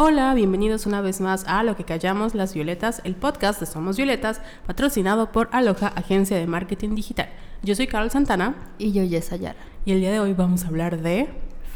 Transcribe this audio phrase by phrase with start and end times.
[0.00, 3.96] Hola, bienvenidos una vez más a Lo que callamos las violetas, el podcast de Somos
[3.96, 7.28] Violetas, patrocinado por Aloha, agencia de marketing digital.
[7.64, 8.54] Yo soy Carol Santana.
[8.78, 9.58] Y yo, Jess Ayala.
[9.84, 11.26] Y el día de hoy vamos a hablar de...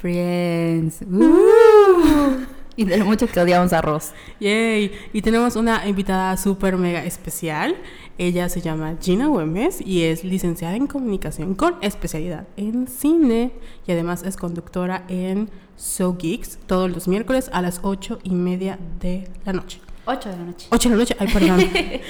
[0.01, 1.01] Friends.
[1.11, 2.47] Uh.
[2.77, 4.13] y de lo mucho que odiamos a Ross.
[4.39, 4.93] Yay.
[5.13, 7.75] Y tenemos una invitada súper mega especial.
[8.19, 13.53] Ella se llama Gina Güemes y es licenciada en comunicación con especialidad en cine.
[13.85, 18.79] Y además es conductora en So Geeks todos los miércoles a las ocho y media
[19.01, 19.81] de la noche.
[20.05, 20.67] 8 de la noche.
[20.71, 21.61] 8 de la noche, ay, perdón.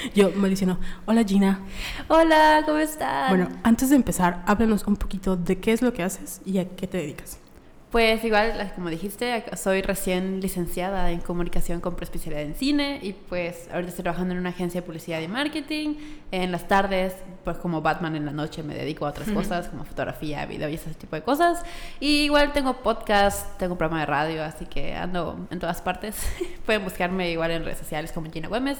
[0.14, 1.60] Yo me diciendo, hola Gina.
[2.08, 3.28] Hola, ¿cómo estás?
[3.28, 6.68] Bueno, antes de empezar, háblanos un poquito de qué es lo que haces y a
[6.68, 7.38] qué te dedicas.
[7.92, 13.68] Pues igual, como dijiste, soy recién licenciada en comunicación con preespecialidad en cine y pues
[13.70, 15.96] ahorita estoy trabajando en una agencia de publicidad y marketing.
[16.30, 19.84] En las tardes, pues como Batman en la noche me dedico a otras cosas como
[19.84, 21.62] fotografía, video y ese tipo de cosas.
[22.00, 26.16] Y igual tengo podcast, tengo programa de radio, así que ando en todas partes.
[26.64, 28.78] Pueden buscarme igual en redes sociales como Gina Gómez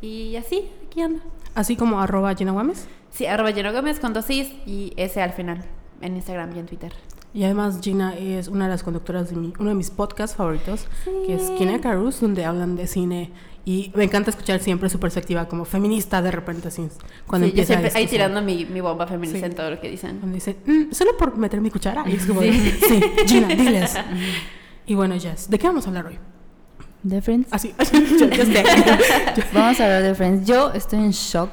[0.00, 1.22] y así, aquí ando.
[1.54, 2.88] ¿Así como arroba Gina Gómez?
[3.10, 5.64] Sí, arroba Gina Gómez con dos is y ese al final
[6.00, 6.92] en Instagram y en Twitter.
[7.32, 10.86] Y además Gina es una de las conductoras de mi, uno de mis podcasts favoritos,
[11.26, 13.30] que es Kine Carus, donde hablan de cine.
[13.64, 16.88] Y me encanta escuchar siempre su perspectiva como feminista de repente, así,
[17.26, 19.88] cuando sí, empieza yo siempre ahí tirando mi, mi, bomba feminista en todo lo que
[19.88, 20.18] dicen.
[20.18, 22.02] Cuando dicen, mm, solo por meter mi cuchara.
[22.08, 22.52] Y es como, sí,
[22.88, 23.94] sí Gina, diles.
[24.86, 26.18] y bueno, Jess, ¿de qué vamos a hablar hoy?
[27.02, 27.48] De Friends.
[27.50, 27.74] Así,
[29.54, 30.46] vamos a hablar de Friends.
[30.46, 31.50] Yo estoy en shock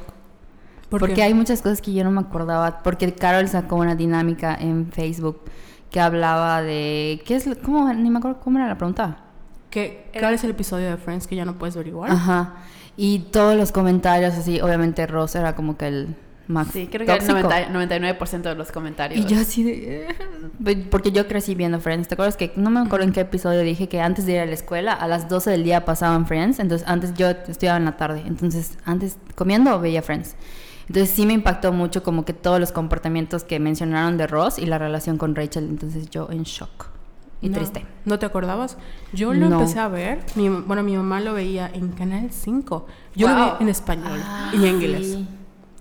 [0.90, 2.82] porque hay muchas cosas que yo no me acordaba.
[2.84, 5.42] Porque Carol sacó una dinámica en Facebook
[5.92, 7.22] que hablaba de...
[7.26, 7.50] ¿Qué es?
[7.64, 7.92] ¿Cómo?
[7.94, 9.24] Ni me acuerdo cómo era la pregunta.
[9.70, 12.12] ¿Qué, ¿Cuál es el episodio de Friends que ya no puedes averiguar?
[12.12, 12.56] Ajá.
[12.96, 16.16] Y todos los comentarios así, obviamente Ross era como que el
[16.48, 19.20] más Sí, creo que el 99% de los comentarios.
[19.20, 20.08] Y yo así de...
[20.66, 20.88] Eh".
[20.90, 22.08] Porque yo crecí viendo Friends.
[22.08, 24.46] ¿Te acuerdas que no me acuerdo en qué episodio dije que antes de ir a
[24.46, 26.60] la escuela, a las 12 del día pasaban Friends?
[26.60, 28.24] Entonces antes yo estudiaba en la tarde.
[28.26, 30.36] Entonces antes comiendo veía Friends.
[30.88, 34.66] Entonces sí me impactó mucho como que todos los comportamientos que mencionaron de Ross y
[34.66, 35.66] la relación con Rachel.
[35.66, 36.88] Entonces yo en shock
[37.42, 37.86] y triste.
[38.06, 38.78] ¿No te acordabas?
[39.14, 40.20] Yo lo empecé a ver.
[40.36, 42.88] bueno, mi mamá lo veía en Canal 5.
[43.16, 45.17] Yo lo vi en español ah, y en inglés.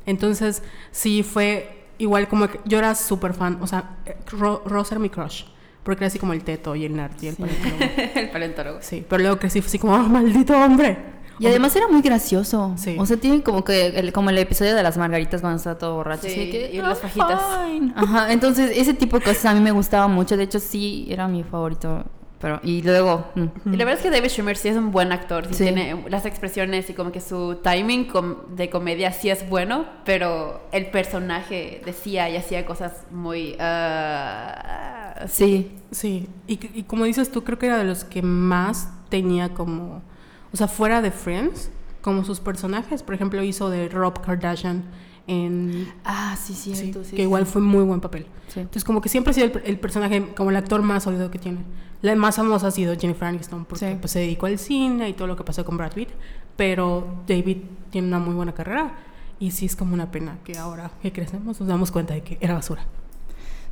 [0.04, 3.58] Entonces sí fue igual como que yo era súper fan.
[3.60, 5.44] O sea, Ross era mi crush.
[5.82, 7.84] Porque era así como el teto y el nerd y el paleontólogo.
[8.16, 8.78] el paleontólogo.
[8.82, 11.15] Sí, pero luego crecí así como, oh, maldito hombre.
[11.38, 12.74] Y además era muy gracioso.
[12.98, 15.96] O sea, tiene como que el, como el episodio de las margaritas cuando está todo
[15.96, 16.28] borracho.
[16.28, 17.40] Sí, y las fajitas.
[17.94, 20.36] Ajá, entonces ese tipo de cosas a mí me gustaba mucho.
[20.36, 22.04] De hecho, sí, era mi favorito.
[22.38, 23.26] Pero, y luego...
[23.34, 23.72] Mm.
[23.72, 25.46] Y la verdad es que David Schwimmer sí es un buen actor.
[25.50, 28.08] Sí, Tiene las expresiones y como que su timing
[28.50, 33.56] de comedia sí es bueno, pero el personaje decía y hacía cosas muy...
[33.58, 35.72] Ah, sí.
[35.90, 40.02] Sí, y, y como dices tú, creo que era de los que más tenía como
[40.52, 41.70] o sea, fuera de Friends,
[42.00, 43.02] como sus personajes.
[43.02, 44.84] Por ejemplo, hizo de Rob Kardashian
[45.26, 45.92] en...
[46.04, 47.16] Ah, sí, cierto, sí.
[47.16, 48.26] que igual fue muy buen papel.
[48.54, 51.58] Entonces, como que siempre ha sido el, personaje, como el actor más sólido que tiene.
[52.02, 55.26] La más famosa ha sido Jennifer Aniston, porque pues, se dedicó al cine y todo
[55.26, 56.10] lo que pasó con Brad Pitt.
[56.56, 57.58] Pero David
[57.90, 58.94] tiene una muy buena carrera.
[59.38, 62.38] Y sí es como una pena que ahora que crecemos nos damos cuenta de que
[62.40, 62.84] era basura.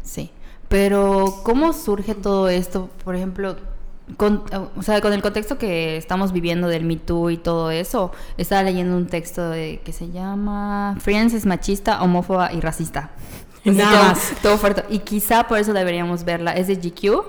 [0.02, 0.30] Sí.
[0.68, 2.90] Pero, ¿cómo surge todo esto?
[3.04, 3.56] Por ejemplo,
[4.16, 4.44] con,
[4.76, 8.62] o sea, con el contexto que estamos viviendo del Me Too y todo eso, estaba
[8.62, 13.10] leyendo un texto de, que se llama Friends es machista, homófoba y racista.
[13.64, 14.32] Nada más.
[14.42, 14.84] Todo fuerte.
[14.90, 16.52] Y quizá por eso deberíamos verla.
[16.52, 17.24] Es de GQ,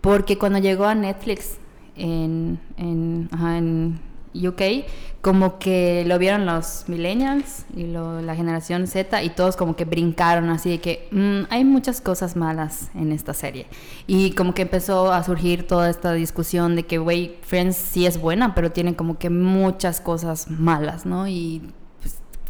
[0.00, 1.58] porque cuando llegó a Netflix
[1.96, 4.00] en, en, ajá, en
[4.34, 4.86] UK,
[5.22, 10.50] como que lo vieron los millennials y la generación Z y todos como que brincaron
[10.50, 13.66] así de que mm, hay muchas cosas malas en esta serie.
[14.08, 18.20] Y como que empezó a surgir toda esta discusión de que, güey, Friends sí es
[18.20, 21.28] buena, pero tiene como que muchas cosas malas, ¿no?
[21.28, 21.62] Y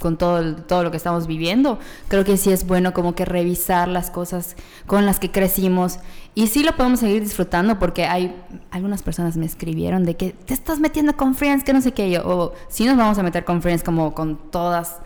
[0.03, 3.87] con todo, todo lo que estamos viviendo, creo que sí es bueno como que revisar
[3.87, 6.01] las cosas con las que crecimos.
[6.35, 8.35] Y sí lo podemos seguir disfrutando porque hay
[8.71, 12.11] algunas personas me escribieron de que te estás metiendo con Friends, que no sé qué,
[12.11, 14.99] yo, o sí nos vamos a meter con Friends como con todas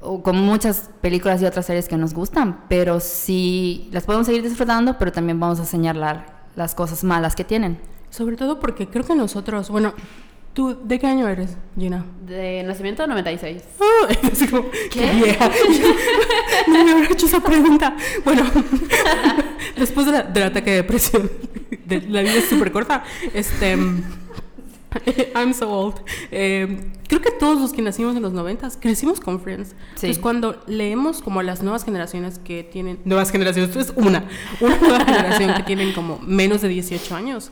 [0.00, 4.42] o con muchas películas y otras series que nos gustan, pero sí las podemos seguir
[4.42, 7.78] disfrutando, pero también vamos a señalar las cosas malas que tienen.
[8.08, 9.92] Sobre todo porque creo que nosotros, bueno,
[10.52, 12.04] ¿Tú de qué año eres, Gina?
[12.26, 13.62] De nacimiento 96.
[13.80, 14.08] Ah,
[14.90, 15.10] ¿Qué?
[15.12, 15.48] vieja.
[16.66, 17.96] no me hubiera hecho esa pregunta.
[18.24, 18.42] Bueno,
[19.76, 21.30] después del ataque de depresión,
[21.84, 23.76] de, la vida es súper corta, este,
[25.34, 25.96] I'm so old.
[26.30, 29.74] Eh, creo que todos los que nacimos en los noventas crecimos con Friends.
[29.94, 34.24] Entonces cuando leemos como las nuevas generaciones que tienen, nuevas generaciones, es una,
[34.60, 37.50] una nueva generación que tienen como menos de 18 años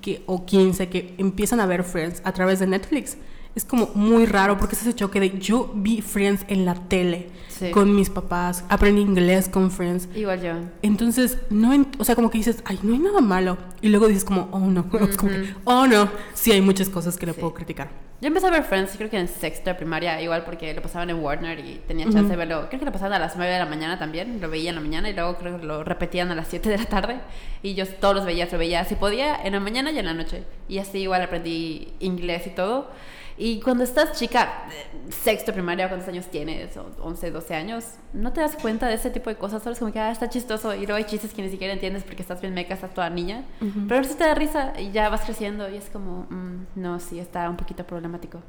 [0.00, 3.16] que, o 15 que empiezan a ver Friends a través de Netflix
[3.54, 7.28] es como muy raro porque es ese choque de yo vi Friends en la tele
[7.72, 10.08] con mis papás, aprendí inglés con Friends.
[10.14, 10.52] Igual yo.
[10.82, 13.58] Entonces, no, o sea, como que dices, ay, no hay nada malo.
[13.82, 14.86] Y luego dices como, oh no,
[15.64, 17.90] oh no, sí hay muchas cosas que le puedo criticar.
[18.20, 21.08] Yo empecé a ver Friends, creo que en sexto de primaria, igual porque lo pasaban
[21.08, 22.66] en Warner y tenía chance de verlo.
[22.68, 24.82] Creo que lo pasaban a las 9 de la mañana también, lo veía en la
[24.82, 27.16] mañana y luego creo que lo repetían a las 7 de la tarde.
[27.62, 30.12] Y yo todos los veía, lo veía si podía en la mañana y en la
[30.12, 30.44] noche.
[30.68, 32.90] Y así igual aprendí inglés y todo.
[33.40, 34.64] Y cuando estás chica,
[35.08, 36.78] sexto primaria, ¿cuántos años tienes?
[37.00, 39.62] 11, 12 años, no te das cuenta de ese tipo de cosas.
[39.62, 40.74] Solo es como que ah, está chistoso.
[40.74, 43.46] Y luego hay chistes que ni siquiera entiendes porque estás bien meca, estás toda niña.
[43.88, 47.18] Pero si te da risa y ya vas creciendo y es como, mm, no, sí,
[47.18, 48.42] está un poquito problemático.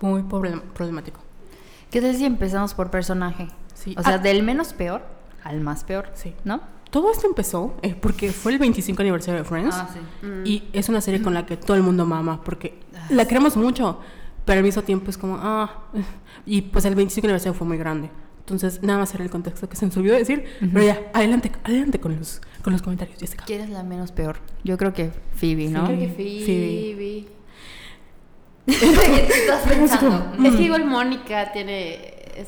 [0.00, 1.20] Muy problemático.
[1.90, 3.48] ¿Qué tal si empezamos por personaje?
[3.74, 3.94] Sí.
[3.98, 4.18] O sea, ah.
[4.18, 5.02] del menos peor
[5.44, 6.08] al más peor.
[6.14, 6.34] Sí.
[6.44, 6.62] ¿No?
[6.88, 9.74] Todo esto empezó eh, porque fue el 25 aniversario de Friends.
[9.74, 10.26] Ah, sí.
[10.46, 13.54] Y es una serie con la que todo el mundo mama porque ah, la queremos
[13.54, 14.00] mucho
[14.48, 15.70] pero al mismo tiempo es como, ah,
[16.46, 18.08] y pues el 25 aniversario fue muy grande.
[18.38, 20.42] Entonces, nada más era el contexto que se nos olvidó decir.
[20.72, 23.44] Pero ya, adelante, adelante con los, con los comentarios, Jessica.
[23.46, 24.38] ¿Quién es la menos peor?
[24.64, 25.84] Yo creo que Phoebe, ¿no?
[25.84, 27.26] creo que Phoebe.
[28.64, 30.32] ¿Qué estás pensando?
[30.42, 32.46] es que igual Mónica tiene...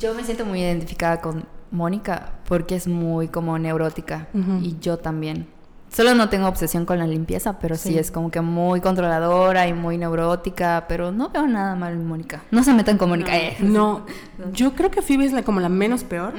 [0.00, 4.28] Yo me siento muy identificada con Mónica porque es muy como neurótica
[4.62, 5.48] y yo también.
[5.94, 7.96] Solo no tengo obsesión con la limpieza, pero sí.
[7.96, 12.42] es como que muy controladora y muy neurótica, pero no veo nada mal en Mónica.
[12.50, 13.32] No se metan con Mónica.
[13.60, 14.44] No, eh.
[14.52, 16.32] yo creo que Phoebe es la, como la menos peor,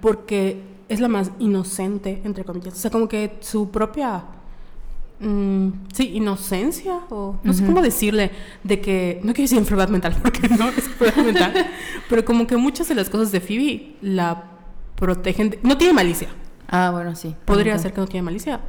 [0.00, 2.74] porque es la más inocente, entre comillas.
[2.74, 4.22] O sea, como que su propia...
[5.18, 8.30] Mm, sí, inocencia, o no sé cómo decirle,
[8.64, 11.66] de que, no quiero decir enfermedad mental, porque no es enfermedad mental,
[12.08, 14.44] pero como que muchas de las cosas de Phoebe la
[14.94, 16.28] protegen, no tiene malicia.
[16.68, 17.34] Ah, bueno, sí.
[17.44, 18.60] Podría ser que no tiene malicia,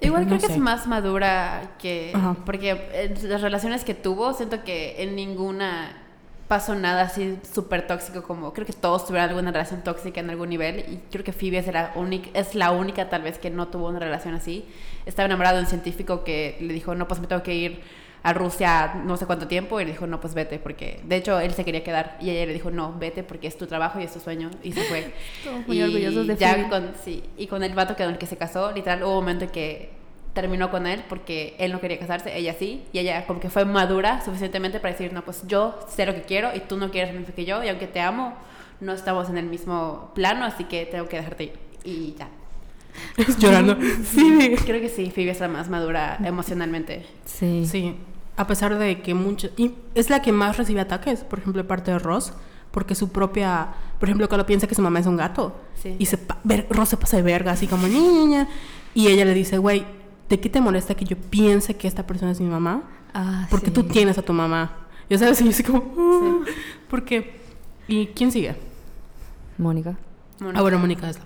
[0.00, 2.12] Igual creo que es más madura que...
[2.44, 6.02] Porque las relaciones que tuvo, siento que en ninguna
[6.48, 8.52] pasó nada así súper tóxico como...
[8.52, 11.66] Creo que todos tuvieron alguna relación tóxica en algún nivel y creo que Phoebe es
[11.66, 14.64] la, única, es la única tal vez que no tuvo una relación así.
[15.06, 17.80] Estaba enamorado de un científico que le dijo, no, pues me tengo que ir
[18.26, 21.38] a Rusia no sé cuánto tiempo y le dijo, no, pues vete, porque de hecho
[21.38, 24.02] él se quería quedar y ella le dijo, no, vete porque es tu trabajo y
[24.02, 25.12] es tu sueño y se fue.
[25.68, 28.72] muy orgullosos de ya con, sí, y con el vato con el que se casó,
[28.72, 29.90] literal hubo un momento en que
[30.34, 33.64] terminó con él porque él no quería casarse, ella sí, y ella como que fue
[33.64, 37.14] madura suficientemente para decir, no, pues yo sé lo que quiero y tú no quieres
[37.14, 38.34] lo mismo que yo y aunque te amo,
[38.80, 41.52] no estamos en el mismo plano, así que tengo que dejarte ir
[41.84, 42.28] y ya.
[43.38, 43.78] Llorando.
[44.04, 44.56] Sí.
[44.66, 47.06] Creo que sí, Phoebe es la más madura emocionalmente.
[47.24, 47.66] Sí.
[47.66, 47.94] Sí
[48.36, 49.48] a pesar de que mucho...
[49.56, 52.32] Y es la que más recibe ataques, por ejemplo, de parte de Ross,
[52.70, 53.68] porque su propia...
[53.98, 55.56] Por ejemplo, cuando piensa que su mamá es un gato,
[55.98, 56.18] y se,
[56.68, 58.48] Ross se pasa de verga, así como niña,
[58.94, 59.86] y ella le dice, güey,
[60.28, 62.82] ¿de qué te molesta que yo piense que esta persona es mi mamá?
[63.14, 64.72] Ah, porque tú tienes a tu mamá.
[65.08, 65.78] Ya sabes, y yo así como...
[65.78, 66.44] Uh,
[66.90, 67.40] porque...
[67.88, 68.56] ¿Y quién sigue?
[69.56, 69.96] Mónica.
[70.54, 71.24] Ah, bueno, Mónica es la...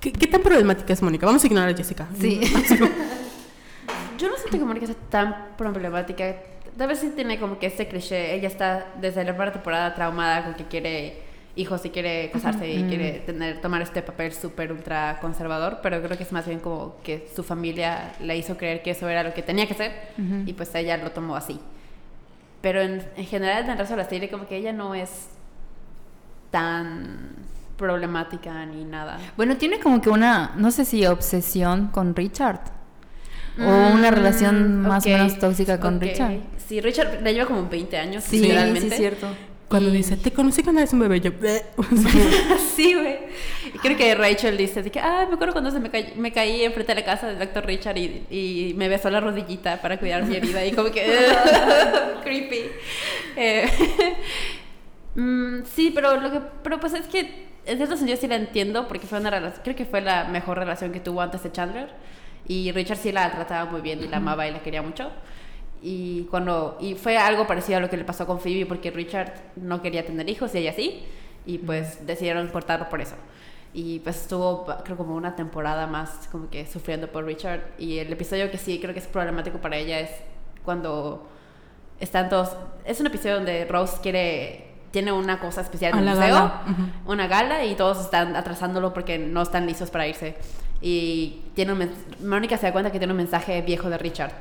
[0.00, 1.26] ¿Qué, ¿Qué, tan problemática es Mónica?
[1.26, 2.06] Vamos a ignorar a Jessica.
[2.20, 2.40] Sí.
[4.18, 6.36] Yo no siento que Mónica sea tan problemática.
[6.76, 8.34] Tal vez sí tiene como que este cliché.
[8.34, 11.22] Ella está desde la primera temporada traumada con que quiere
[11.56, 16.16] hijos y quiere casarse y quiere tener, tomar este papel súper ultra conservador, pero creo
[16.16, 19.34] que es más bien como que su familia le hizo creer que eso era lo
[19.34, 19.92] que tenía que ser
[20.46, 21.58] y pues ella lo tomó así.
[22.60, 25.30] Pero en, en general en el resto de la serie como que ella no es
[26.52, 27.34] tan
[27.76, 29.18] problemática ni nada.
[29.36, 32.77] Bueno, tiene como que una, no sé si obsesión con Richard
[33.60, 36.38] o una relación mm, más o menos tóxica con Richard.
[36.66, 39.28] Sí, Richard le lleva como 20 años, sí, Sí, es cierto.
[39.68, 41.30] Cuando dice, te conocí cuando eres un bebé, yo...
[42.74, 43.18] sí, güey.
[43.82, 46.94] Creo que Rachel dice, que, ah, me acuerdo cuando se me, caí, me caí enfrente
[46.94, 50.36] de la casa del doctor Richard y, y, me besó la rodillita para cuidar mi
[50.36, 51.04] herida y como que...
[52.24, 52.62] creepy.
[53.36, 53.68] Eh,
[55.16, 56.40] mm, sí, pero lo que...
[56.62, 59.60] Pero pues es que en cierto sentido sí la entiendo porque fue una relación...
[59.62, 61.90] Creo que fue la mejor relación que tuvo antes de Chandler.
[62.48, 65.10] Y Richard sí la trataba muy bien y la amaba y la quería mucho.
[65.80, 69.32] Y, cuando, y fue algo parecido a lo que le pasó con Phoebe porque Richard
[69.56, 71.04] no quería tener hijos y ella sí.
[71.46, 73.14] Y pues decidieron cortarlo por eso.
[73.72, 77.60] Y pues estuvo, creo, como una temporada más como que sufriendo por Richard.
[77.78, 80.10] Y el episodio que sí creo que es problemático para ella es
[80.64, 81.28] cuando
[82.00, 82.56] están todos...
[82.84, 86.50] Es un episodio donde Rose quiere tiene una cosa especial en el museo,
[87.06, 90.36] una gala, y todos están atrasándolo porque no están listos para irse.
[90.80, 91.90] Y tiene un
[92.24, 94.32] Mónica se da cuenta que tiene un mensaje viejo de Richard.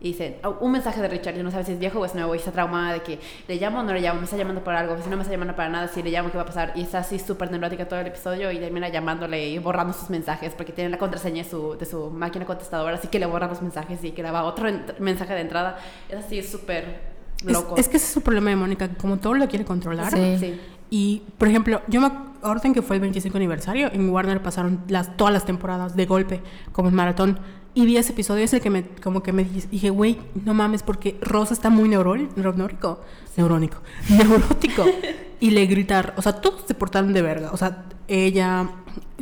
[0.00, 2.12] y dice, oh, un mensaje de Richard, y no sabe si es viejo o es
[2.16, 4.64] nuevo, y está traumada de que le llamo o no le llamo, me está llamando
[4.64, 6.46] por algo, si no me está llamando para nada, si le llamo, ¿qué va a
[6.46, 6.72] pasar?
[6.74, 10.54] Y está así súper neurótica todo el episodio y termina llamándole y borrando sus mensajes
[10.56, 13.62] porque tiene la contraseña de su, de su máquina contestadora, así que le borra los
[13.62, 15.78] mensajes y que le va otro mensaje de entrada.
[16.08, 17.12] Es así súper
[17.44, 17.76] loco.
[17.76, 20.12] Es, que ese es su problema de Mónica, como todo lo quiere controlar.
[20.12, 20.60] Sí.
[20.94, 22.10] Y, por ejemplo, yo me
[22.42, 26.42] orden que fue el 25 aniversario, en Warner pasaron las, todas las temporadas de golpe,
[26.70, 27.38] como en maratón.
[27.72, 30.82] Y vi ese episodio, es el que me, como que me dije, güey, no mames,
[30.82, 33.80] porque Rosa está muy neurónico, neurónico,
[34.10, 34.84] neurótico.
[35.40, 37.52] y le gritar, o sea, todos se portaron de verga.
[37.52, 38.68] O sea, ella,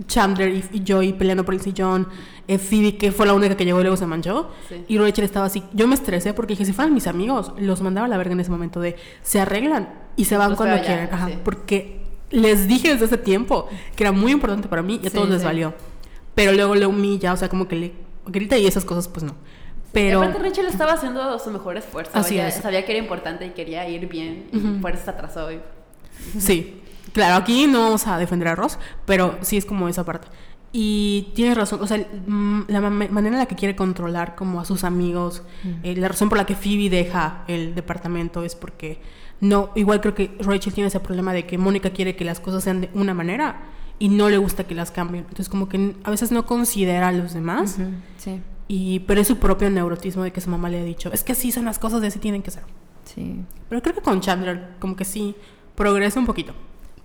[0.08, 2.08] Chandler y, Joey peleando por el sillón,
[2.48, 4.50] eh, Phoebe, que fue la única que llegó y luego se manchó.
[4.88, 5.62] Y Rachel estaba así.
[5.72, 8.40] Yo me estresé porque dije, si fueran mis amigos, los mandaba a la verga en
[8.40, 11.08] ese momento de, se arreglan y se van cuando quieren.
[11.42, 12.00] Porque
[12.30, 15.42] les dije desde ese tiempo que era muy importante para mí y a todos les
[15.42, 15.72] valió.
[16.34, 17.92] Pero luego le humilla, o sea, como que le
[18.26, 19.34] grita y esas cosas, pues no.
[19.92, 20.22] Pero...
[20.22, 22.12] Aparte Rachel estaba haciendo su mejor esfuerzo.
[22.14, 25.46] Así Sabía que era importante y quería ir bien y por eso se atrasó.
[25.46, 25.60] hoy.
[26.38, 26.82] Sí,
[27.14, 30.28] claro, aquí no vamos a defender a Ross, pero sí es como esa parte.
[30.70, 34.64] Y tienes razón, o sea, mm, la manera en la que quiere controlar como a
[34.64, 35.42] sus amigos,
[35.82, 39.00] eh, la razón por la que Phoebe deja el departamento es porque
[39.40, 42.64] no, igual creo que Rachel tiene ese problema de que Mónica quiere que las cosas
[42.64, 43.62] sean de una manera
[43.98, 45.24] y no le gusta que las cambien.
[45.24, 47.78] Entonces como que a veces no considera a los demás.
[48.18, 48.40] Sí.
[48.68, 51.32] Y, pero es su propio neurotismo de que su mamá le ha dicho, es que
[51.32, 52.62] así son las cosas y así tienen que ser.
[53.04, 53.40] Sí.
[53.68, 55.34] Pero creo que con Chandler como que sí
[55.74, 56.54] progresa un poquito.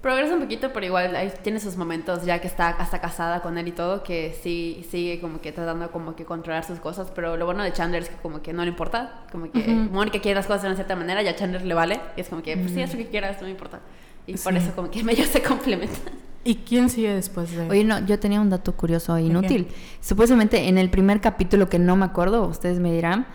[0.06, 3.58] Progresa un poquito, pero igual ahí tiene sus momentos ya que está hasta casada con
[3.58, 7.38] él y todo, que sí sigue como que tratando como que controlar sus cosas, pero
[7.38, 10.36] lo bueno de Chandler es que como que no le importa, como que Mónica quiere
[10.36, 12.56] las cosas de una cierta manera, ya a Chandler le vale, y es como que,
[12.56, 13.80] pues sí, eso que quieras, no me importa.
[14.28, 16.14] Y por eso como que ellos se complementan.
[16.44, 17.68] ¿Y quién sigue después de...?
[17.68, 19.70] Oye, no, yo tenía un dato curioso e inútil.
[20.02, 23.26] Supuestamente en el primer capítulo, que no me acuerdo, ustedes me dirán,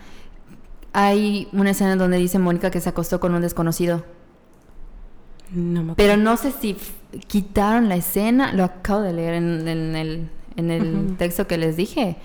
[0.93, 4.05] hay una escena donde dice Mónica que se acostó con un desconocido.
[5.51, 5.95] No me.
[5.95, 6.77] Pero no sé si
[7.27, 12.17] quitaron la escena, lo acabo de leer en, el, en el texto que les dije.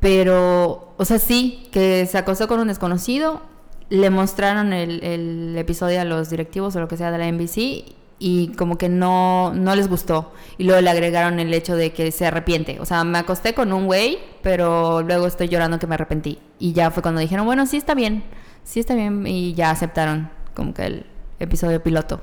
[0.00, 3.42] Pero, o sea, sí, que se acostó con un desconocido,
[3.88, 7.94] le mostraron el, el episodio a los directivos o lo que sea de la NBC
[8.24, 10.32] y como que no, no les gustó.
[10.56, 12.78] Y luego le agregaron el hecho de que se arrepiente.
[12.78, 16.38] O sea, me acosté con un güey, pero luego estoy llorando que me arrepentí.
[16.60, 18.22] Y ya fue cuando dijeron, bueno, sí está bien,
[18.62, 19.26] sí está bien.
[19.26, 21.06] Y ya aceptaron como que el
[21.42, 22.20] episodio piloto.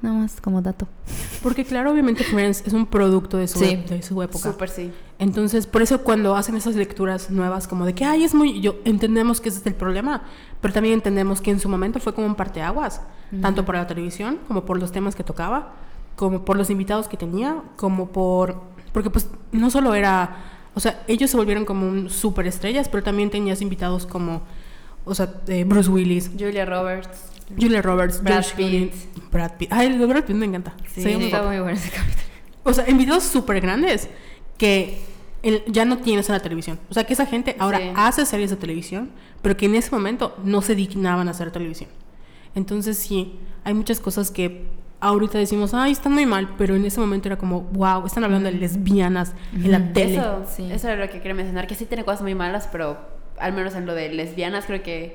[0.00, 0.86] Nada más como dato.
[1.42, 4.52] Porque claro, obviamente Friends es un producto de su, de su época.
[4.52, 4.92] Súper sí.
[5.18, 8.60] Entonces, por eso cuando hacen esas lecturas nuevas como de que, ay, es muy...
[8.60, 10.22] Yo, entendemos que ese es el problema,
[10.60, 13.00] pero también entendemos que en su momento fue como un parteaguas,
[13.42, 15.74] tanto por la televisión, como por los temas que tocaba,
[16.14, 18.62] como por los invitados que tenía, como por...
[18.92, 20.36] Porque pues no solo era...
[20.74, 22.08] O sea, ellos se volvieron como un
[22.44, 24.42] estrellas, pero también tenías invitados como...
[25.04, 25.34] O sea,
[25.66, 26.30] Bruce Willis.
[26.38, 27.37] Julia Roberts.
[27.56, 28.92] Julia Roberts, Brad Pitt.
[29.30, 29.72] Brad Pitt.
[29.72, 30.74] Ay, el de Brad Pitt me encanta.
[30.92, 32.22] Sí, está muy bueno ese capítulo.
[32.64, 34.08] O sea, invitados súper grandes
[34.58, 35.00] que
[35.68, 36.78] ya no tienes en la televisión.
[36.90, 39.10] O sea, que esa gente ahora hace series de televisión,
[39.42, 41.90] pero que en ese momento no se dignaban a hacer televisión.
[42.54, 44.66] Entonces, sí, hay muchas cosas que
[45.00, 48.50] ahorita decimos, ay, están muy mal, pero en ese momento era como, wow, están hablando
[48.50, 50.16] de lesbianas en la tele.
[50.16, 50.68] Eso, sí.
[50.70, 52.98] eso era lo que quería mencionar, que sí tiene cosas muy malas, pero
[53.40, 55.12] al menos en lo de lesbianas, creo que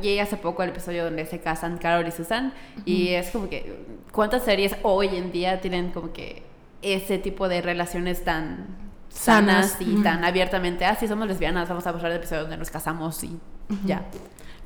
[0.00, 2.52] llega hace poco el episodio donde se casan Carol y Susan,
[2.84, 6.42] y es como que, ¿cuántas series hoy en día tienen como que
[6.82, 8.66] ese tipo de relaciones tan
[9.10, 12.70] sanas, y tan abiertamente, ah, sí, somos lesbianas, vamos a pasar el episodio donde nos
[12.70, 13.38] casamos y
[13.84, 14.04] ya.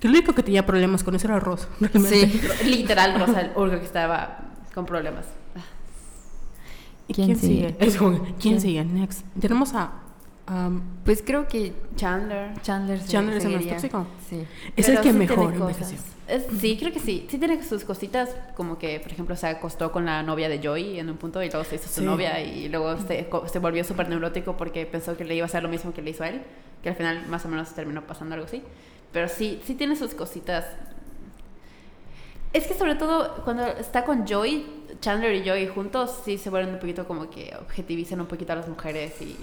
[0.00, 1.68] Que lo único que tenía problemas con eso era Rosa.
[2.08, 4.38] Sí, literal, Rosa, el único que estaba
[4.74, 5.26] con problemas.
[7.12, 7.76] ¿Quién, sigue?
[8.40, 8.84] ¿Quién sigue?
[8.84, 9.24] Next.
[9.38, 9.92] Tenemos a
[11.04, 12.60] pues creo que Chandler.
[12.62, 14.06] Chandler, Chandler es el más tóxico.
[14.28, 14.44] Sí.
[14.76, 15.98] Es el que mejor envejeció.
[16.60, 17.26] sí, creo que sí.
[17.30, 20.98] Sí tiene sus cositas, como que, por ejemplo, se acostó con la novia de Joey
[20.98, 24.08] en un punto y luego se hizo su novia y luego se, se volvió súper
[24.08, 26.42] neurótico porque pensó que le iba a hacer lo mismo que le hizo a él,
[26.82, 28.62] que al final más o menos terminó pasando algo así.
[29.12, 30.66] Pero sí, sí tiene sus cositas
[32.54, 34.64] es que sobre todo cuando está con Joy,
[35.00, 38.56] Chandler y Joy juntos, sí se vuelven un poquito como que objetivizan un poquito a
[38.56, 39.36] las mujeres y,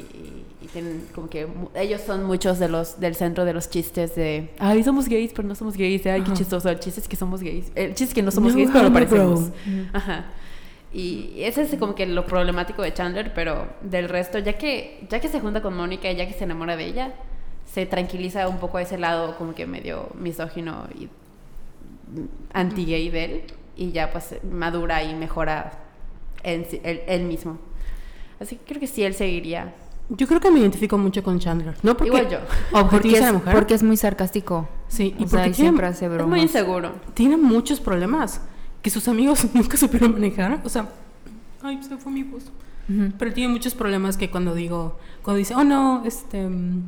[0.72, 4.82] tienen como que ellos son muchos de los del centro de los chistes de, ay,
[4.84, 7.74] somos gays, pero no somos gays, ay, qué chistoso, el chiste es que somos gays,
[7.76, 9.50] el chiste es que no somos gays, pero lo parecemos.
[9.92, 10.28] Ajá.
[10.94, 15.20] Y ese es como que lo problemático de Chandler, pero del resto, ya que, ya
[15.20, 17.14] que se junta con Mónica y ya que se enamora de ella,
[17.66, 21.10] se tranquiliza un poco a ese lado como que medio misógino y
[22.54, 23.44] anti-gay de él
[23.76, 25.72] y ya pues madura y mejora
[26.44, 26.66] él,
[27.08, 27.58] él, mismo.
[28.40, 29.74] Así que creo que sí, él seguiría.
[30.10, 31.76] Yo creo que me identifico mucho con Chandler.
[31.84, 32.40] No porque Igual yo.
[32.90, 33.54] Porque a la es, mujer.
[33.54, 34.68] porque es muy sarcástico.
[34.88, 36.30] sí, y o sea, porque y tiene, siempre hace Es bromas.
[36.30, 36.92] muy inseguro.
[37.14, 38.42] tiene muchos problemas
[38.82, 40.60] que sus amigos nunca supieron manejar.
[40.66, 40.90] O sea,
[41.62, 42.52] ay, se fue mi voz.
[43.18, 46.84] Pero tiene muchos problemas que cuando digo, cuando dice, oh no, este, mm,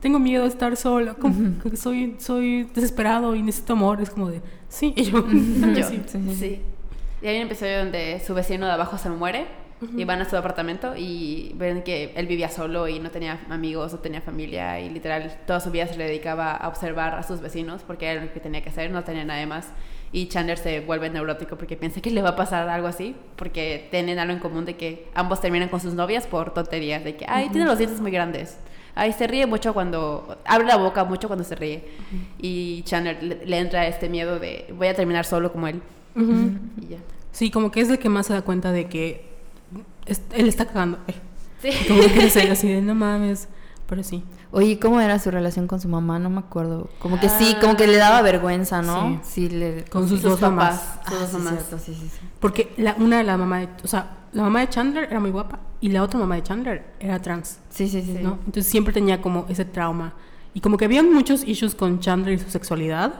[0.00, 4.30] tengo miedo de estar sola, como que soy, soy desesperado y necesito amor, es como
[4.30, 5.24] de, sí, y yo,
[5.76, 5.84] Yo.
[5.84, 6.02] sí.
[6.36, 6.60] Sí.
[7.22, 9.46] Y hay un episodio donde su vecino de abajo se muere
[9.96, 13.92] y van a su apartamento y ven que él vivía solo y no tenía amigos,
[13.92, 17.40] no tenía familia y literal toda su vida se le dedicaba a observar a sus
[17.40, 19.68] vecinos porque era lo que tenía que hacer, no tenía nada más.
[20.12, 23.88] Y Chandler se vuelve neurótico porque piensa que le va a pasar algo así porque
[23.90, 27.24] tienen algo en común de que ambos terminan con sus novias por tonterías, de que,
[27.28, 28.58] ay, tiene los dientes muy grandes.
[29.00, 30.36] Ay, se ríe mucho cuando...
[30.44, 31.88] Abre la boca mucho cuando se ríe.
[32.38, 35.80] Y Chandler le, le entra este miedo de voy a terminar solo como él.
[36.14, 36.50] Ujú.
[36.82, 36.98] Y ya.
[37.32, 39.24] Sí, como que es el que más se da cuenta de que
[40.06, 40.98] es- él está cagando.
[41.08, 41.14] Ay,
[41.62, 41.70] Sí.
[41.88, 43.46] Como que dice así de, no mames,
[43.86, 44.22] pero sí.
[44.50, 46.18] Oye, ¿cómo era su relación con su mamá?
[46.18, 46.88] No me acuerdo.
[46.98, 49.20] Como que sí, como que le daba vergüenza, ¿no?
[49.24, 49.84] Sí, le...
[49.84, 50.56] Con sus, Sus dos papás.
[50.56, 50.98] mamás.
[51.08, 51.52] Sus dos sí, mamás.
[51.54, 52.26] cierto, sí, sí, sí.
[52.40, 55.30] Porque la, una de la mamá de, o sea, la mamá de Chandler era muy
[55.30, 57.58] guapa y la otra mamá de Chandler era trans.
[57.70, 58.18] Sí, sí, sí.
[58.22, 58.38] ¿no?
[58.46, 60.14] Entonces siempre tenía como ese trauma.
[60.54, 63.14] Y como que había muchos issues con Chandler y su sexualidad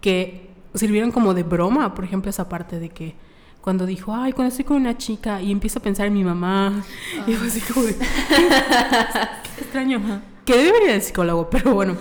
[0.00, 1.94] que sirvieron como de broma.
[1.94, 3.14] Por ejemplo, esa parte de que
[3.60, 6.82] cuando dijo, ay, cuando estoy con una chica y empiezo a pensar en mi mamá.
[7.26, 10.00] Y fue así como de, "Qué extraño.
[10.44, 11.96] Que debería del psicólogo, pero bueno.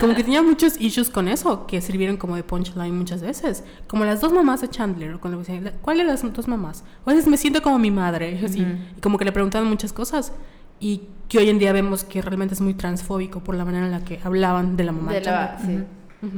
[0.00, 3.62] Como que tenía muchos issues con eso que sirvieron como de punchline muchas veces.
[3.86, 5.18] Como las dos mamás de Chandler.
[5.18, 6.82] Cuando decían, ¿cuál de las dos mamás?
[7.04, 8.32] O a veces me siento como mi madre.
[8.40, 8.62] Y así.
[8.62, 8.70] Ujú.
[8.96, 10.32] Y como que le preguntaban muchas cosas.
[10.80, 13.92] Y que hoy en día vemos que realmente es muy transfóbico por la manera en
[13.92, 15.86] la que hablaban de la mamá de, De la- Chandler.
[16.22, 16.28] sí.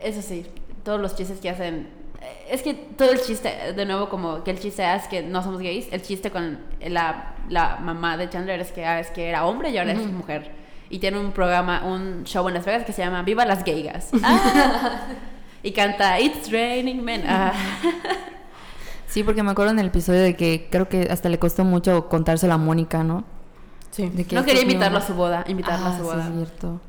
[0.00, 0.46] Eso sí,
[0.84, 1.88] todos los chistes que hacen.
[2.20, 5.42] eh, Es que todo el chiste, de nuevo, como que el chiste es que no
[5.42, 5.86] somos gays.
[5.92, 9.70] El chiste con la, la mamá de Chandler es que, ah, es que era hombre
[9.70, 10.57] y ahora es mujer.
[10.90, 14.08] Y tiene un programa, un show en Las Vegas que se llama Viva las Gaygas.
[14.22, 15.06] Ah.
[15.62, 17.24] y canta It's Raining Men.
[17.26, 17.52] Ah.
[19.06, 22.10] Sí, porque me acuerdo en el episodio de que creo que hasta le costó mucho
[22.10, 23.24] contárselo a Mónica, ¿no?
[23.90, 24.10] Sí.
[24.10, 26.28] De que No quería invitarlo a su boda, invitarlo Ah, a su sí, boda.
[26.28, 26.80] es cierto.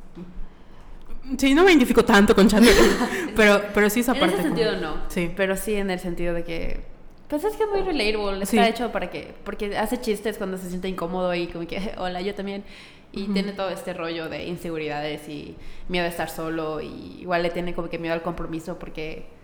[1.37, 2.75] Sí, no me identifico tanto con Chandler.
[3.37, 4.35] pero, pero sí esa en parte.
[4.35, 4.95] ese como- sentido no.
[5.07, 5.31] Sí.
[5.35, 6.81] Pero sí en el sentido de que.
[7.29, 8.45] Pues es que es muy relatable.
[8.45, 8.57] Sí.
[8.57, 9.33] Está hecho para que.
[9.45, 12.63] Porque hace chistes cuando se siente incómodo y como que, hola, yo también.
[13.11, 15.55] Y tiene todo este rollo de inseguridades y
[15.87, 16.79] miedo a estar solo.
[16.81, 19.37] Y igual le tiene como que miedo al compromiso porque.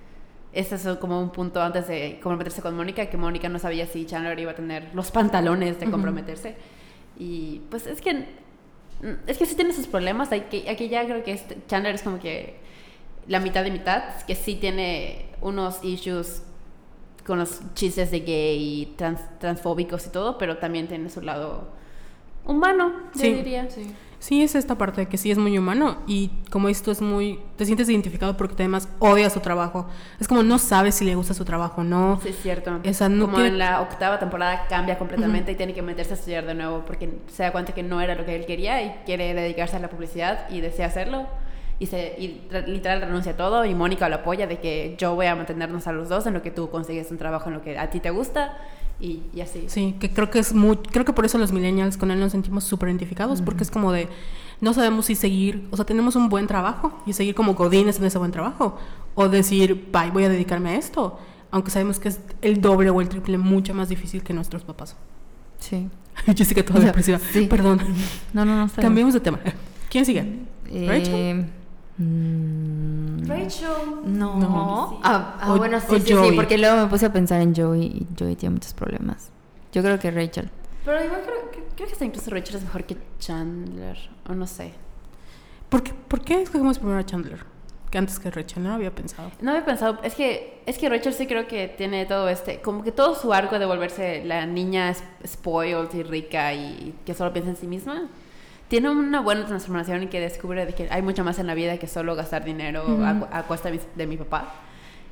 [0.53, 4.05] Este es como un punto antes de comprometerse con Mónica, que Mónica no sabía si
[4.05, 6.55] Chandler iba a tener los pantalones de comprometerse.
[7.19, 8.25] Y pues es que
[9.27, 10.31] es que sí tiene sus problemas.
[10.31, 12.55] Aquí, aquí ya creo que este- Chandler es como que
[13.27, 16.43] la mitad de mitad, que sí tiene unos issues
[17.27, 21.67] con los chistes de gay y trans- transfóbicos y todo, pero también tiene su lado
[22.45, 23.33] humano, yo Sí.
[23.33, 23.67] diría.
[24.19, 27.39] Sí, es esta parte de que sí es muy humano y como esto es muy...
[27.57, 29.85] Te sientes identificado porque además odia su trabajo.
[30.19, 32.19] Es como no sabes si le gusta su trabajo o no.
[32.23, 32.79] Sí, es cierto.
[32.83, 36.15] Esa no Como quiere- en la octava temporada cambia completamente y tiene que meterse a
[36.15, 38.95] estudiar de nuevo porque se da cuenta que no era lo que él quería y
[39.05, 41.27] quiere dedicarse a la publicidad y desea hacerlo.
[41.77, 45.27] Y, se, y literal renuncia a todo y Mónica lo apoya de que yo voy
[45.27, 47.77] a mantenernos a los dos en lo que tú consigues un trabajo en lo que
[47.77, 48.57] a ti te gusta
[48.99, 49.65] y, y así.
[49.67, 50.77] Sí, que creo que es muy...
[50.77, 53.91] Creo que por eso los millennials con él nos sentimos súper identificados porque es como
[53.91, 54.07] de...
[54.61, 55.67] No sabemos si seguir...
[55.71, 58.77] O sea, tenemos un buen trabajo y seguir como godines en ese buen trabajo.
[59.13, 61.19] O decir, bye, voy a dedicarme a esto.
[61.51, 64.95] Aunque sabemos que es el doble o el triple mucho más difícil que nuestros papás.
[65.59, 65.89] Sí.
[66.35, 67.19] Yo sé que toda O sea, depresiva.
[67.19, 67.47] sí.
[67.47, 67.79] Perdón.
[68.33, 68.71] No, no, no.
[68.73, 69.39] Cambiemos de tema.
[69.89, 70.25] ¿Quién sigue?
[70.69, 71.45] Eh, ¿Rachel?
[71.97, 73.69] Mm, Rachel.
[74.05, 74.35] No.
[74.39, 74.99] No.
[75.03, 78.07] Ah, ah, O- bueno, sí, sí, porque luego me puse a pensar en Joey y
[78.19, 79.29] Joey tiene muchos problemas.
[79.71, 80.49] Yo creo que Rachel.
[80.83, 83.97] Pero igual creo, que- creo que hasta incluso Rachel es mejor que Chandler,
[84.29, 84.73] o no sé.
[85.69, 87.43] ¿Por qué, ¿Por qué escogimos primero a Chandler?
[87.89, 89.31] Que antes que Rachel, no lo había pensado.
[89.41, 92.83] No había pensado, es que, es que Rachel sí creo que tiene todo este, como
[92.83, 94.93] que todo su arco de volverse la niña
[95.25, 98.09] spoiled y rica y que solo piensa en sí misma.
[98.67, 101.77] Tiene una buena transformación y que descubre de que hay mucho más en la vida
[101.77, 104.53] que solo gastar dinero a, cu- a costa de mi, de mi papá.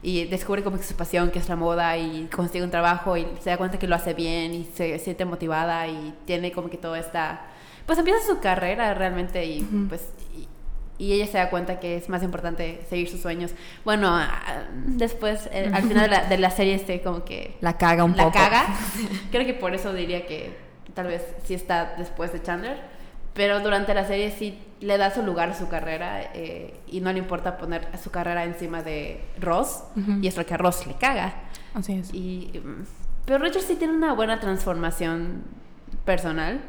[0.02, 3.26] Y descubre como que su pasión, que es la moda, y consigue un trabajo y
[3.42, 6.78] se da cuenta que lo hace bien y se siente motivada y tiene como que
[6.78, 7.42] toda esta...
[7.86, 10.02] Pues empieza su carrera realmente y pues...
[10.38, 10.48] y-
[11.00, 13.52] y ella se da cuenta que es más importante seguir sus sueños.
[13.84, 14.16] Bueno,
[14.86, 18.16] después, eh, al final de la, de la serie, este como que La caga un
[18.16, 18.38] la poco.
[18.38, 18.66] caga.
[19.32, 20.56] Creo que por eso diría que
[20.94, 22.78] tal vez sí está después de Chandler.
[23.34, 27.12] Pero durante la serie sí le da su lugar a su carrera eh, y no
[27.12, 29.84] le importa poner su carrera encima de Ross.
[30.22, 31.34] Y es lo que a Ross le caga.
[31.74, 32.13] Así es.
[32.13, 32.86] Y, mm,
[33.26, 35.43] pero Richard sí tiene una buena transformación
[36.06, 36.62] personal.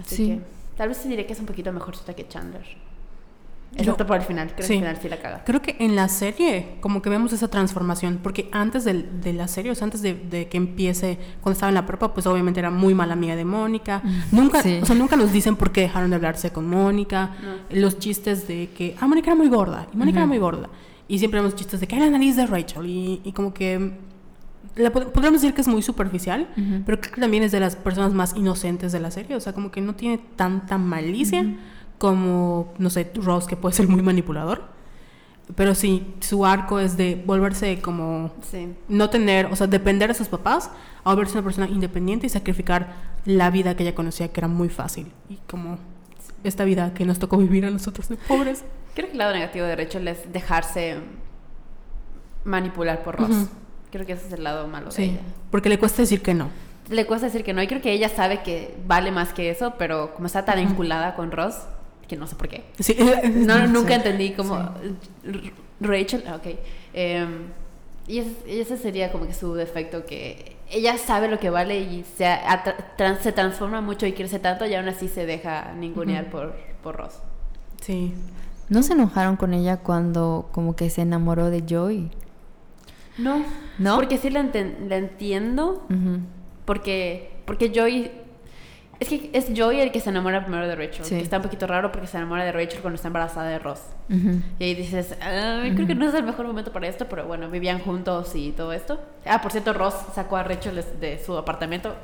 [0.00, 0.26] Así Sí.
[0.28, 0.40] que
[0.76, 2.64] tal vez sí diré que es un poquito mejor que Chandler.
[3.74, 4.74] Excepto por el final, creo Sí.
[4.74, 5.44] que el final sí la caga.
[5.44, 9.48] Creo que en la serie como que vemos esa transformación, porque antes del- de, la
[9.48, 12.60] serie, o sea, antes de, de que empiece, cuando estaba en la prepa, pues obviamente
[12.60, 14.02] era muy mala amiga de Mónica.
[14.30, 14.78] Nunca, Sí.
[14.82, 17.30] o sea, nunca nos dicen por qué dejaron de hablarse con Mónica.
[17.70, 20.68] Los chistes de que, ah, Mónica era muy gorda, y Mónica era muy gorda.
[21.08, 23.92] Y siempre vemos chistes de que hay la nariz de Rachel, y, y como que...
[24.76, 26.48] La, pod- podríamos decir que es muy superficial,
[26.86, 29.52] pero creo que también es de las personas más inocentes de la serie, o sea,
[29.52, 31.44] como que no tiene tanta malicia
[31.98, 34.62] como, no sé, Ross, que puede ser muy manipulador.
[35.56, 38.72] Pero sí, su arco es de volverse como Sí.
[38.88, 40.70] no tener, o sea, depender de sus papás
[41.04, 44.68] a volverse una persona independiente y sacrificar la vida que ella conocía, que era muy
[44.68, 45.12] fácil.
[45.28, 45.78] Y como
[46.44, 48.64] esta vida que nos tocó vivir a nosotros de pobres.
[48.94, 50.96] Creo que el lado negativo de Rachel es dejarse
[52.44, 53.48] manipular por Ross.
[53.90, 55.20] Creo que ese es el lado malo de Sí, ella.
[55.50, 56.48] porque le cuesta decir que no.
[56.88, 59.74] Le cuesta decir que no, y creo que ella sabe que vale más que eso,
[59.78, 61.54] pero como está tan vinculada con Ross,
[62.12, 62.62] que no sé por qué.
[62.78, 62.94] Sí,
[63.34, 63.94] No, nunca sí.
[63.94, 64.70] entendí como
[65.80, 66.58] Rachel, ah, ok.
[66.92, 67.46] Em,
[68.06, 72.28] y ese, sería como que su defecto, que ella sabe lo que vale y se,
[73.20, 77.14] se transforma mucho y crece tanto y aún así se deja ningunear por, por Ross.
[77.80, 78.12] Sí.
[78.68, 82.10] ¿No se enojaron con ella cuando como que se enamoró de Joey?
[83.18, 83.44] No,
[83.78, 83.96] ¿No?
[83.96, 85.86] Porque sí la, enten- la entiendo,
[86.64, 88.21] porque, porque Joey...
[89.02, 91.04] Es que es Joey el que se enamora primero de Rachel.
[91.04, 91.16] Sí.
[91.16, 93.80] que Está un poquito raro porque se enamora de Rachel cuando está embarazada de Ross.
[94.08, 97.50] Y ahí dices, "Ay, creo que no es el mejor momento para esto, pero bueno,
[97.50, 99.00] vivían juntos y todo esto.
[99.26, 101.96] Ah, por cierto, Ross sacó a Rachel de, de su apartamento.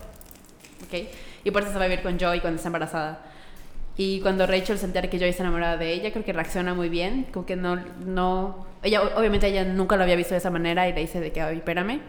[0.87, 1.09] Ok.
[1.45, 3.21] Y por eso se va a vivir con Joey cuando está embarazada.
[3.97, 6.89] Y cuando Rachel se entera que Joey está enamorada de ella, creo que reacciona muy
[6.89, 7.27] bien.
[7.33, 7.77] Como que no.
[8.05, 11.31] no ella, obviamente, ella nunca lo había visto de esa manera y le dice de
[11.31, 12.01] que, ay, espérame.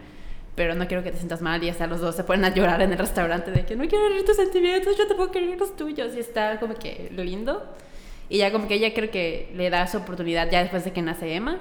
[0.56, 1.62] Pero no quiero que te sientas mal.
[1.62, 4.06] Y hasta los dos se ponen a llorar en el restaurante de que no quiero
[4.06, 6.14] herir tus sentimientos, yo tampoco quiero herir los tuyos.
[6.14, 7.64] Y está como que lindo.
[8.28, 11.02] Y ya como que ella creo que le da su oportunidad ya después de que
[11.02, 11.58] nace Emma.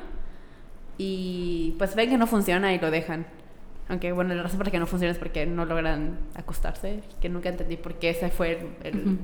[0.97, 3.25] Y pues ven que no funciona y lo dejan.
[3.87, 6.99] Aunque bueno, la razón por la que no funciona es porque no logran acostarse.
[7.21, 9.17] Que nunca entendí por qué ese fue el, el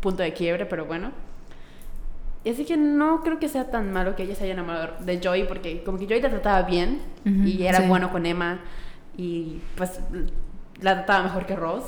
[0.00, 1.12] punto de quiebre, pero bueno.
[2.44, 5.18] Y así que no creo que sea tan malo que ella se haya enamorado de
[5.22, 7.88] Joey, porque como que Joey la trataba bien Ujú, y era sí.
[7.88, 8.60] bueno con Emma
[9.16, 10.00] y pues
[10.80, 11.84] la trataba mejor que Ross.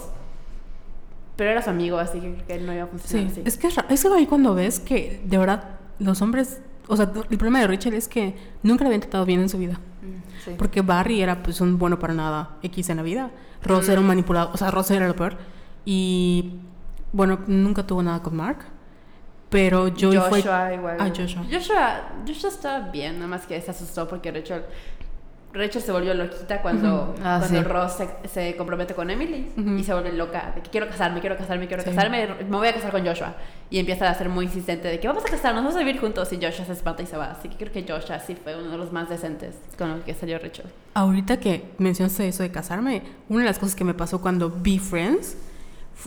[1.36, 3.42] Pero era su amigo, así que creo que no iba a funcionar Sí, así.
[3.44, 5.64] es que es que ahí cuando ves que de verdad
[5.98, 9.40] los hombres, o sea, el problema de Rachel es que nunca le habían tratado bien
[9.40, 9.74] en su vida.
[9.74, 10.50] Mm, sí.
[10.56, 13.30] Porque Barry era pues un bueno para nada X en la vida.
[13.62, 15.36] Ross era un manipulado, o sea, Ross era lo peor.
[15.84, 16.54] Y
[17.12, 18.58] bueno, nunca tuvo nada con Mark.
[19.50, 20.42] Pero Joey fue...
[20.42, 20.96] Joshua igual.
[20.98, 21.44] Ah, Joshua.
[21.50, 24.62] Joshua, Joshua estaba bien, nada más que se asustó porque Rachel,
[25.56, 27.14] Rachel se volvió loquita cuando, Ujú.
[27.24, 27.64] Ah, cuando sí.
[27.64, 29.70] Ross se, se compromete con Emily Ujú.
[29.76, 31.90] y se vuelve loca de que quiero casarme, quiero casarme, quiero Sí.
[31.90, 33.34] casarme, me voy a casar con Joshua.
[33.70, 36.32] Y empieza a ser muy insistente de que vamos a casarnos, vamos a vivir juntos
[36.32, 37.32] y Joshua se espanta y se va.
[37.32, 40.14] Así que creo que Joshua sí fue uno de los más decentes con los que
[40.14, 40.66] salió Rachel.
[40.94, 44.78] Ahorita que mencionaste eso de casarme, una de las cosas que me pasó cuando vi
[44.78, 45.36] Friends,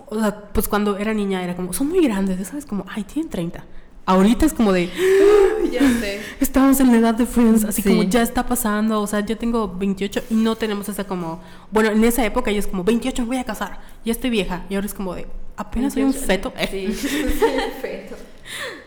[0.07, 2.65] o sea, pues cuando era niña era como, son muy grandes, ¿sabes?
[2.65, 3.63] Como, ay, tienen 30.
[4.09, 4.89] Ahorita es como de,
[5.71, 6.19] ya sé.
[6.39, 7.89] estamos en la edad de Friends, así Sí.
[7.89, 11.91] como ya está pasando, o sea, yo tengo 28 y no tenemos esa como, bueno,
[11.91, 14.73] en esa época ella es como, 28 me voy a casar, ya estoy vieja, y
[14.73, 16.51] ahora es como de, apenas soy un feto.
[16.71, 17.21] Sí, soy
[17.53, 18.15] un feto.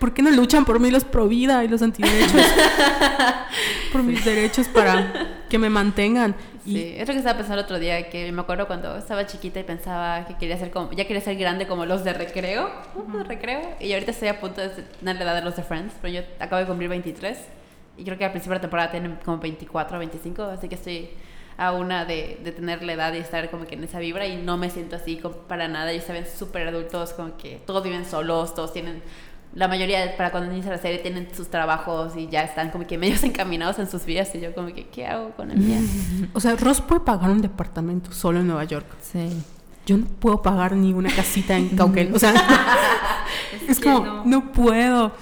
[0.01, 2.43] ¿Por qué no luchan por mí los pro vida y los antiderechos?
[3.93, 6.35] por mis derechos para que me mantengan.
[6.65, 9.27] Y Sí, es lo que estaba pensando el otro día, que me acuerdo cuando estaba
[9.27, 12.71] chiquita y pensaba que quería ser como, ya quería ser grande como los de recreo,
[12.95, 15.63] uh, de recreo, y ahorita estoy a punto de tener la edad de los de
[15.63, 17.39] Friends, pero yo acabo de cumplir 23,
[17.99, 20.77] y creo que al principio de la temporada tienen como 24 o 25, así que
[20.77, 21.11] estoy
[21.57, 24.37] a una de, de tener la edad y estar como que en esa vibra, y
[24.37, 27.83] no me siento así como para nada, ellos se ven súper adultos, como que todos
[27.83, 29.03] viven solos, todos tienen...
[29.55, 32.97] La mayoría, para cuando inicia la serie, tienen sus trabajos y ya están como que
[32.97, 34.35] medios encaminados en sus vidas.
[34.35, 35.79] Y yo, como que, ¿qué hago con el mío?
[36.33, 38.87] O sea, Ross puede pagar un departamento solo en Nueva York.
[39.01, 39.43] Sí.
[39.85, 42.15] Yo no puedo pagar ni una casita en Cauquel.
[42.15, 42.33] O sea,
[43.69, 44.25] es que como, no.
[44.25, 44.53] no.
[44.53, 45.13] puedo.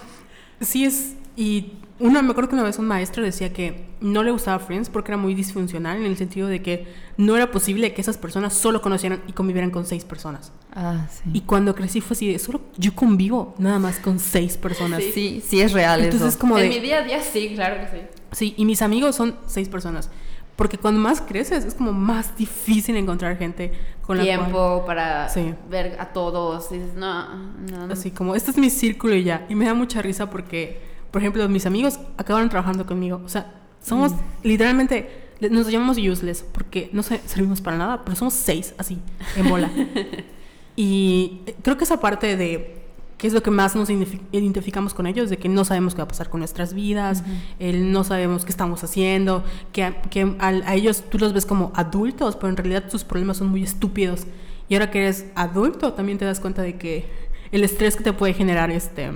[0.61, 1.17] Sí es...
[1.37, 4.89] Y una, me acuerdo que una vez un maestro decía que no le gustaba Friends
[4.89, 6.87] porque era muy disfuncional en el sentido de que
[7.17, 10.53] no era posible que esas personas solo conocieran y convivieran con seis personas.
[10.75, 11.31] Ah, sí.
[11.33, 15.03] Y cuando crecí fue así de, solo yo convivo nada más con seis personas.
[15.03, 15.13] Sí.
[15.13, 16.41] Sí, sí es real Entonces es eso.
[16.41, 16.77] como en de...
[16.77, 18.03] mi día a día sí, claro que sí.
[18.33, 20.11] Sí, y mis amigos son seis personas.
[20.57, 24.85] Porque cuando más creces es como más difícil encontrar gente con la Tiempo cual...
[24.85, 25.55] para Sí.
[25.71, 26.71] ver a todos.
[26.71, 27.35] Y dices, no,
[27.71, 27.93] no, no.
[27.95, 29.47] Así como, este es mi círculo y ya.
[29.49, 33.21] Y me da mucha risa porque, por ejemplo, mis amigos acabaron trabajando conmigo.
[33.25, 38.35] O sea, somos literalmente, le- nos llamamos useless porque no servimos para nada, pero somos
[38.35, 38.99] seis, así,
[39.37, 39.71] en bola.
[40.77, 42.77] Y creo que esa parte de
[43.19, 46.05] qué es lo que más nos identificamos con ellos, de que no sabemos qué va
[46.05, 47.23] a pasar con nuestras vidas,
[47.59, 51.71] el no sabemos qué estamos haciendo, que, a, que a, ellos tú los ves como
[51.75, 54.27] adultos, pero en realidad sus problemas son muy estúpidos.
[54.71, 57.05] Y ahora que eres adulto, también te das cuenta de que
[57.53, 59.11] el estrés que te puede generar este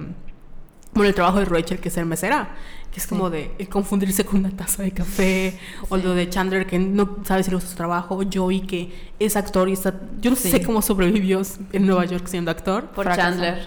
[0.95, 2.55] bueno, el trabajo de Rachel, que es ser mesera,
[2.93, 6.79] que es como de confundirse con una taza de café, o lo de Chandler, que
[6.79, 9.95] no sabe si le gusta su trabajo, Joey, que es actor y está...
[10.21, 12.87] Yo no sé cómo sobrevivió en Nueva York siendo actor.
[12.91, 13.67] Por Chandler.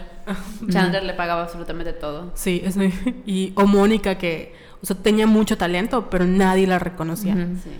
[0.69, 2.31] Chandler le pagaba absolutamente todo.
[2.35, 2.77] Sí, es
[3.25, 7.35] y o Mónica que, o sea, tenía mucho talento, pero nadie la reconocía.
[7.35, 7.71] Sí.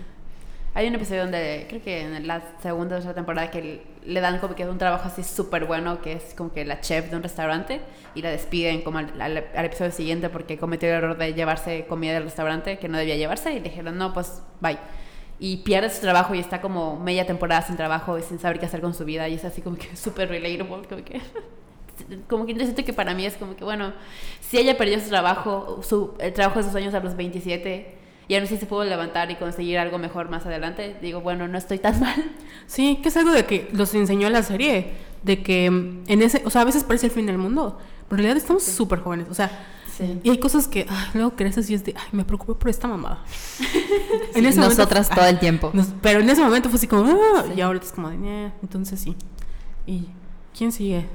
[0.77, 4.37] Hay un episodio donde, creo que en la segunda o tercera temporada, que le dan
[4.37, 7.23] como que un trabajo así súper bueno, que es como que la chef de un
[7.23, 7.81] restaurante,
[8.13, 12.25] y la despiden como al, episodio siguiente porque cometió el error de llevarse comida del
[12.25, 14.77] restaurante que no debía llevarse, y le dijeron, no, pues, bye.
[15.39, 18.67] Y pierde su trabajo y está como media temporada sin trabajo y sin saber qué
[18.67, 21.21] hacer con su vida, y es así como que súper relatable, como que
[22.29, 23.93] como que yo siento que para mí es como que, bueno,
[24.41, 28.35] si ella perdió su trabajo, su, el trabajo de sus años a los 27, y
[28.35, 31.79] aún así se pudo levantar y conseguir algo mejor más adelante, digo, bueno, no estoy
[31.79, 32.31] tan mal.
[32.65, 34.91] Sí, que es algo de que los enseñó la serie,
[35.23, 37.77] de que mm, en ese, o sea, a veces parece el fin del mundo,
[38.09, 39.51] pero en realidad estamos súper jóvenes, o sea,
[40.23, 43.23] y hay cosas que luego creces y es de, ay, me preocupé por esta mamada.
[44.35, 45.71] en ese nosotras todo el tiempo.
[46.01, 49.15] pero en ese momento fue así como, ah", y ahorita es como de, entonces sí.
[49.85, 50.07] ¿Y
[50.55, 51.07] quién sigue?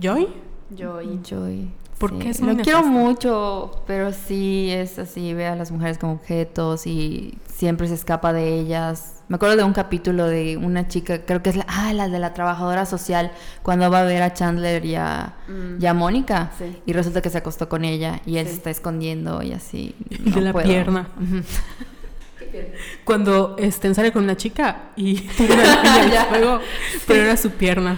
[0.00, 0.28] ¿Joy?
[0.74, 1.20] Joy.
[1.22, 1.70] Joy.
[2.02, 6.84] Porque es Lo quiero mucho, pero sí es así, ve a las mujeres como objetos
[6.84, 9.22] y siempre se escapa de ellas.
[9.28, 12.18] Me acuerdo de un capítulo de una chica, creo que es la, ah, la de
[12.18, 13.30] la trabajadora social,
[13.62, 15.96] cuando va a ver a Chandler y a, mm.
[15.96, 16.50] Mónica.
[16.86, 19.94] Y resulta que se acostó con ella y él se está escondiendo y así.
[20.10, 21.08] de la pierna.
[23.04, 26.58] Cuando este, sale con una chica y tira la fuego,
[27.06, 27.96] pero era su pierna.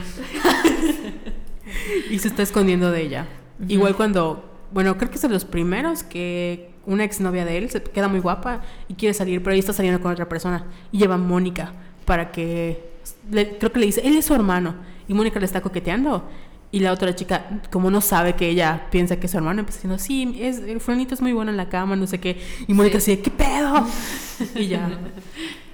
[2.10, 3.26] y se está escondiendo de ella.
[3.68, 7.82] Igual cuando, bueno, creo que es de los primeros que una exnovia de él se
[7.82, 11.14] queda muy guapa y quiere salir, pero ahí está saliendo con otra persona y lleva
[11.14, 11.72] a Mónica
[12.04, 12.90] para que,
[13.30, 14.74] creo que le dice, él es su hermano
[15.08, 16.28] y Mónica le está coqueteando.
[16.74, 19.78] Y la otra chica, como no sabe que ella piensa que es su hermano, empieza
[19.78, 22.42] diciendo, sí, es, el fulanito es muy bueno en la cama, no sé qué.
[22.66, 23.16] Y Mónica sí.
[23.18, 23.86] ¿qué pedo?
[24.56, 24.90] y ya.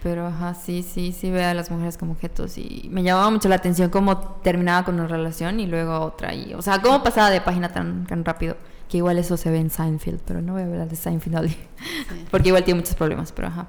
[0.02, 3.48] Pero ajá, sí, sí, sí ve a las mujeres como objetos y me llamaba mucho
[3.48, 6.34] la atención cómo terminaba con una relación y luego otra.
[6.34, 8.58] Y, o sea, cómo pasaba de página tan, tan rápido.
[8.90, 11.56] Que igual eso se ve en Seinfeld, pero no voy a hablar de Seinfeld hoy.
[12.30, 13.68] Porque igual tiene muchos problemas, pero ajá.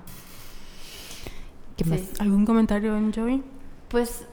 [1.77, 2.01] ¿Qué más?
[2.19, 3.41] ¿Algún comentario en Joey?
[3.87, 4.25] Pues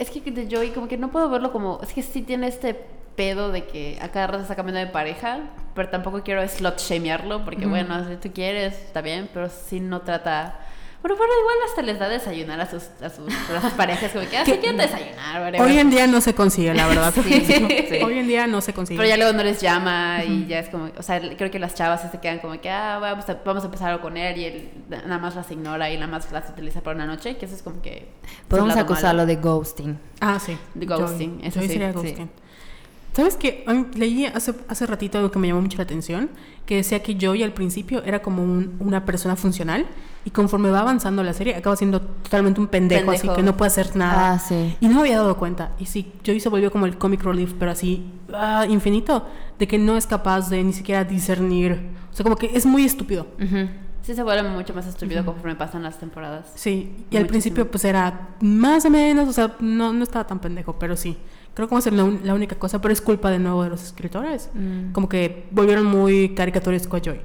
[0.00, 1.78] es que de Joey como que no puedo verlo como...
[1.82, 2.74] Es que sí tiene este
[3.16, 5.40] pedo de que a cada rato está cambiando de pareja,
[5.74, 10.00] pero tampoco quiero slot shamearlo porque bueno, si tú quieres, está bien, pero sí no
[10.00, 10.58] trata
[11.02, 14.44] pero bueno, igual hasta les da desayunar a sus, a sus, parejas, como que, ah,
[14.44, 17.14] quieren desayunar, Hoy en día no se consigue, la verdad.
[18.04, 18.98] Hoy en día no se consigue.
[18.98, 21.74] Pero ya luego no les llama y ya es como, o sea, creo que las
[21.74, 24.70] chavas se quedan como que, ah, vamos a, vamos a empezar con él y él
[24.88, 27.62] nada más las ignora y nada más las utiliza por una noche, que eso es
[27.62, 28.08] como que...
[28.48, 29.98] Podemos acusarlo de ghosting.
[30.20, 30.58] Ah, sí.
[30.74, 31.68] De ghosting, eso sí.
[31.68, 32.30] sería ghosting.
[33.12, 33.64] ¿Sabes qué?
[33.94, 36.30] Leí hace, hace ratito algo que me llamó mucho la atención,
[36.64, 38.42] que decía que Joey al principio era como
[38.78, 39.86] una persona funcional
[40.24, 43.68] y conforme va avanzando la serie acaba siendo totalmente un pendejo, así que no puede
[43.68, 44.34] hacer nada.
[44.34, 44.76] Ah, sí.
[44.80, 45.72] Y no me había dado cuenta.
[45.78, 49.26] Y sí, Joey se volvió como el comic relief, pero así ah, infinito,
[49.58, 51.80] de que no es capaz de ni siquiera discernir.
[52.12, 53.26] O sea, como que es muy estúpido.
[54.02, 56.46] Sí, se vuelve mucho más estúpido conforme pasan las temporadas.
[56.54, 60.38] Sí, y al principio pues era más o menos, o sea, no, no estaba tan
[60.38, 61.18] pendejo, pero sí
[61.54, 63.82] creo que va a ser la, única cosa, pero es culpa de nuevo de los
[63.82, 64.50] escritores.
[64.54, 64.92] Mm.
[64.92, 67.20] Como que volvieron muy caricaturesco a Joy.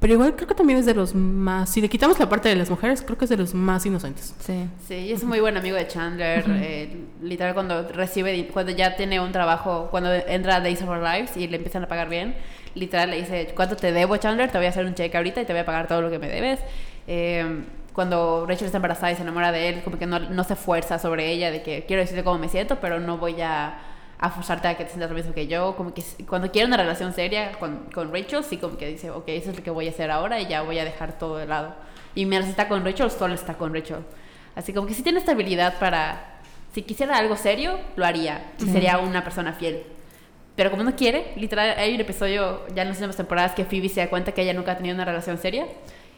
[0.00, 2.56] Pero igual creo que también es de los más, si le quitamos la parte de
[2.56, 4.34] las mujeres, creo que es de los más inocentes.
[4.40, 6.42] Sí, sí, y es muy buen amigo de Chandler.
[6.48, 11.02] Eh, literal, cuando recibe, cuando ya tiene un trabajo, cuando entra a Days of Our
[11.02, 12.34] Lives y le empiezan a pagar bien,
[12.74, 14.50] literal le dice, ¿cuánto te debo, Chandler?
[14.50, 16.18] Te voy a hacer un cheque ahorita y te voy a pagar todo lo que
[16.18, 16.60] me debes.
[17.06, 17.44] Eh,
[17.92, 20.98] cuando Rachel está embarazada y se enamora de él, como que no, no se fuerza
[20.98, 23.78] sobre ella de que quiero decirte cómo me siento, pero no voy a,
[24.18, 25.74] a forzarte a que te sientas lo mismo que yo.
[25.76, 29.24] Como que cuando quiere una relación seria con, con, Rachel, sí como que dice, ok,
[29.28, 31.46] eso es lo que voy a hacer ahora y ya voy a dejar todo de
[31.46, 31.74] lado.
[32.14, 34.04] Y mientras está con Rachel, solo está con Rachel.
[34.54, 36.38] Así como que sí tiene estabilidad para...
[36.72, 38.52] Si quisiera algo serio, lo haría.
[38.60, 39.82] Y sería una persona fiel.
[40.54, 43.88] Pero como no quiere, literal, hay un episodio ya en las últimas temporadas que Phoebe
[43.88, 45.66] se da cuenta que ella nunca ha tenido una relación seria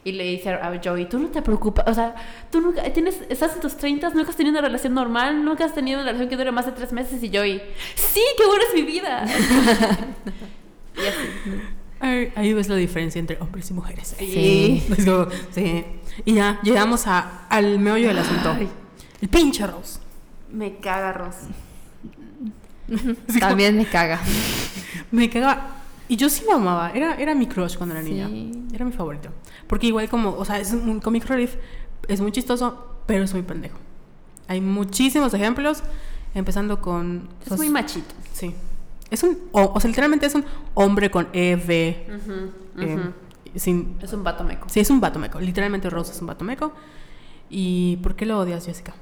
[0.03, 2.15] y le dice a Joey, tú no te preocupas, o sea,
[2.51, 5.73] tú nunca, tienes, estás en tus 30, nunca has tenido una relación normal, nunca has
[5.73, 7.61] tenido una relación que dure más de tres meses y Joey,
[7.95, 9.25] sí, qué buena es mi vida.
[10.97, 12.31] y así.
[12.35, 14.13] Ahí, ves la diferencia entre hombres y mujeres.
[14.19, 14.83] Sí.
[15.51, 15.85] sí.
[16.25, 18.57] Y ya, llegamos a, al meollo del asunto.
[19.21, 19.99] El pinche Rose.
[20.51, 21.47] Me caga Rose.
[23.39, 24.19] También me caga.
[25.11, 25.82] me caga.
[26.07, 26.91] Y yo sí lo amaba.
[26.91, 28.29] Era, era mi crush cuando era niña.
[28.73, 29.29] Era mi favorito.
[29.67, 31.55] Porque igual como, o sea, es un comic relief,
[32.07, 33.77] es muy chistoso, pero es muy pendejo.
[34.47, 35.83] Hay muchísimos ejemplos,
[36.33, 37.29] empezando con...
[37.45, 38.13] Es muy machito.
[38.33, 38.53] Sí.
[39.09, 41.69] Es un, o, sea, literalmente es un hombre con EV.
[41.69, 43.11] Eh,
[43.55, 44.67] sin, es un vato meco.
[44.69, 45.39] Sí, es un vato meco.
[45.39, 46.73] Literalmente Rosa es un vato meco.
[47.49, 48.93] ¿Y por qué lo odias, Jessica?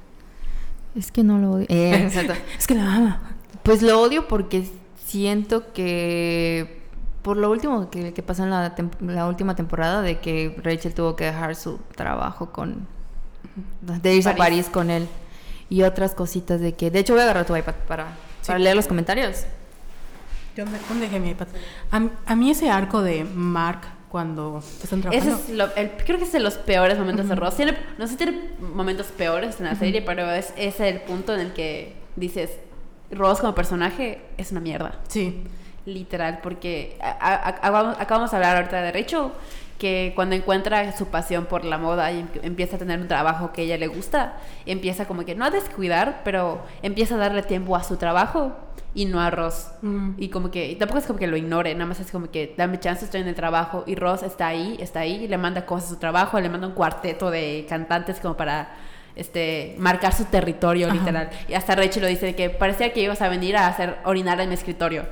[0.94, 1.66] Es que no lo odio.
[1.70, 2.10] Eh,
[2.58, 3.20] es que la ama.
[3.62, 4.68] Pues lo odio porque
[5.04, 6.81] siento que
[7.22, 11.16] por lo último que, que pasó en la, la, última temporada de que Rachel tuvo
[11.16, 12.86] que dejar su trabajo con
[13.80, 15.08] de irse a París con él
[15.68, 18.06] y otras cositas de que de hecho voy a agarrar tu iPad para,
[18.46, 19.46] para leer los comentarios
[20.56, 21.46] ¿Dónde, dejé mi iPad?
[22.26, 23.80] A, mí ese arco de Mark
[24.10, 25.36] cuando están trabajando.
[25.36, 27.54] Ese es lo, creo que es de los peores momentos de Ross.
[27.98, 31.40] no sé si tiene momentos peores en la serie, pero es, es el punto en
[31.40, 32.50] el que dices,
[33.10, 35.00] Ross como personaje es una mierda.
[35.08, 35.42] Sí.
[35.84, 39.28] Literal, porque acabamos de hablar ahorita de Rachel,
[39.78, 43.62] que cuando encuentra su pasión por la moda y empieza a tener un trabajo que
[43.62, 47.74] a ella le gusta, empieza como que no a descuidar, pero empieza a darle tiempo
[47.74, 48.52] a su trabajo
[48.94, 49.72] y no a Ross.
[49.82, 50.12] Mm.
[50.18, 52.54] Y como que, y tampoco es como que lo ignore, nada más es como que
[52.56, 53.82] dame chance, estoy en el trabajo.
[53.86, 56.68] Y Ross está ahí, está ahí, y le manda cosas a su trabajo, le manda
[56.68, 58.68] un cuarteto de cantantes como para
[59.16, 61.30] este marcar su territorio literal.
[61.48, 64.48] Y hasta Rachel lo dice que parecía que ibas a venir a hacer orinar en
[64.48, 65.06] mi escritorio.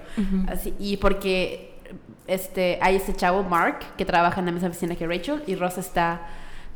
[0.48, 1.74] Así y porque
[2.26, 5.78] este hay ese chavo Mark que trabaja en la misma oficina que Rachel y Ross
[5.78, 6.22] está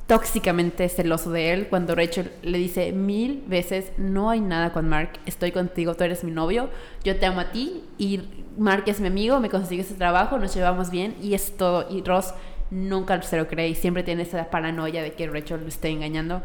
[0.07, 5.13] tóxicamente celoso de él cuando Rachel le dice mil veces, no hay nada con Mark,
[5.25, 6.69] estoy contigo, tú eres mi novio,
[7.05, 8.21] yo te amo a ti y
[8.59, 11.87] Mark es mi amigo, me consigue ese trabajo, nos llevamos bien y es todo.
[11.91, 12.35] Y Ross
[12.71, 16.43] nunca se lo cree y siempre tiene esa paranoia de que Rachel lo esté engañando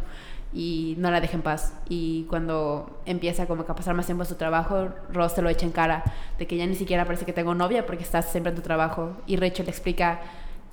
[0.53, 1.73] y no la deja en paz.
[1.87, 5.65] Y cuando empieza como a pasar más tiempo en su trabajo, Ross se lo echa
[5.65, 6.03] en cara
[6.37, 9.15] de que ya ni siquiera parece que tengo novia porque estás siempre en tu trabajo.
[9.27, 10.21] Y Rachel le explica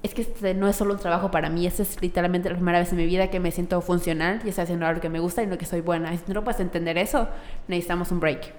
[0.03, 2.79] es que este no es solo un trabajo para mí, esta es literalmente la primera
[2.79, 5.43] vez en mi vida que me siento funcional y estoy haciendo algo que me gusta
[5.43, 6.15] y lo que soy buena.
[6.15, 7.29] Y si no puedes entender eso,
[7.67, 8.53] necesitamos un break.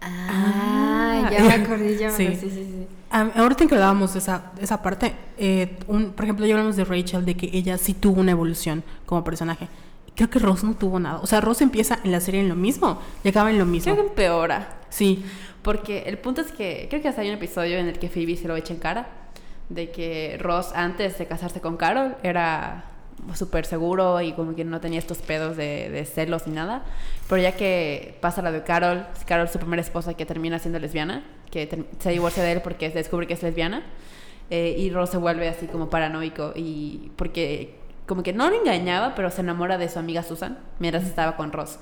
[0.00, 2.36] Ah, ya me acordé, ya me sí.
[2.36, 2.88] sí, sí, sí.
[3.10, 7.24] Ahorita que hablábamos de esa, esa parte, eh, un, por ejemplo, ya hablamos de Rachel,
[7.24, 9.68] de que ella sí tuvo una evolución como personaje.
[10.14, 11.20] Creo que Ross no tuvo nada.
[11.20, 13.92] O sea, Ross empieza en la serie en lo mismo y acaba en lo mismo.
[13.92, 14.78] Creo que empeora.
[14.90, 15.24] Sí.
[15.62, 18.36] Porque el punto es que creo que hasta hay un episodio en el que Phoebe
[18.36, 19.08] se lo echa en cara
[19.68, 22.84] de que Ross antes de casarse con Carol era
[23.34, 26.84] súper seguro y como que no tenía estos pedos de, celos ni nada.
[27.28, 31.24] Pero ya que pasa la de Carol, Carol su primera esposa que termina siendo lesbiana,
[31.50, 33.82] que se divorcia de él porque se descubre que es lesbiana,
[34.50, 37.76] eh, y Ross se vuelve así como paranoico y porque
[38.06, 41.52] como que no lo engañaba, pero se enamora de su amiga Susan mientras estaba con
[41.52, 41.78] Ross.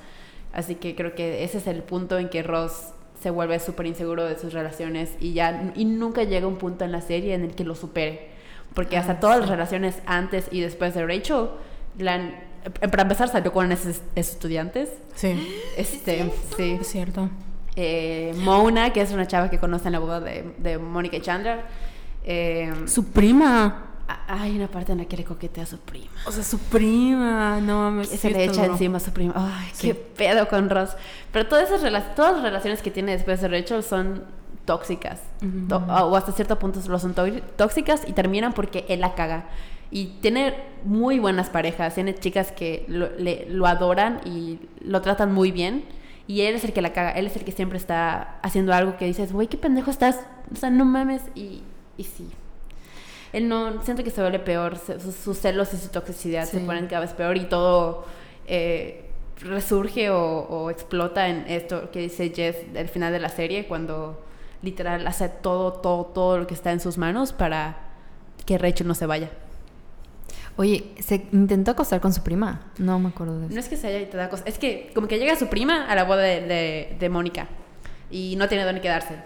[0.52, 4.24] Así que creo que ese es el punto en que Ross se vuelve súper inseguro
[4.24, 7.54] de sus relaciones y ya y nunca llega un punto en la serie en el
[7.54, 8.35] que lo supere.
[8.76, 11.48] Porque hasta ah, todas las relaciones antes y después de Rachel,
[11.96, 14.90] la, eh, para empezar salió con esos estudiantes.
[15.14, 15.34] Sí.
[15.78, 16.78] Este, sí.
[16.78, 17.30] Es cierto.
[17.74, 21.60] Eh, Mona, que es una chava que conoce en la boda de, de Mónica Chandler.
[22.22, 23.82] Eh, su prima.
[24.28, 26.12] Hay una parte en la que le coquetea a su prima.
[26.26, 28.08] O sea, su prima, no mames.
[28.10, 29.32] Se le echa encima a su prima.
[29.34, 30.90] Ay, qué pedo con Ross.
[31.32, 34.24] Pero todas esas todas las relaciones que tiene después de Rachel son
[34.66, 35.20] tóxicas.
[35.70, 37.14] o hasta cierto punto lo son
[37.56, 39.46] tóxicas y terminan porque él la caga.
[39.90, 41.94] Y tiene muy buenas parejas.
[41.94, 45.84] Tiene chicas que lo, le, lo adoran y lo tratan muy bien.
[46.26, 47.12] Y él es el que la caga.
[47.12, 50.20] Él es el que siempre está haciendo algo que dices, güey, qué pendejo estás.
[50.52, 51.22] O sea, no mames.
[51.34, 51.62] Y,
[51.96, 52.28] y sí
[53.36, 57.00] él no, siento que se vuelve peor, sus, celos y su toxicidad se ponen cada
[57.00, 58.06] vez peor y todo
[58.46, 64.24] eh, resurge o, explota en esto que dice Jess al final de la serie, cuando
[64.62, 67.78] literal hace todo, todo, todo lo que está en sus manos para
[68.44, 69.30] que Rachel no se vaya.
[70.56, 72.72] Oye, ¿se intentó acostar con su prima?
[72.78, 73.54] No me acuerdo de eso.
[73.54, 75.94] No es que se haya intentado acostar, es que como que llega su prima a
[75.94, 77.48] la boda de, de Mónica
[78.10, 79.16] y no tiene dónde quedarse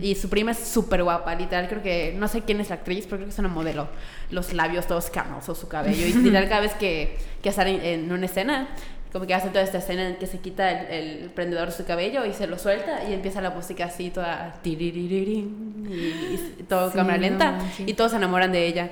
[0.00, 1.68] y su prima es súper guapa, literal.
[1.68, 3.88] Creo que, no sé quién es la actriz, pero creo que es una modelo.
[4.30, 6.06] Los labios todos carnosos, su cabello.
[6.06, 8.68] Y literal, cada vez que, que salen en, una escena,
[9.16, 12.26] como que hace toda esta escena en que se quita el, prendedor de su cabello
[12.26, 17.58] y se lo suelta y empieza la música así toda y, y todo cámara lenta
[17.78, 18.90] y todos se enamoran de ella.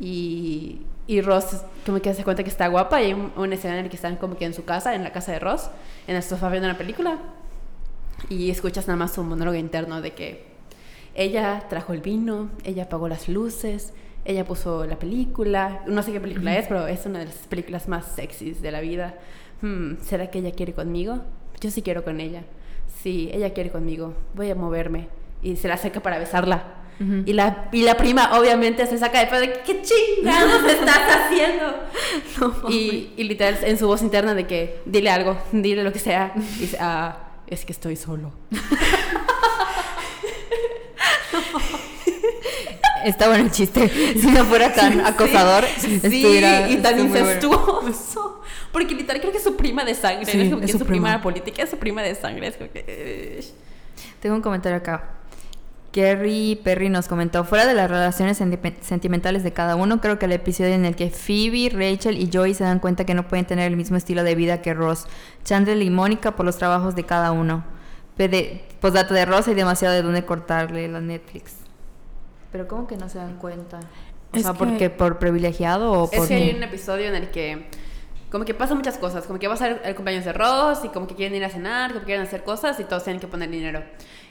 [0.00, 3.84] Y, y Ross como que se cuenta que está guapa y hay una escena en
[3.84, 5.68] la que están como que en su casa, en la casa de Ross,
[6.06, 7.18] en el sofá viendo una película
[8.30, 10.46] y escuchas nada más un monólogo interno de que
[11.14, 13.92] ella trajo el vino, ella apagó las luces,
[14.26, 17.88] ella puso la película, no sé qué película es, pero es una de las películas
[17.88, 19.14] más sexys de la vida.
[19.62, 21.20] Hmm, ¿Será que ella quiere conmigo?
[21.60, 22.44] Yo sí quiero con ella.
[23.02, 25.08] sí, ella quiere conmigo, voy a moverme.
[25.42, 26.74] Y se la acerca para besarla.
[26.98, 31.74] y, la, y la prima obviamente se saca de pedo de ¿qué chingados estás haciendo?
[32.70, 36.32] y, y, literal en su voz interna de que dile algo, dile lo que sea.
[36.36, 38.32] Y dice, ah, es que estoy solo.
[43.04, 43.88] Está bueno el chiste.
[44.18, 46.00] Si no fuera tan acosador, sí,
[46.68, 48.42] y tan incestuoso.
[48.76, 50.30] Porque literal creo que es su prima de sangre.
[50.30, 51.22] es, como que es su, prima.
[51.22, 52.48] política, es su prima de sangre.
[52.48, 53.42] Es como que,
[54.20, 55.12] Tengo un comentario acá.
[55.92, 60.32] Kerry Perry nos comentó, fuera de las relaciones sentimentales de cada uno, creo que el
[60.32, 63.66] episodio en el que Phoebe, Rachel y Joey se dan cuenta que no pueden tener
[63.66, 65.06] el mismo estilo de vida que Ross,
[65.42, 67.64] Chandler y Mónica por los trabajos de cada uno.
[68.82, 71.54] Posdata de Ross hay demasiado de dónde cortarle la Netflix.
[72.52, 73.80] Pero ¿cómo que no se dan cuenta?
[74.34, 76.24] O sea, porque por privilegiado o por...
[76.24, 77.70] Es que hay un episodio en el que
[78.30, 80.88] como que pasan muchas cosas, como que va a ser el cumpleaños de Ross y
[80.88, 83.28] como que quieren ir a cenar, como que quieren hacer cosas y todos tienen que
[83.28, 83.82] poner dinero.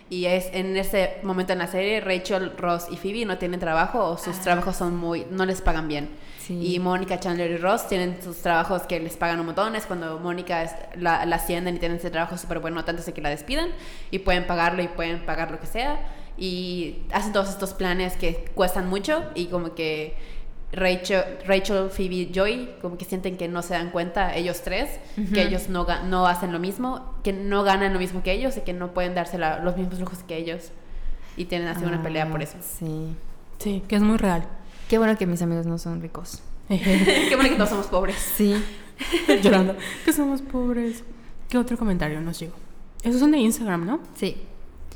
[0.09, 4.03] Y es en ese momento en la serie, Rachel, Ross y Phoebe no tienen trabajo
[4.03, 4.41] o sus ah.
[4.43, 6.09] trabajos son muy, no les pagan bien.
[6.47, 9.75] Y Mónica, Chandler y Ross tienen sus trabajos que les pagan un montón.
[9.75, 13.21] Es cuando Mónica la, la ascienden y tienen ese trabajo súper bueno, tanto de que
[13.21, 13.71] la despiden
[14.11, 15.99] y pueden pagarlo y pueden pagar lo que sea.
[16.37, 20.15] Y hacen todos estos planes que cuestan mucho y como que
[20.75, 24.89] Rachel, Rachel, Phoebe, Joy, como que sienten que no se dan cuenta, ellos tres,
[25.33, 28.61] que ellos no, no hacen lo mismo, que no ganan lo mismo que ellos y
[28.61, 30.71] que no pueden darse los mismos lujos que ellos.
[31.37, 32.57] Y tienen así una pelea por eso.
[32.61, 33.15] Sí.
[33.59, 34.45] Sí, que es muy real.
[34.89, 36.41] Qué bueno que mis amigos no son ricos.
[36.67, 38.17] Qué bueno que todos somos pobres.
[38.17, 38.55] Sí.
[39.41, 39.75] Llorando.
[40.03, 41.03] Que somos pobres.
[41.49, 42.55] ¿Qué otro comentario nos llegó?
[43.01, 43.99] Esos son de Instagram, ¿no?
[44.15, 44.37] Sí.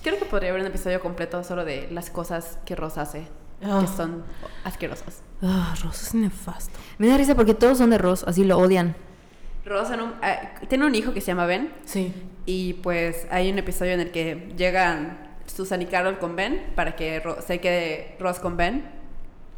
[0.04, 3.28] Creo que podría haber un episodio completo solo de las cosas que Rosa hace
[3.60, 3.88] que ah.
[3.88, 4.24] son
[4.64, 5.22] asquerosas.
[5.42, 6.78] Ah, Ross es nefasto.
[6.98, 8.96] Me da risa porque todos son de Ross, así lo odian.
[9.66, 11.72] Ross eh, tiene un hijo que se llama Ben.
[11.86, 12.14] Sí.
[12.46, 16.96] Y pues hay un episodio en el que llegan Susan y Carol con Ben para
[16.96, 18.84] que se quede Ross con Ben.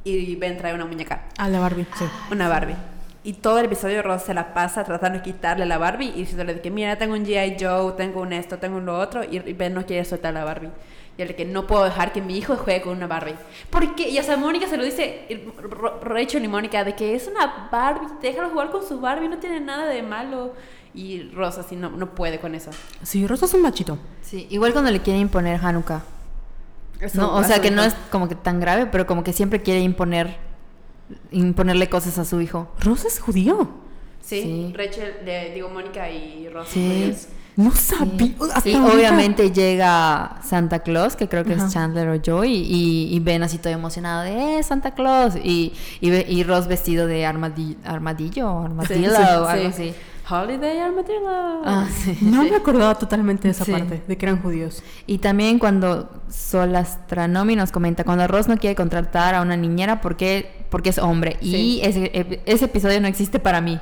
[0.03, 1.25] Y Ben trae una muñeca.
[1.37, 2.05] Ah, la Barbie, sí.
[2.31, 2.75] Una Barbie.
[3.23, 6.59] Y todo el episodio Ross se la pasa tratando de quitarle la Barbie y diciéndole
[6.59, 7.55] que mira, tengo un G.I.
[7.59, 9.23] Joe, tengo un esto, tengo un lo otro.
[9.23, 10.71] Y Ben no quiere soltar la Barbie.
[11.17, 13.35] Y el de que no puedo dejar que mi hijo juegue con una Barbie.
[13.69, 15.43] Porque, y o sea, Mónica se lo dice,
[16.01, 19.59] Rachel y Mónica, de que es una Barbie, déjalo jugar con su Barbie, no tiene
[19.59, 20.53] nada de malo.
[20.93, 22.71] Y Rosa sí no, no puede con eso.
[23.01, 23.97] Sí, Rosa es un machito.
[24.21, 26.03] Sí, igual cuando le quiere imponer Hanukkah.
[27.13, 29.81] no, o sea que no es como que tan grave, pero como que siempre quiere
[29.81, 30.37] imponer
[31.31, 32.69] imponerle cosas a su hijo.
[32.79, 33.69] Rosa es judío.
[34.21, 35.15] Sí, Rachel,
[35.53, 36.71] digo Mónica y Rosa.
[36.71, 37.15] Sí.
[37.55, 38.33] No sabía.
[38.65, 43.57] y obviamente llega Santa Claus, que creo que es Chandler o Joy, y, ven así
[43.57, 45.35] todo emocionado de ¡Eh, Santa Claus!
[45.35, 49.93] Y, y, Ross vestido de armadillo, armadillo armadillo o algo así.
[50.29, 51.19] Holiday Armadillo.
[51.27, 51.87] Ah,
[52.21, 54.81] no me acordaba totalmente de esa parte, de que eran judíos.
[55.05, 60.65] Y también cuando Solastranomi nos comenta, cuando Ross no quiere contratar a una niñera porque,
[60.69, 61.37] porque es hombre.
[61.41, 63.79] Y ese, ese episodio no existe para mí.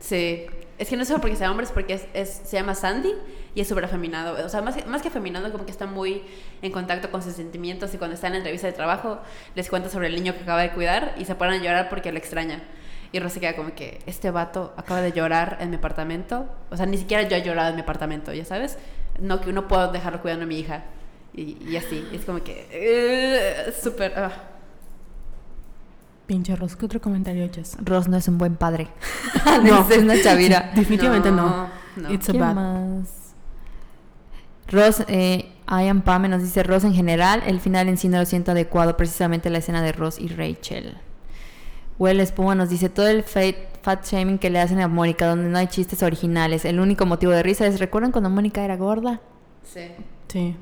[0.00, 0.46] Sí.
[0.82, 3.14] Es que no es solo porque sea hombre, es porque se llama Sandy
[3.54, 4.44] y es súper afeminado.
[4.44, 6.24] O sea, más, que afeminado, como que está muy
[6.60, 9.20] en contacto con sus sentimientos y cuando está en la entrevista de trabajo
[9.54, 12.10] les cuenta sobre el niño que acaba de cuidar y se ponen a llorar porque
[12.10, 12.64] lo extraña.
[13.12, 16.48] Y Rosa queda como que este vato acaba de llorar en mi apartamento.
[16.68, 18.76] O sea, ni siquiera yo he llorado en mi apartamento, ya sabes.
[19.20, 20.82] No, que no puedo dejarlo cuidando a mi hija.
[21.32, 22.08] Y, así.
[22.12, 23.68] es como que...
[23.70, 24.14] Uh, súper...
[24.16, 24.51] Ah.
[26.32, 27.76] Pinche Ross, ¿qué otro comentario echas?
[27.84, 28.88] Ross no es un buen padre.
[29.64, 30.72] no, es una chavira.
[30.74, 31.68] Definitivamente no.
[32.08, 32.54] It's a bad.
[32.54, 33.34] Más?
[34.66, 38.24] Ross, eh, Ian Pame nos dice Ross en general, el final en sí no lo
[38.24, 40.96] siento adecuado, precisamente la escena de Ross y Rachel.
[41.98, 45.58] Well Espuma nos dice todo el fat shaming que le hacen a Mónica, donde no
[45.58, 46.64] hay chistes originales.
[46.64, 49.20] El único motivo de risa es, ¿recuerdan cuando Mónica era gorda?
[49.64, 49.88] Sí.
[50.28, 50.56] Sí.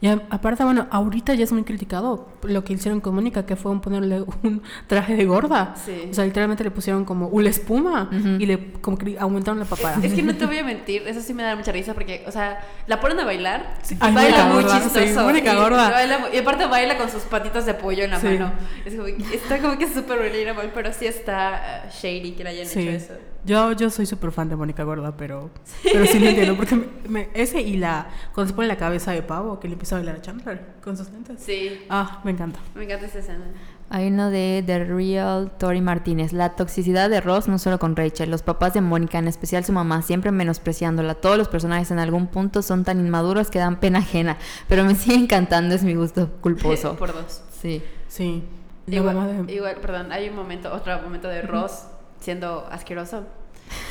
[0.00, 3.80] Y aparte, bueno, ahorita ya es muy criticado lo que hicieron con Mónica, que fue
[3.80, 5.74] ponerle un traje de gorda.
[6.10, 9.98] O sea, literalmente le pusieron como una espuma y le como que aumentaron la papada.
[10.02, 12.30] Es, que no te voy a mentir, eso sí me da mucha risa porque, o
[12.30, 15.24] sea, la ponen a bailar, baila muy chistoso.
[15.24, 15.92] Mónica gorda.
[16.32, 18.52] Y, aparte baila con sus patitas de pollo en la mano.
[18.84, 22.66] Es como, está como que súper relatable, pero sí está uh, shady que le hayan
[22.66, 23.14] hecho eso.
[23.48, 25.48] Yo, yo soy súper fan de Mónica Gorda, pero,
[25.82, 26.54] pero sí lo entiendo.
[26.54, 28.06] Porque ese y la.
[28.34, 30.98] Cuando se pone la cabeza de pavo, que le empieza a bailar a Chandler con
[30.98, 31.40] sus lentes.
[31.40, 31.86] Sí.
[31.88, 32.60] Ah, me encanta.
[32.74, 33.46] Me encanta esa escena.
[33.88, 36.34] Hay uno de The Real Tori Martínez.
[36.34, 39.72] La toxicidad de Ross no solo con Rachel, los papás de Mónica, en especial su
[39.72, 41.14] mamá, siempre menospreciándola.
[41.14, 44.36] Todos los personajes en algún punto son tan inmaduros que dan pena ajena.
[44.68, 46.96] Pero me sigue encantando, es mi gusto culposo.
[46.98, 47.40] Por dos.
[47.62, 47.82] Sí.
[48.08, 48.44] Sí.
[48.86, 51.84] Igual, igual, perdón, hay un momento, otro momento de Ross
[52.20, 53.24] siendo asqueroso.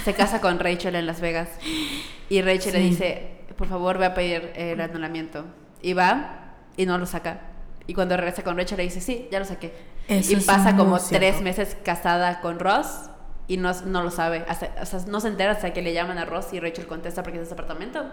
[0.05, 1.49] Se casa con Rachel en Las Vegas.
[2.29, 5.45] Y Rachel le dice, por favor, voy a pedir el anulamiento.
[5.81, 7.41] Y va y no lo saca.
[7.87, 9.73] Y cuando regresa con Rachel le dice, sí, ya lo saqué.
[10.07, 13.09] y pasa como tres meses casada con Ross
[13.47, 14.43] y no, no lo sabe.
[14.47, 17.23] Hasta, o sea, no se entera hasta que le llaman a Ross y Rachel contesta
[17.23, 18.05] porque es de ese apartamento.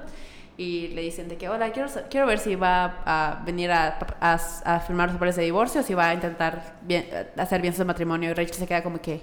[0.57, 4.35] Y le dicen de que, hola, quiero, quiero ver si va a venir a, a,
[4.65, 7.07] a firmar los papeles de divorcio o si va a intentar bien,
[7.37, 8.31] hacer bien su matrimonio.
[8.31, 9.21] Y Rachel se queda como que,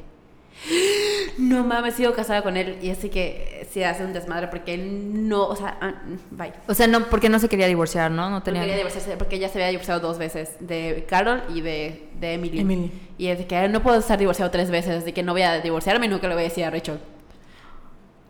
[1.38, 2.78] no mames, sigo casada con él.
[2.82, 5.93] Y así que se hace un desmadre porque él no, o sea, ah,
[6.32, 6.54] bye.
[6.68, 8.30] O sea, no, porque no se quería divorciar, ¿no?
[8.30, 8.62] No tenía.
[8.62, 12.91] quería divorciarse porque ella se había divorciado dos veces, de Carol y de, de Emily.
[13.18, 15.62] Y es de que no puedo estar divorciado tres veces, así que no voy a
[15.62, 16.99] divorciarme y nunca le voy a decir a Rachel.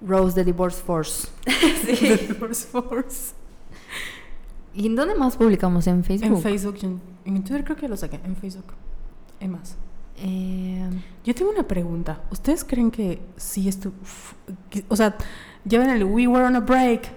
[0.02, 1.28] Rose the Divorce Force.
[1.86, 1.96] sí.
[1.96, 3.34] The Divorce Force.
[4.74, 5.86] ¿Y en dónde más publicamos?
[5.88, 6.38] ¿En Facebook?
[6.38, 7.02] En Facebook.
[7.26, 8.20] En Twitter creo que lo saqué.
[8.24, 8.74] En Facebook.
[9.40, 9.76] En más.
[10.24, 10.88] Eh,
[11.24, 12.22] yo tengo una pregunta.
[12.32, 13.92] ¿Ustedes creen que si esto...
[14.88, 15.18] O sea,
[15.66, 17.12] llevan el We Were on a Break.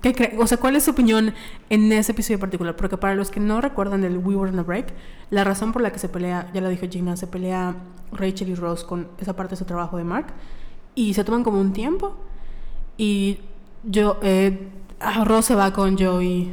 [0.00, 0.40] ¿Qué creen?
[0.40, 1.34] O sea, ¿cuál es su opinión
[1.68, 2.76] en ese episodio particular?
[2.76, 4.92] Porque para los que no recuerdan el We Were on a Break,
[5.30, 7.74] la razón por la que se pelea, ya lo dijo Gina, se pelea
[8.12, 10.26] Rachel y Rose con esa parte de su trabajo de Mark
[10.94, 12.16] y se toman como un tiempo
[12.96, 13.40] y
[13.84, 14.68] yo, eh,
[15.24, 16.50] Rose se va con Joey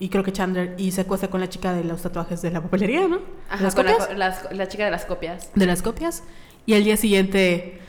[0.00, 2.62] y creo que Chandler y se acuesta con la chica de los tatuajes de la
[2.62, 3.20] papelería, ¿no?
[3.50, 5.50] Ajá, con la, la, chica de las copias.
[5.54, 6.22] De las copias.
[6.66, 7.80] Y al día siguiente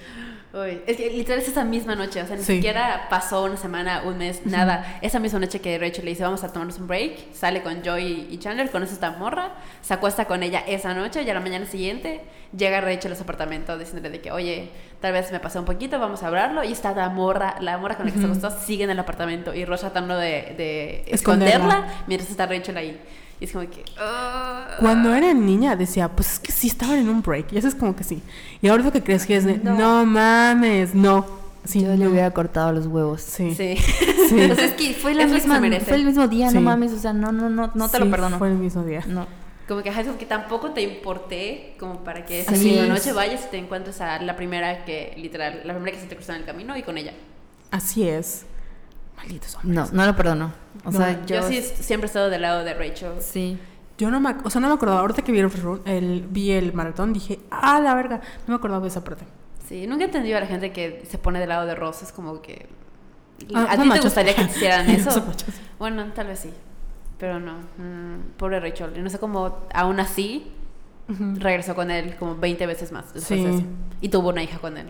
[0.52, 4.02] Uy, es que literal es esa misma noche, o sea, ni siquiera pasó una semana,
[4.04, 4.98] un mes, nada.
[5.02, 8.28] Esa misma noche que Rachel le dice, vamos a tomarnos un break, sale con Joy
[8.32, 11.40] y Chandler, conoce a esta morra, se acuesta con ella esa noche y a la
[11.40, 12.22] mañana siguiente
[12.58, 16.00] llega Rachel a su apartamento diciéndole de que, oye, tal vez me pasó un poquito,
[16.00, 16.64] vamos a hablarlo.
[16.64, 19.54] Y está la morra, la morra con la que se acostó, sigue en el apartamento
[19.54, 23.00] y Rosa tratando de, de esconderla mientras está Rachel ahí.
[23.40, 23.84] Y es como que...
[23.98, 24.76] Ah".
[24.80, 27.54] Cuando era niña decía, pues es que sí estaban en un break.
[27.54, 28.22] Y eso es como que sí.
[28.62, 31.40] Y ahora lo que crees que es de, no, mames, no.
[31.66, 33.22] Sí, Yo le hubiera cortado los huevos.
[33.22, 33.54] Sí.
[33.54, 33.76] Sí.
[33.78, 34.42] sí.
[34.52, 37.14] o sea, es que fue la misma, fue el mismo día, no mames, o sea,
[37.14, 38.38] no, no, no, no te lo perdono.
[38.40, 39.04] fue el mismo día.
[39.08, 39.28] No.
[39.68, 43.58] Como que, que tampoco te importé como para que esa misma noche vayas y te
[43.58, 46.76] encuentres a la primera que, literal, la primera que se te cruzó en el camino
[46.76, 47.14] y con ella.
[47.70, 48.46] Así es.
[49.20, 49.76] Malditos hombres.
[49.76, 50.54] No, no lo perdono.
[50.86, 51.44] O sea, yo...
[51.44, 53.14] sí siempre he estado del lado de Rachel.
[53.20, 53.60] Sí.
[53.98, 55.02] Yo no me, o sea, no me acordaba.
[55.02, 58.22] Ahorita que vi el, vi el maratón, dije, ah, la verga.
[58.48, 59.26] No me acordaba de esa parte.
[59.68, 62.02] Sí, nunca he entendido a la gente que se pone del lado de Ross.
[62.02, 62.68] Es como que.
[63.54, 65.22] Ah, ¿A ti te gustaría que hicieran eso?
[65.78, 66.54] bueno, tal vez sí.
[67.18, 67.56] Pero no.
[67.78, 68.94] Mm, pobre Rachel.
[68.96, 70.50] Y no sé cómo, aún así,
[71.08, 73.64] regresó con él como 20 veces más después de eso.
[74.00, 74.88] Y tuvo una hija con él.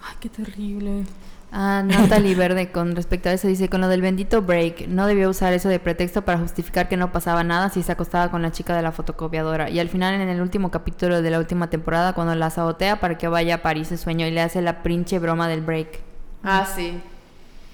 [0.00, 1.04] Ay, qué terrible.
[1.50, 5.30] Ah, Natalie Verde, con respecto a eso, dice, con lo del bendito break, no debió
[5.30, 8.52] usar eso de pretexto para justificar que no pasaba nada si se acostaba con la
[8.52, 9.70] chica de la fotocopiadora.
[9.70, 13.16] Y al final, en el último capítulo de la última temporada, cuando la sabotea para
[13.16, 16.00] que vaya a París de sueño y le hace la prinche broma del break.
[16.44, 17.00] Ah, sí.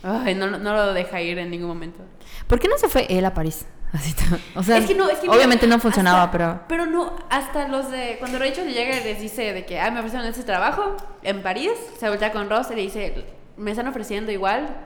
[0.04, 2.00] Ay, no, no lo deja ir en ningún momento.
[2.46, 3.66] ¿Por qué no se fue él a París?
[3.94, 4.12] Así
[4.56, 6.60] o sea, es que no, es que obviamente no, funcionaba, pero...
[6.68, 8.16] Pero no, hasta los de...
[8.18, 11.70] Cuando Rachel llega y les dice de que, ah, me ofrecieron ese trabajo en París,
[11.98, 13.24] se voltea con Ross y le dice,
[13.56, 14.76] me están ofreciendo igual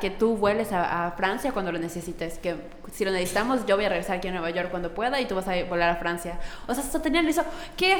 [0.00, 2.38] que tú vueles a, Francia cuando lo necesites.
[2.38, 2.56] Que
[2.92, 5.34] si lo necesitamos, yo voy a regresar aquí a Nueva York cuando pueda y tú
[5.34, 6.38] vas a volar a Francia.
[6.66, 7.44] O sea, hasta tenían eso.
[7.76, 7.96] ¿Qué,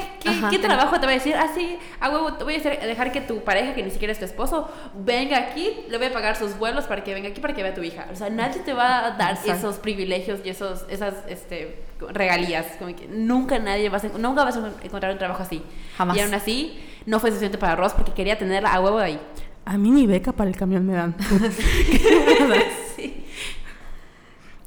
[0.49, 1.35] qué, trabajo te va a decir?
[1.35, 4.25] Ah, sí, a huevo, voy a dejar que tu pareja, que ni siquiera es tu
[4.25, 7.63] esposo, venga aquí, le voy a pagar sus vuelos para que venga aquí para que
[7.63, 8.07] vea a tu hija.
[8.11, 12.65] O sea, nadie te va a dar esos privilegios y esos, esas este, regalías.
[12.79, 15.63] Como que nunca nadie vas a, nunca vas a encontrar un trabajo así.
[15.97, 16.17] Jamás.
[16.17, 19.19] Y aún así, no fue suficiente para Ross porque quería tenerla a huevo de ahí.
[19.65, 21.15] A mí ni beca para el camión me dan.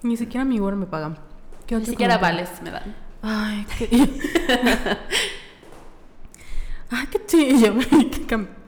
[0.04, 1.18] Ni siquiera mi Uber me pagan.
[1.70, 2.94] ni siquiera vales me dan.
[3.22, 3.88] Ay, qué...
[6.90, 7.74] Ay, qué chido.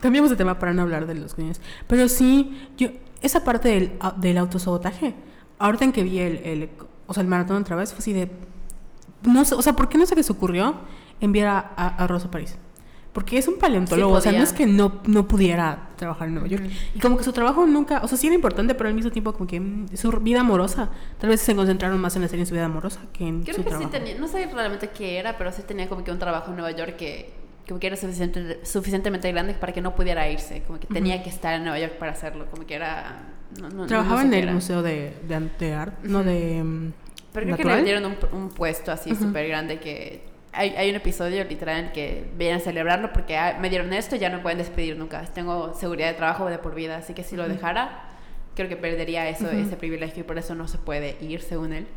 [0.01, 1.61] Cambiamos de tema para no hablar de los coños.
[1.87, 2.89] Pero sí, yo...
[3.21, 5.15] Esa parte del, del autosabotaje,
[5.57, 6.69] ahorita en que vi el, el,
[7.07, 8.31] o sea, el maratón otra vez, fue así de...
[9.23, 10.75] No sé, o sea, ¿por qué no se les ocurrió
[11.19, 12.57] enviar a, a Rosa París?
[13.17, 16.49] Porque es un paleontólogo, o sea, no es que no, no pudiera trabajar en Nueva
[16.49, 16.65] York.
[16.93, 19.33] Y como que su trabajo nunca, o sea, sí era importante, pero al mismo tiempo
[19.33, 22.45] como que mm, su vida amorosa, tal vez se concentraron más en la serie en
[22.45, 23.91] su vida amorosa que en Creo su que trabajo.
[23.91, 26.57] sí tenía, no sé realmente qué era, pero sí tenía como que un trabajo en
[26.57, 27.33] Nueva York que
[27.67, 31.31] como que era suficiente, suficientemente grande para que no pudiera irse, como que tenía que
[31.31, 33.33] estar en Nueva York para hacerlo, como que era...
[33.87, 36.63] Trabajaba en el Museo de, de, Arte, no de...
[36.63, 36.93] Mm,
[37.33, 40.95] pero creo que le dieron un, un puesto así súper grande que hay, hay, un
[40.95, 44.29] episodio literal en el que vienen a celebrarlo porque ah, me dieron esto y ya
[44.29, 45.21] no pueden despedir nunca.
[45.33, 48.09] Tengo seguridad de trabajo de por vida, así que si lo dejara,
[48.55, 51.87] creo que perdería eso, ese privilegio y por eso no se puede ir, según él.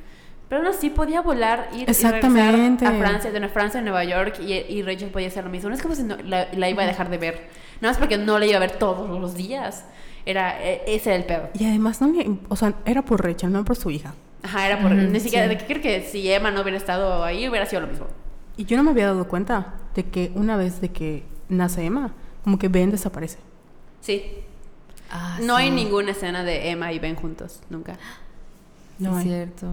[0.51, 2.85] Pero no, sí podía volar, ir Exactamente.
[2.85, 5.69] y a Francia, de Francia a Nueva York y, y, Rachel podía hacer lo mismo.
[5.69, 7.49] No es como si no, la, la, iba a dejar de ver.
[7.81, 9.85] Nada más porque no la iba a ver todos los días.
[10.27, 11.51] Era, e, ese era el peor.
[11.55, 12.13] Y además, no,
[12.49, 14.13] o sea, era por Rachel, no por su hija.
[14.43, 14.91] Ajá, era por...
[14.91, 15.65] ni siquiera, sí.
[15.67, 18.07] creo que si Emma no hubiera estado ahí, hubiera sido lo mismo.
[18.61, 22.13] Y yo no me había dado cuenta de que una vez de que nace Emma,
[22.45, 23.39] como que Ben desaparece.
[24.03, 24.23] Sí.
[25.11, 25.63] Ah, no sí.
[25.63, 27.97] hay ninguna escena de Emma y Ben juntos, nunca.
[28.99, 29.25] No es hay.
[29.25, 29.67] cierto.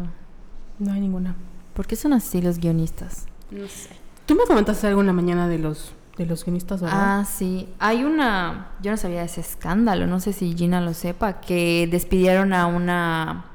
[0.80, 1.36] No hay ninguna.
[1.74, 3.26] ¿Por qué son así los guionistas?
[3.52, 3.90] No sé.
[4.26, 7.20] Tú me comentaste algo en la mañana de los de los guionistas, ¿verdad?
[7.20, 7.68] Ah, sí.
[7.80, 11.90] Hay una, yo no sabía de ese escándalo, no sé si Gina lo sepa, que
[11.92, 13.48] despidieron a una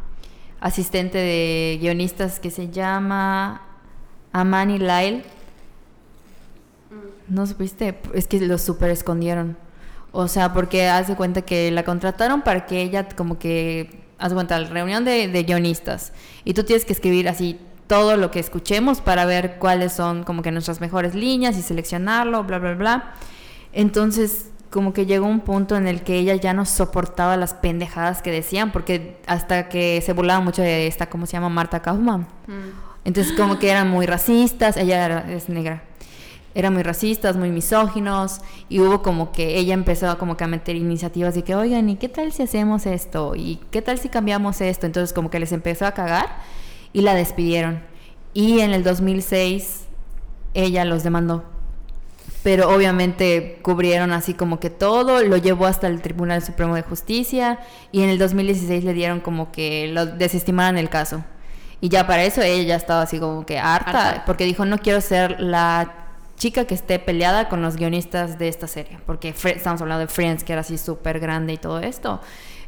[0.60, 3.62] asistente de guionistas que se llama
[4.32, 5.24] Amani Lyle.
[7.28, 7.98] ¿No supiste?
[8.14, 9.56] Es que lo super escondieron.
[10.12, 14.58] O sea, porque hace cuenta que la contrataron para que ella como que, haz cuenta,
[14.58, 16.12] la reunión de, de guionistas.
[16.44, 20.42] Y tú tienes que escribir así todo lo que escuchemos para ver cuáles son como
[20.42, 23.14] que nuestras mejores líneas y seleccionarlo, bla, bla, bla.
[23.72, 28.22] Entonces, como que llegó un punto en el que ella ya no soportaba las pendejadas
[28.22, 31.50] que decían, porque hasta que se burlaba mucho de esta, ¿cómo se llama?
[31.50, 32.22] Marta Kaufman.
[32.46, 32.91] Mm.
[33.04, 35.82] Entonces, como que eran muy racistas, ella era, es negra.
[36.54, 40.76] Eran muy racistas, muy misóginos, y hubo como que ella empezó como que a meter
[40.76, 43.34] iniciativas de que, oigan, ¿y qué tal si hacemos esto?
[43.34, 44.86] ¿Y qué tal si cambiamos esto?
[44.86, 46.28] Entonces, como que les empezó a cagar
[46.92, 47.80] y la despidieron.
[48.34, 49.86] Y en el 2006
[50.54, 51.44] ella los demandó.
[52.42, 57.60] Pero obviamente cubrieron así como que todo, lo llevó hasta el Tribunal Supremo de Justicia
[57.92, 61.24] y en el 2016 le dieron como que lo desestimaran el caso.
[61.82, 64.24] Y ya para eso ella ya estaba así como que harta, harta.
[64.24, 65.92] porque dijo, no quiero ser la
[66.36, 70.44] chica que esté peleada con los guionistas de esta serie, porque estamos hablando de Friends,
[70.44, 72.20] que era así súper grande y todo esto.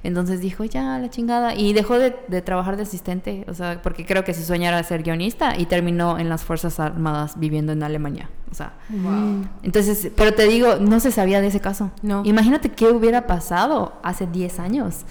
[0.03, 1.55] Entonces dijo, ya, la chingada.
[1.55, 4.83] Y dejó de, de, trabajar de asistente, o sea, porque creo que su sueño era
[4.83, 8.29] ser guionista y terminó en las Fuerzas Armadas viviendo en Alemania.
[8.51, 9.47] O sea, Wow.
[9.63, 11.91] entonces, pero te digo, no se sabía de ese caso.
[12.03, 12.23] No.
[12.27, 15.05] Imagínate qué hubiera pasado hace 10 años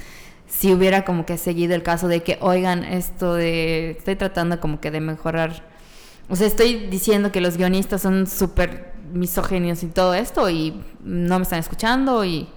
[0.54, 4.80] si hubiera como que seguido el caso de que, oigan, esto de, estoy tratando como
[4.80, 5.64] que de mejorar,
[6.30, 11.40] o sea, estoy diciendo que los guionistas son súper misógenos y todo esto y no
[11.40, 12.48] me están escuchando y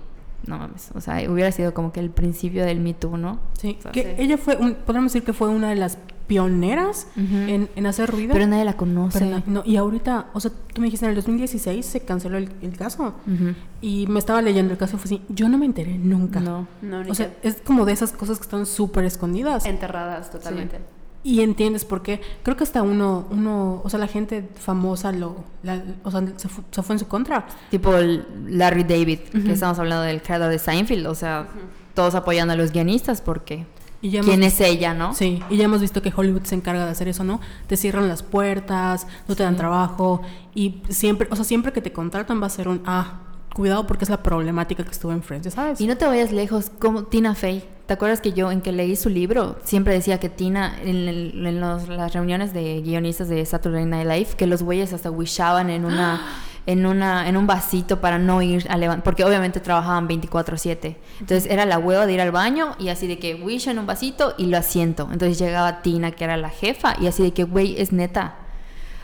[0.47, 3.40] no mames, o sea, hubiera sido como que el principio del Me Too, ¿no?
[3.59, 4.09] Sí, O sea, que sí.
[4.18, 7.36] ella fue, un, podemos decir que fue una de las pioneras Ujú.
[7.36, 8.32] en, en hacer ruido.
[8.32, 9.18] Pero nadie la conoce.
[9.18, 12.50] Pero no, y ahorita, o sea, tú me dijiste en el 2016 se canceló el,
[12.62, 13.14] el caso.
[13.26, 13.54] Ujú.
[13.80, 16.40] Y me estaba leyendo el caso y fue así, yo no me enteré nunca.
[16.40, 16.66] No.
[16.82, 19.64] No, ni O sea, que- es como de esas cosas que están súper escondidas.
[19.66, 20.80] enterradas totalmente.
[21.22, 22.20] Y entiendes por qué.
[22.44, 26.48] Creo que hasta uno, uno o sea, la gente famosa lo, la- o sea, se,
[26.48, 27.46] fu- se fue en su contra.
[27.70, 29.44] Tipo el Larry David, Ujú.
[29.44, 31.48] que estamos hablando del creador de Seinfeld, o sea,
[31.94, 33.66] todos apoyando a los guionistas porque
[34.03, 35.14] Y ya quién hemos- es ella, ¿no?
[35.14, 37.40] Sí, y ya hemos visto que Hollywood se encarga de hacer eso, ¿no?
[37.66, 40.22] Te cierran las puertas, no te dan trabajo
[40.55, 43.20] y siempre, o sea, siempre que te contratan va a ser un, ah,
[43.55, 45.80] cuidado porque es la problemática que estuvo en Friends, ¿sabes?
[45.80, 47.64] Y no te vayas lejos, como Tina Fey.
[47.86, 51.47] ¿Te acuerdas que yo, en que leí su libro, siempre decía que Tina, en, el-
[51.47, 55.70] en los- las reuniones de guionistas de Saturday Night Live, que los güeyes hasta wishaban
[55.70, 56.20] en una,
[56.66, 60.96] en una, en un vasito para no ir a levantar, porque obviamente trabajaban 24/7.
[61.20, 63.86] Entonces era la hueva de ir al baño y así de que wish en un
[63.86, 65.08] vasito y lo asiento.
[65.12, 68.34] Entonces llegaba Tina, que era la jefa, y así de que, güey, es neta.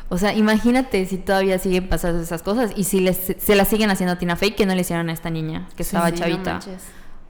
[0.09, 3.91] O sea, imagínate si todavía siguen pasando esas cosas y si les, se las siguen
[3.91, 6.17] haciendo a Tina Fey, que no le hicieron a esta niña, que Sí, estaba Sí,
[6.17, 6.61] chavita.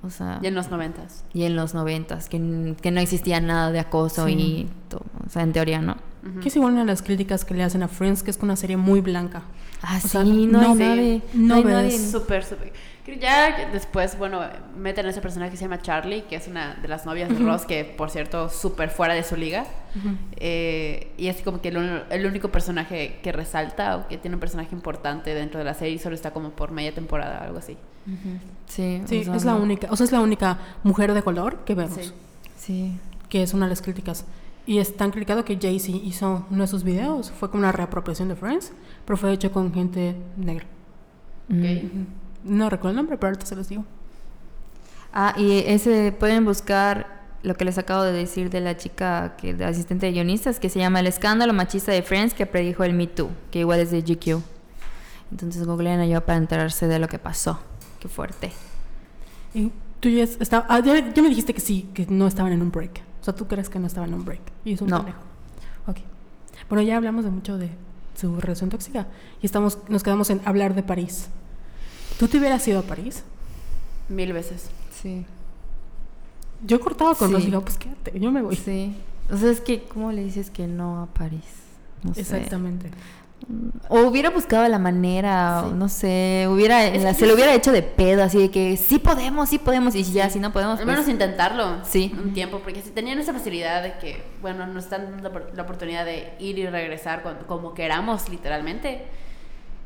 [0.03, 1.25] O sea, Y en los noventas.
[1.33, 4.33] y en los noventas, que, que no existía nada de acoso Sí.
[4.33, 5.97] y todo, o sea, en teoría no.
[6.29, 6.41] Ujú.
[6.41, 8.57] Que es igual una de las críticas que le hacen a Friends, que es una
[8.57, 9.43] serie muy blanca.
[9.83, 11.73] Ah, O sí, sea, no, no hay no no hay ves.
[11.73, 11.99] nadie.
[11.99, 12.73] Súper, súper.
[13.21, 14.41] Ya que después, bueno,
[14.77, 17.37] meten a ese personaje que se llama Charlie, que es una de las novias de
[17.45, 19.65] Ross, que por cierto, súper fuera de su liga.
[20.36, 24.74] Eh, y es como que el, único personaje que resalta o que tiene un personaje
[24.74, 27.76] importante dentro de la serie solo está como por media temporada o algo así.
[28.66, 29.62] Sí, Sí, o sea, es la no.
[29.62, 32.12] única, o sea, es la única mujer de color que vemos, Sí.
[32.57, 32.99] Sí.
[33.28, 34.24] que es una de las críticas.
[34.66, 38.28] Y es tan criticado que Jay-Z hizo uno de sus videos, fue como una reapropiación
[38.28, 38.72] de Friends,
[39.05, 40.66] pero fue hecho con gente negra.
[41.49, 42.05] Mm.
[42.45, 43.84] No recuerdo el nombre, pero ahorita se los digo.
[45.12, 49.53] Ah, y ese pueden buscar lo que les acabo de decir de la chica que
[49.55, 52.93] de asistente de guionistas que se llama El escándalo machista de Friends que predijo el
[52.95, 54.40] Me Too, que igual es de GQ.
[55.30, 57.59] Entonces googleen allá para enterarse de lo que pasó.
[58.01, 58.53] Qué fuerte.
[59.55, 62.53] Y tú ya, es- estaba, ah, ya, ya me dijiste que sí, que no estaban
[62.53, 63.01] en un break.
[63.20, 64.40] O sea, tú crees que no estaban en un break.
[64.64, 64.99] Y es un No.
[64.99, 65.18] pendejo.
[65.86, 65.99] Ok.
[66.68, 67.70] Bueno, ya hablamos de mucho de
[68.20, 69.07] su relación tóxica.
[69.40, 71.28] Y estamos, nos quedamos en hablar de París.
[72.18, 73.24] ¿Tú te hubieras ido a París?
[74.09, 74.70] Mil veces.
[75.03, 75.24] Sí.
[76.65, 77.35] Yo cortaba con Sí.
[77.35, 78.57] Ross y digo, pues quédate, yo me voy.
[78.57, 78.97] Sí.
[79.31, 81.45] O sea, es que, ¿cómo le dices que no a París?
[82.03, 82.21] No sé.
[82.21, 82.91] Exactamente.
[83.89, 87.83] O hubiera buscado la manera, o no sé, hubiera, la- se lo hubiera hecho de
[87.83, 90.97] pedo, así de que sí podemos, sí podemos, y ya, si no podemos, Al pues,
[90.97, 92.13] menos intentarlo Sí.
[92.17, 95.63] un tiempo, porque si tenían esa facilidad de que, bueno, nos están dando la la
[95.65, 99.07] oportunidad de ir y regresar cuando- como queramos, literalmente,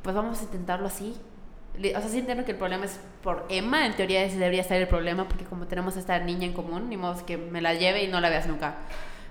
[0.03, 1.15] pues vamos a intentarlo así.
[1.79, 4.81] O sea, sí entiendo que el problema es por Emma, en teoría ese debería ser
[4.81, 8.05] el problema, porque como tenemos esta niña en común, ni modo que me la lleve
[8.05, 8.77] y no la veas nunca.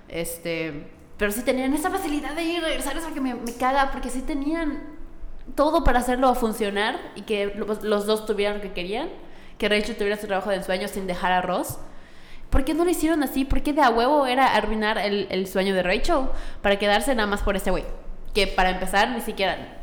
[0.08, 3.90] Este, pero sí tenían esa facilidad de ir y regresar, eso que me, me caga,
[3.90, 4.82] porque sí tenían
[5.54, 9.08] todo para hacerlo funcionar y que los, los dos tuvieran lo que querían,
[9.58, 11.78] que Rachel tuviera su trabajo de ensueño sin dejar a Ross.
[12.50, 13.44] ¿Por qué no lo hicieron así?
[13.44, 16.28] ¿Por qué de a huevo era arruinar el, el sueño de Rachel
[16.62, 17.84] para quedarse nada más por ese güey?
[18.34, 19.75] Que para empezar ni siquiera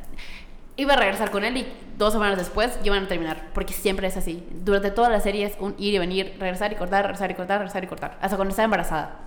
[0.78, 1.67] iba a regresar con él y
[1.97, 4.43] dos semanas después iban a terminar, porque siempre es así.
[4.63, 7.59] Durante toda la serie es un ir y venir, regresar y cortar, regresar y cortar,
[7.59, 9.19] regresar y cortar, hasta cuando está embarazada.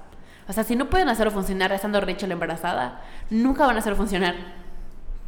[0.48, 4.34] O sea, si no pueden hacerlo funcionar estando Rachel embarazada, nunca van a hacerlo funcionar.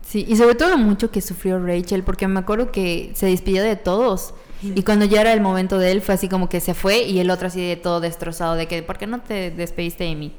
[0.02, 3.62] Sí, y sobre todo lo mucho que sufrió Rachel, porque me acuerdo que se despidió
[3.62, 4.32] de todos.
[4.62, 7.20] Y cuando ya era el momento de él, fue así como que se fue y
[7.20, 10.32] el otro así de todo destrozado, de que, ¿por qué no te despediste de mí?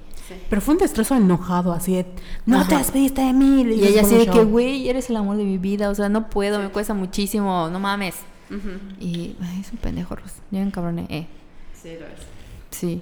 [0.49, 2.05] Pero fue un destrozo enojado, así de,
[2.45, 3.61] no te despediste de mí.
[3.63, 6.30] Y ella así de que, güey, eres el amor de mi vida, o sea, no
[6.30, 8.15] puedo, me cuesta muchísimo, no mames.
[8.99, 10.34] Y ay, es un pendejo, Ross.
[10.51, 11.27] Ya me cabroné, eh.
[11.73, 12.21] Sí, lo es.
[12.71, 13.01] Sí.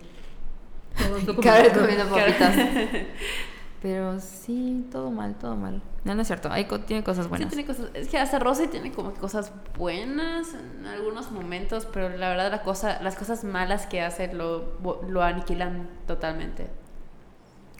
[1.36, 2.56] Comiendo papitas.
[3.82, 5.82] Pero sí, todo mal, todo mal.
[6.04, 7.50] No, no es cierto, hay, co- tiene cosas Sí, buenas.
[7.50, 7.90] tiene cosas.
[7.94, 10.48] Es que hasta Rosy tiene como cosas buenas
[10.80, 15.22] en algunos momentos, pero la verdad la cosa, las cosas malas que hace lo, lo
[15.22, 16.68] aniquilan totalmente.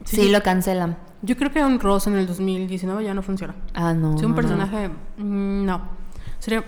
[0.04, 0.96] Sí, lo cancelan.
[1.22, 3.54] Yo creo que un Ross en el 2019 ya no funciona.
[3.74, 4.16] Ah, no.
[4.18, 4.88] Si un personaje.
[4.88, 5.82] mm, No.
[6.38, 6.64] Sería.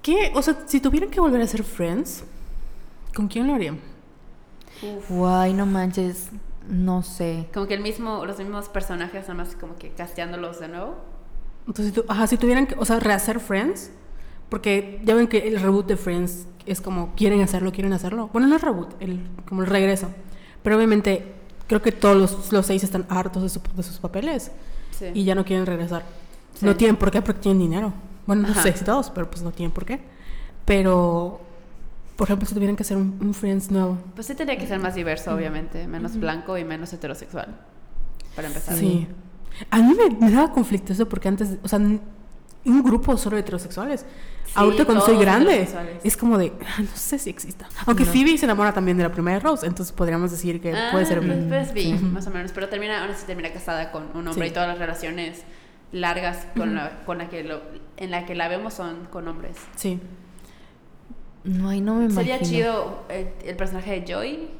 [0.00, 0.32] ¿Qué?
[0.34, 2.24] O sea, si tuvieran que volver a ser Friends,
[3.14, 3.78] ¿con quién lo harían?
[5.08, 6.30] Guay, no manches.
[6.68, 7.48] No sé.
[7.52, 10.96] Como que el mismo, los mismos personajes, nada más como que casteándolos de nuevo.
[11.66, 12.74] Entonces, si, tu- ajá, si tuvieran que.
[12.78, 13.90] O sea, rehacer Friends.
[14.48, 18.28] Porque ya ven que el reboot de Friends es como quieren hacerlo, quieren hacerlo.
[18.32, 20.08] Bueno, no es reboot, el, como el regreso.
[20.62, 21.34] Pero obviamente
[21.66, 24.50] creo que todos los, los seis están hartos de, su- de sus papeles
[24.98, 25.06] Sí.
[25.14, 26.02] y ya no quieren regresar.
[26.54, 26.66] Sí.
[26.66, 27.92] No tienen por qué porque tienen dinero.
[28.26, 28.62] Bueno, no Ajá.
[28.62, 30.00] sé si todos, pero pues no tienen por qué.
[30.64, 31.40] Pero,
[32.16, 33.98] por ejemplo, si tuvieran que hacer un, un Friends nuevo.
[34.14, 37.48] Pues sí tendría que ser más diverso, obviamente, menos blanco y menos heterosexual.
[38.36, 38.76] Para empezar.
[38.76, 39.08] Sí.
[39.70, 41.80] A mí me, me daba conflicto eso porque antes, o sea,
[42.64, 44.06] un grupo solo de heterosexuales.
[44.44, 45.66] Sí, Ahorita cuando soy grande,
[46.04, 47.68] es como de, "Ah, no sé si exista.
[47.86, 48.10] Aunque No.
[48.12, 51.20] Phoebe se enamora también de la primera Rose, entonces podríamos decir que Ah, puede ser...
[51.20, 52.06] Pues, pues vi, Ujú.
[52.06, 52.52] más o menos.
[52.52, 54.50] Pero termina, ahora sí termina casada con un hombre Sí.
[54.50, 55.42] y todas las relaciones
[55.92, 57.60] largas con, la, con la que lo,
[57.96, 59.56] en la que la vemos son con hombres.
[59.76, 60.00] Sí.
[61.44, 62.20] No, ay, no me imagino.
[62.20, 64.50] Sería chido el, el personaje de Joy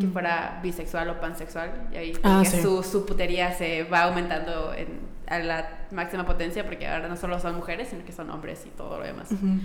[0.00, 2.62] que fuera bisexual o pansexual y ahí Ah, sí.
[2.62, 7.38] su, su putería se va aumentando en, a la máxima potencia porque ahora no solo
[7.40, 9.30] son mujeres sino que son hombres y todo lo demás.
[9.32, 9.58] Ujú.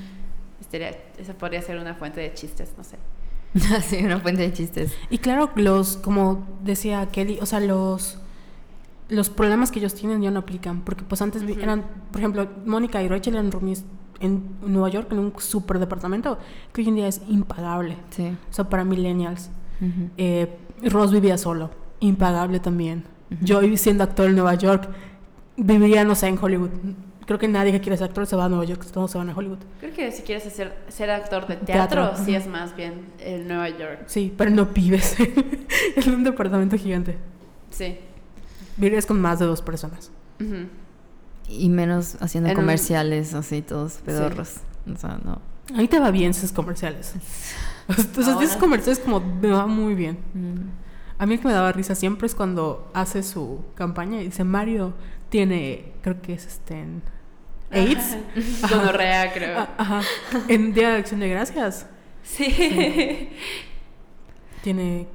[0.61, 2.97] Estaría- esa podría ser una fuente de chistes, no sé.
[3.81, 4.93] sí, una fuente de chistes.
[5.09, 8.19] Y claro, los, como decía Kelly, o sea, los
[9.09, 11.61] los problemas que ellos tienen ya no aplican, porque pues antes vi- Ujú.
[11.61, 13.85] eran, por ejemplo, Mónica y Rachel eran roomies
[14.19, 16.37] en Nueva York en un super departamento
[16.73, 18.35] que hoy en día es impagable, Sí.
[18.49, 19.49] o sea, para millennials.
[20.17, 23.03] Eh, Ross vivía solo, impagable también.
[23.41, 24.87] Yo siendo actor en Nueva York,
[25.57, 26.69] viviría, no sé, en Hollywood.
[27.25, 29.29] Creo que nadie que quiere ser actor se va a Nueva York, todos se van
[29.29, 29.57] a Hollywood.
[29.81, 33.47] Creo que si quieres hacer, ser actor de teatro, Teatro, sí es más bien el
[33.49, 34.03] Nueva York.
[34.05, 37.17] Sí, pero no vives en un departamento gigante.
[37.69, 37.97] Sí.
[38.77, 40.09] Vivirías con más de dos personas.
[41.49, 44.57] Y menos haciendo En un- comerciales así todos pedorros.
[44.93, 45.41] O sea, no.
[45.75, 47.13] A mí te va bien esos comerciales.
[48.23, 48.45] Sea, Ahora.
[48.45, 50.17] esos comerciales como me va muy bien.
[50.33, 50.69] Mm.
[51.19, 54.43] A mí el que me daba risa siempre es cuando hace su campaña y dice
[54.43, 54.93] Mario
[55.29, 57.01] tiene, creo que es este en
[57.71, 58.17] AIDS.
[58.69, 59.59] Gonorrea, creo.
[59.59, 60.01] Ah, Ajá.
[60.47, 61.87] En Día de Acción de Gracias.
[62.23, 63.29] sí.
[64.63, 65.07] Tiene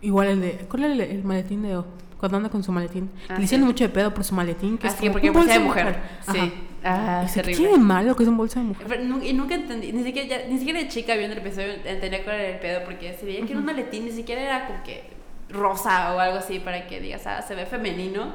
[0.00, 0.52] igual el de.
[0.68, 1.80] ¿Cuál es el, el maletín de
[2.18, 3.10] cuando anda con su maletín?
[3.28, 3.72] Ah, Le hicieron sí.
[3.72, 4.76] mucho de pedo por su maletín.
[4.78, 6.00] Que es Así como porque un bolsa de bolso mujer.
[6.32, 6.52] Sí.
[6.84, 7.64] Ah, Y dice, terrible.
[7.64, 8.86] ¿Qué de malo que es un bolso de mujer?
[8.88, 12.22] Pero y nunca entendí, ni siquiera, ya- ni siquiera de chica viendo el episodio entendía
[12.24, 14.82] cuál era el pedo, porque se veía que era un maletín, ni siquiera era como
[14.84, 15.02] que
[15.50, 18.32] rosa o algo así para que digas, ah, se ve femenino.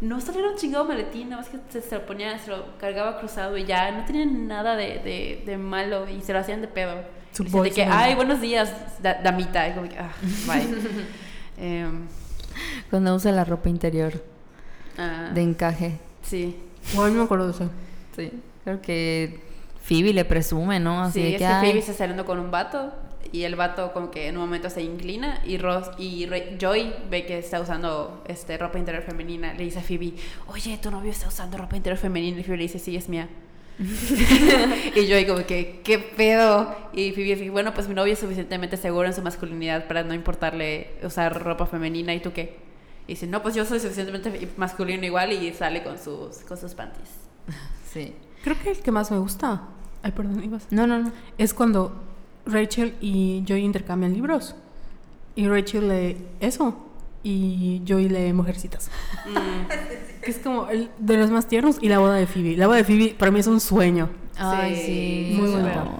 [0.00, 2.76] No solo era un chingado maletín, nada más que se, se lo ponía, se lo
[2.78, 6.60] cargaba cruzado y ya, no tenía nada de, de, de malo y se lo hacían
[6.60, 6.96] de pedo.
[7.32, 8.70] Su Y de que, ay, buenos días,
[9.02, 10.10] da- damita, y como que, ah,
[10.46, 10.66] bye.
[11.58, 12.06] Em,
[12.90, 14.12] Cuando usa la ropa interior
[14.98, 15.98] ah, de encaje.
[16.22, 16.56] sí.
[16.94, 17.70] Bueno, no me acuerdo de eso.
[18.16, 18.32] Sí.
[18.64, 19.40] Creo que
[19.82, 21.04] Phoebe le presume, ¿no?
[21.04, 21.46] Así Sí, es que.
[21.46, 22.92] Phoebe está saliendo con un vato
[23.32, 27.26] y el vato como que en un momento se inclina y Ross y Joy ve
[27.26, 30.14] que está usando este ropa interior femenina le dice a Phoebe
[30.46, 33.28] oye tu novio está usando ropa interior femenina y Phoebe le dice sí es mía
[33.78, 38.76] y Joy como que qué pedo y Phoebe dice bueno pues mi novio es suficientemente
[38.76, 42.56] seguro en su masculinidad para no importarle usar ropa femenina y tú qué
[43.06, 46.74] y dice no pues yo soy suficientemente masculino igual y sale con sus con sus
[46.74, 47.25] panties
[47.92, 48.14] sí
[48.44, 49.62] creo que el que más me gusta
[50.02, 52.06] ay perdón ibas no no no es cuando
[52.46, 54.54] Rachel y Joy intercambian libros.
[55.34, 56.74] Y Rachel lee eso.
[57.22, 58.90] Y Joy lee Mujercitas.
[59.26, 60.20] Mm.
[60.22, 61.78] que es como el de los más tiernos.
[61.80, 62.56] Y la boda de Phoebe.
[62.56, 64.08] La boda de Phoebe para mí es un sueño.
[64.38, 65.36] Ay, sí.
[65.36, 65.98] Muy bueno.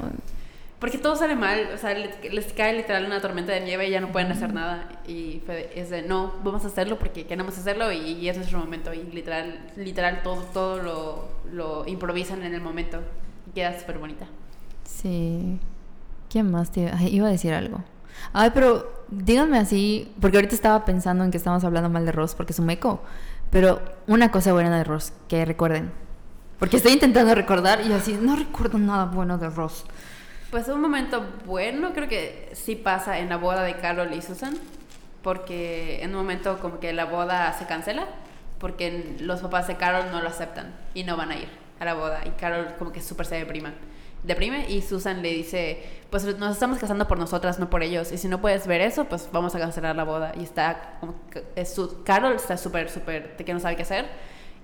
[0.87, 4.01] Porque todo sale mal, o sea, les, cae literal una tormenta de nieve y ya
[4.01, 4.89] no pueden hacer nada.
[5.05, 5.43] Y
[5.74, 8.95] es de, no, vamos a hacerlo porque queremos hacerlo y, y es nuestro momento.
[8.95, 13.01] Y literal, literal todo, todo lo, lo improvisan en el momento.
[13.49, 14.28] Y queda súper bonita.
[14.84, 15.59] Sí.
[16.30, 17.82] ¿Quién más te iba a decir algo?
[18.32, 22.37] Ay, pero díganme así, porque ahorita estaba pensando en que estamos hablando mal de Ross
[22.37, 23.03] porque es un meco.
[23.51, 25.91] Pero una cosa buena de Ross, que recuerden.
[26.61, 29.84] Porque estoy intentando recordar y así, no recuerdo nada bueno de Ross.
[30.57, 34.55] Pues un momento bueno, creo que sí pasa en la boda de Carol y Susan.
[35.21, 38.07] Porque en un momento como que la boda se cancela.
[38.59, 41.49] Porque los papás de Carol no lo aceptan y no van a ir
[41.79, 42.23] a la boda.
[42.25, 43.75] Y Carol como que súper se deprima
[44.23, 48.11] deprime y Susan le dice, pues nos estamos casando por nosotras, no por ellos.
[48.11, 50.33] Y si no puedes ver eso, pues vamos a cancelar la boda.
[50.41, 51.17] Y está como
[51.67, 54.07] su, Carol está súper, súper, que no sabe qué hacer.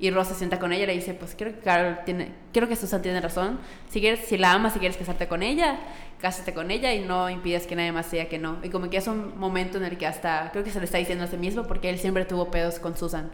[0.02, 2.66] Y Ross se sienta con ella y le dice, pues creo que Carol tiene, creo
[2.66, 3.60] que Susan tiene razón.
[3.88, 5.78] Si quieres, si la amas, si quieres casarte con ella,
[6.20, 8.58] cásate con ella y no impides que nadie más diga que no.
[8.64, 10.98] Y como que es un momento en el que hasta, creo que se le está
[10.98, 13.30] diciendo a sí mismo porque él siempre tuvo pedos con Susan.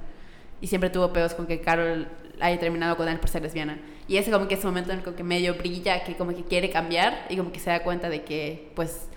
[0.61, 2.07] Y siempre tuvo pedos con que Carol
[2.39, 3.79] haya terminado con él por ser lesbiana.
[4.07, 6.69] Y ese como que es momento en el que medio brilla, que como que quiere
[6.69, 9.09] cambiar y como que se da cuenta de que pues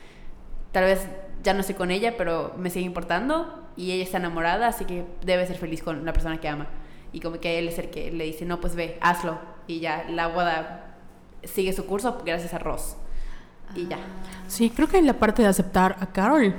[0.71, 1.05] tal vez
[1.43, 5.03] ya no estoy con ella, pero me sigue importando y ella está enamorada, así que
[5.25, 6.69] debe ser feliz con la persona que ama.
[7.13, 9.37] Y como que él es el que le dice, no, pues ve, hazlo.
[9.67, 10.95] Y ya la boda
[11.43, 12.95] sigue su curso gracias a Ross.
[13.75, 13.97] Y ya.
[14.47, 16.53] Sí, creo que en la parte de aceptar a Carol.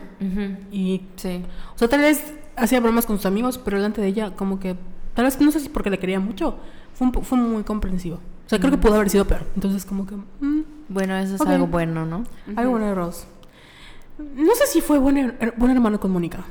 [0.71, 1.45] Y, sí.
[1.75, 4.77] O sea, tal vez hacía bromas con sus amigos, pero delante de ella como que
[5.15, 6.57] Tal vez, no sé si porque le quería mucho,
[6.95, 8.17] fue, fue muy comprensivo.
[8.17, 9.43] O sea, creo que pudo haber sido peor.
[9.55, 10.15] Entonces, como que...
[10.15, 12.25] Mm, bueno, eso es algo bueno, ¿no?
[12.57, 13.27] Algo bueno de Ross.
[14.19, 16.45] No sé si fue buen, buen hermano con Mónica.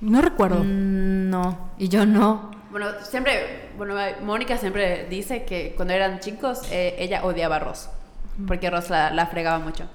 [0.00, 0.62] No recuerdo.
[0.62, 2.50] Mm, no, y yo no.
[2.74, 7.88] Bueno, siempre, bueno, Mónica siempre dice que cuando eran chicos eh, ella odiaba a Ross,
[8.48, 9.88] porque Ross la, la, fregaba mucho.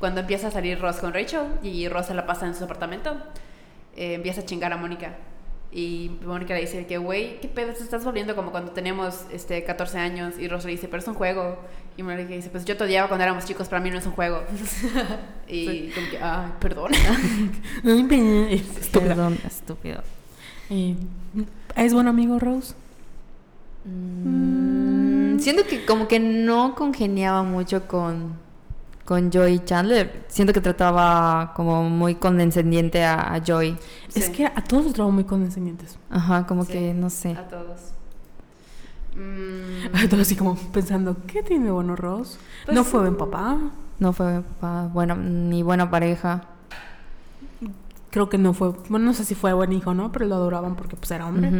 [0.00, 3.14] Cuando empieza a salir Ross con Rachel y Ross se la pasa en su apartamento,
[3.94, 5.16] eh, empieza a chingar a Mónica
[5.70, 7.74] y Mónica le dice que, güey, ¿qué pedo?
[7.74, 10.38] Te estás volviendo como cuando teníamos este, 14 años.
[10.38, 11.58] Y Ross le dice, pero es un juego.
[11.98, 14.12] Y Mónica dice, pues yo te odiaba cuando éramos chicos, para mí no es un
[14.12, 14.44] juego.
[15.46, 16.92] y como que, ay, perdón.
[18.92, 20.02] perdón, estúpido.
[21.76, 22.74] ¿Es buen amigo Rose?
[23.84, 28.44] Mm, siento que como que no congeniaba mucho con
[29.04, 30.24] con Joy Chandler.
[30.28, 33.76] Siento que trataba como muy condescendiente a, Joy.
[34.14, 35.98] Es que a todos los trataba muy condescendientes.
[36.10, 37.32] Ajá, como que no sé.
[37.32, 37.80] A todos.
[39.16, 39.94] Mm.
[39.94, 42.36] A todos así como pensando, ¿qué tiene bueno Ross?
[42.64, 43.56] Pues no fue buen papá.
[44.00, 46.48] No fue papá, bueno, ni buena pareja.
[48.14, 50.12] Creo que no fue, bueno, no sé si fue buen hijo, ¿no?
[50.12, 51.50] Pero lo adoraban porque pues era hombre.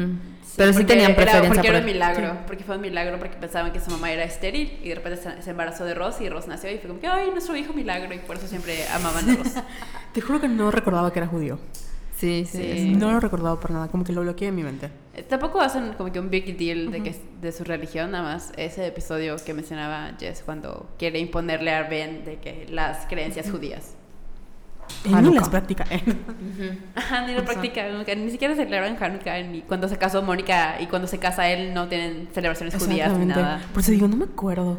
[0.57, 1.53] Pero sí tenían preferencia.
[1.53, 4.79] porque era un milagro, porque fue un milagro, porque pensaban que su mamá era estéril
[4.81, 7.33] y de repente se embarazó de Ross y Ross nació y fue como que, ay,
[7.33, 9.55] nuestro hijo milagro y por eso siempre amaban a Ross.
[10.13, 11.59] Te juro que no recordaba que era judío.
[12.17, 12.95] Sí, sí.
[12.97, 14.91] No lo recordaba por nada, como que lo bloqueé en mi mente.
[15.17, 18.53] Eh, tampoco hacen como que un big deal de, que, de su religión, nada más
[18.57, 23.97] ese episodio que mencionaba Jess cuando quiere imponerle a Ben de que las creencias judías.
[25.05, 25.85] Y ni las practica.
[26.95, 27.87] Ajá, ni las practica.
[28.17, 29.43] Ni siquiera celebran Hanukkah.
[29.43, 33.27] Ni cuando se casó Mónica y cuando se casa él no tienen celebraciones judías ni
[33.27, 33.63] nada.
[33.73, 34.79] Por eso digo, no me acuerdo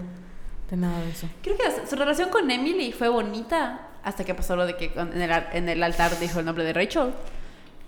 [0.70, 1.28] de nada de eso.
[1.42, 5.22] Creo que su relación con Emily fue bonita hasta que pasó lo de que en
[5.22, 7.12] el, en el altar dijo el nombre de Rachel.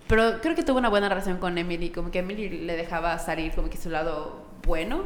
[0.07, 1.89] Pero creo que tuvo una buena relación con Emily.
[1.89, 5.03] Como que Emily le dejaba salir como que su lado bueno.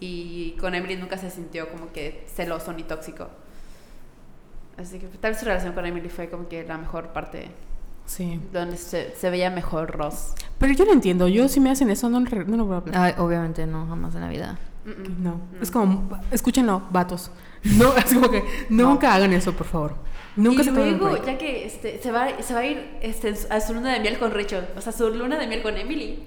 [0.00, 3.30] Y con Emily nunca se sintió como que celoso ni tóxico.
[4.78, 7.50] Así que tal vez su relación con Emily fue como que la mejor parte.
[8.06, 8.40] Sí.
[8.52, 10.34] Donde se, se veía mejor Ross.
[10.58, 11.28] Pero yo no entiendo.
[11.28, 13.20] Yo si me hacen eso, no, no lo voy a hablar.
[13.20, 14.58] obviamente no, jamás en la vida.
[15.18, 15.40] no.
[15.60, 17.30] Es como, escúchenlo, vatos.
[17.78, 19.94] No, es como que nunca hagan eso, por favor.
[20.36, 23.60] Nunca y se luego, ya que este, se, va, se va a ir este, a
[23.60, 26.18] su luna de miel con Rachel, o sea, su luna de miel con Emily,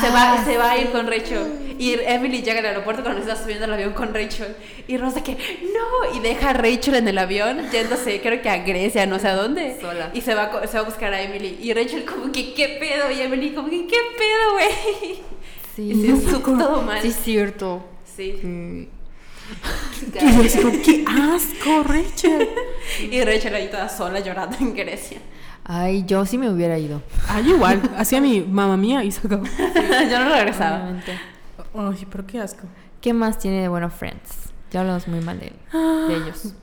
[0.00, 1.74] se, va, se va a ir con Rachel.
[1.78, 4.54] Y Emily llega al aeropuerto cuando está subiendo al avión con Rachel.
[4.86, 8.58] Y Rosa que, no, y deja a Rachel en el avión, yéndose, creo que a
[8.58, 9.78] Grecia, no sé a dónde.
[9.80, 10.10] Sola.
[10.14, 11.58] Y se va, a- se va a buscar a Emily.
[11.60, 13.10] Y Rachel como que, ¿qué pedo?
[13.10, 15.18] Y Emily como que, ¿qué pedo, güey?
[15.74, 17.02] Sí, Y sí, es todo mal.
[17.02, 17.84] Sí, cierto.
[18.16, 18.38] Sí.
[18.40, 18.88] Sí.
[20.14, 22.48] Y yo así como, qué asco, Rachel.
[23.10, 25.18] Y Rachel ahí toda sola llorando en Grecia.
[25.64, 27.02] Ay, yo sí me hubiera ido.
[27.28, 27.82] Ah, yo igual.
[27.96, 29.44] Hacía mi mamá mía y se acabó.
[30.10, 30.82] Yo no regresaba.
[30.84, 31.18] Obviamente.
[31.74, 32.68] Ay, pero qué asco.
[33.00, 34.52] ¿Qué más tiene de bueno Friends?
[34.70, 36.54] Ya hablamos muy mal de, de ellos.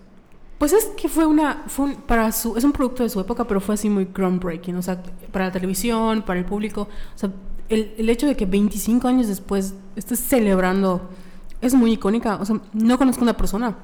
[0.57, 3.43] Pues es que fue una, fue un- para su, es un producto de su época,
[3.45, 5.03] pero fue así muy groundbreaking, o sea,
[5.34, 7.29] para la televisión, para el público, o sea,
[7.67, 11.09] el, el hecho de que 25 años después estés celebrando
[11.66, 13.76] es muy icónica, o sea, no conozco una persona,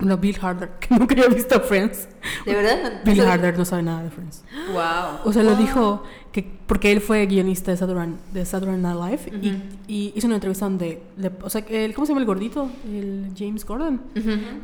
[0.00, 2.08] no, Bill Harder, que nunca había visto Friends.
[2.44, 3.02] ¿De verdad?
[3.04, 4.42] Bill Harder no sabe nada de Friends.
[4.72, 5.20] Wow.
[5.24, 6.02] O sea, lo dijo
[6.32, 8.98] que porque él fue guionista de Saturday, de Saturday Night
[9.28, 9.38] Live
[9.86, 12.68] y, y hizo una entrevista donde, le- o sea, el, ¿cómo se llama el gordito?
[12.86, 14.00] El James Gordon.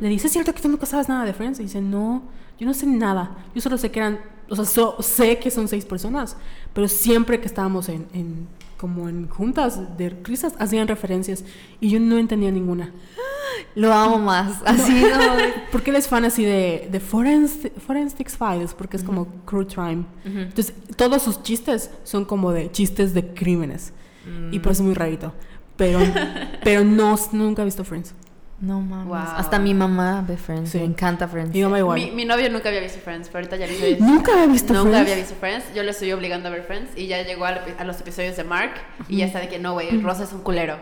[0.00, 1.60] Le dice, ¿es cierto que tú nunca sabes nada de Friends?
[1.60, 2.22] Y dice, no,
[2.58, 3.36] yo no sé nada.
[3.54, 4.18] Yo solo sé que eran,
[4.48, 6.36] o sea, so- sé que son seis personas,
[6.72, 8.48] pero siempre que estábamos en, en-
[8.80, 11.44] como en juntas de risas, hacían referencias
[11.80, 12.94] y yo no entendía ninguna.
[13.74, 14.62] Lo amo más.
[14.64, 15.18] Así no.
[15.70, 20.04] Porque él es fan así de, de Forensic, Forensics Files, porque es como True Crime.
[20.24, 23.92] Entonces, todos sus chistes son como de chistes de crímenes.
[24.50, 25.32] Y por eso es muy rarito.
[25.76, 25.98] Pero,
[26.64, 28.14] pero no, nunca he visto Friends.
[28.60, 29.06] No mames.
[29.06, 29.16] Wow.
[29.16, 30.70] Hasta mi mamá ve Friends.
[30.70, 30.78] Sí.
[30.78, 31.54] Me encanta Friends.
[31.54, 31.98] Mi mamá igual.
[31.98, 33.66] Mi, mi novio nunca había visto Friends, pero ahorita ya.
[34.00, 35.00] Nunca había visto Nunca Friends.
[35.10, 35.64] había visto Friends.
[35.74, 38.72] Yo le estoy obligando a ver Friends y ya llegó a, los episodios de Mark
[39.08, 40.76] y ya está de que no, güey, Rosa es un culero.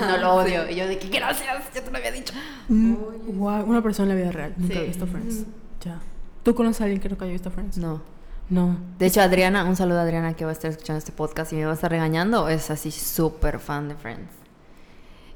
[0.00, 0.68] No lo odio.
[0.68, 2.34] Y yo de que gracias, ya te lo había dicho.
[2.68, 2.94] Mm,
[3.38, 4.54] guau, una persona en la vida real.
[4.56, 4.80] Nunca Sí.
[4.80, 5.44] he visto Friends.
[5.84, 6.00] Ya.
[6.42, 7.78] ¿Tú conoces a alguien que nunca haya visto Friends?
[7.78, 8.02] No.
[8.48, 8.76] No.
[8.98, 11.56] De hecho, Adriana, un saludo a Adriana que va a estar escuchando este podcast y
[11.56, 12.48] me va a estar regañando.
[12.48, 14.39] Es así súper fan de Friends.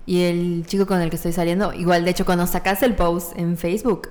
[0.06, 3.38] Y el chico con el que estoy saliendo, igual, de hecho, cuando sacaste el post
[3.38, 4.08] en Facebook,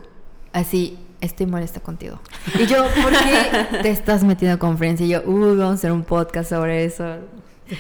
[0.52, 2.20] así, estoy molesta contigo.
[2.60, 5.02] Y yo, ¿por qué te estás metiendo con Friends?
[5.02, 7.04] Y yo, uy, vamos a hacer un podcast sobre eso.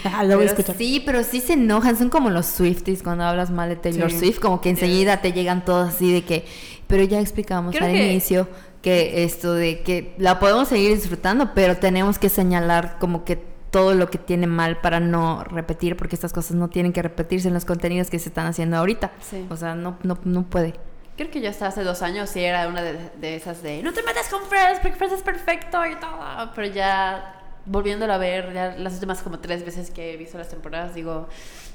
[0.06, 0.76] Ah, lo voy a Pero escuchar.
[0.78, 4.20] sí, pero sí se enojan, son como los Swifties cuando hablas mal de Taylor Sí.
[4.20, 6.46] Swift, como que enseguida te llegan todos así de que,
[6.88, 8.48] pero ya explicamos Creo al que- inicio
[8.84, 13.42] que esto de que la podemos seguir disfrutando, pero tenemos que señalar como que
[13.74, 17.48] todo lo que tiene mal para no repetir, porque estas cosas no tienen que repetirse
[17.48, 19.12] en los contenidos que se están haciendo ahorita.
[19.20, 19.48] Sí.
[19.50, 20.76] O sea, no, no, no puede.
[21.18, 23.92] Creo que yo hasta hace dos años sí era una de, de esas de no
[23.92, 26.52] te metas con Friends porque Friends es perfecto y todo.
[26.54, 30.50] Pero ya volviéndolo a ver, ya las últimas como tres veces que he visto las
[30.50, 31.28] temporadas, digo,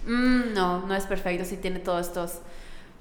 [0.06, 2.38] "Mm, no, no es perfecto, sí tiene todos estos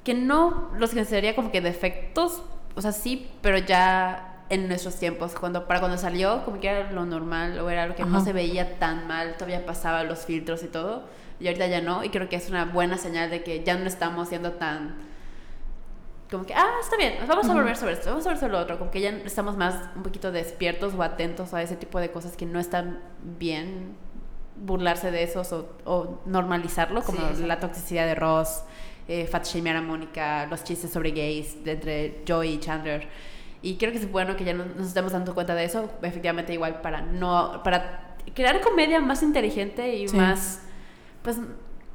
[0.03, 2.41] que no los consideraría como que defectos,
[2.75, 6.91] o sea, sí, pero ya en nuestros tiempos, cuando para cuando salió, como que era
[6.91, 8.25] lo normal o era lo que no Ajá.
[8.25, 11.03] se veía tan mal, todavía pasaba los filtros y todo,
[11.39, 13.85] y ahorita ya no, y creo que es una buena señal de que ya no
[13.85, 14.95] estamos siendo tan
[16.29, 18.59] como que, ah, está bien, vamos a volver sobre esto, vamos a ver sobre lo
[18.59, 22.11] otro, como que ya estamos más un poquito despiertos o atentos a ese tipo de
[22.11, 22.99] cosas que no están
[23.39, 23.95] bien
[24.57, 28.63] burlarse de esos o, o normalizarlo, como Sí, la toxicidad de Ross,
[29.07, 33.07] eh, fat shamear a Mónica, los chistes sobre gays de entre Joey y Chandler.
[33.61, 36.53] Y creo que es bueno que ya no- nos estemos dando cuenta de eso, efectivamente
[36.53, 40.15] igual para no para crear comedia más inteligente y Sí.
[40.17, 40.61] más
[41.23, 41.37] pues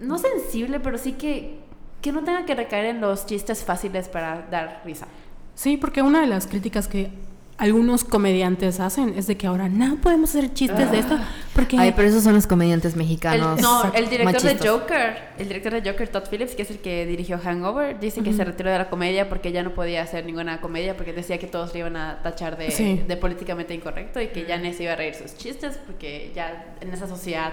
[0.01, 1.61] no sensible, pero sí que
[2.01, 5.07] que no tenga que recaer en los chistes fáciles para dar risa.
[5.55, 7.13] Sí, porque una de las críticas que
[7.59, 11.19] algunos comediantes hacen es de que ahora no podemos hacer chistes de esto
[11.55, 13.61] porque Ay, pero esos son los comediantes El, mexicanos.
[13.61, 17.07] no, el director de Joker, el director de Joker, Todd Phillips, que es el que
[17.07, 20.61] dirigió Hangover, dice que se retiró de la comedia porque ya no podía hacer ninguna
[20.61, 23.03] comedia porque decía que todos le iban a tachar de, Sí.
[23.07, 26.75] de políticamente incorrecto y que ya no se iba a reír sus chistes porque ya
[26.81, 27.53] en esa sociedad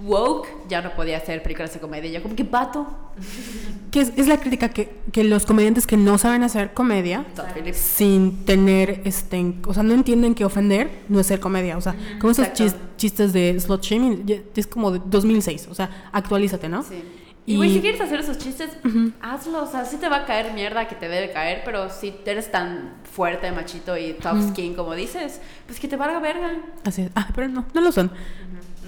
[0.00, 2.10] woke ya no podía hacer películas de comedia.
[2.10, 2.86] Yo como que vato,
[3.90, 7.24] que es, es la crítica que, que los comediantes que no saben hacer comedia
[7.72, 11.94] sin tener este o sea no entienden que ofender no es ser comedia o sea
[12.20, 14.24] como esos chis- chistes de slot shaming
[14.54, 17.02] es como de 2006 o sea actualízate no Sí.
[17.46, 18.68] Y- güey, si quieres hacer esos chistes,
[19.22, 19.62] hazlo.
[19.62, 22.50] O sea, sí te va a caer mierda que te debe caer, pero si eres
[22.52, 26.50] tan fuerte, machito y top skin como dices, pues que te valga verga.
[26.84, 27.10] así es.
[27.14, 28.10] ah pero no no lo son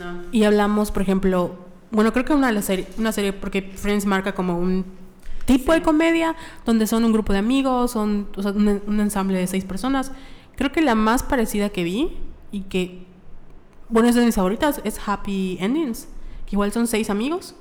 [0.00, 0.22] No.
[0.32, 1.54] y hablamos por ejemplo
[1.92, 4.84] bueno creo que una de las series una serie porque Friends marca como un
[5.44, 6.34] tipo de comedia
[6.64, 10.10] donde son un grupo de amigos son o sea, un, un ensamble de seis personas
[10.56, 12.16] creo que la más parecida que vi
[12.50, 13.04] y que
[13.88, 16.08] bueno es de mis favoritas es Happy Endings
[16.46, 17.54] que igual son seis amigos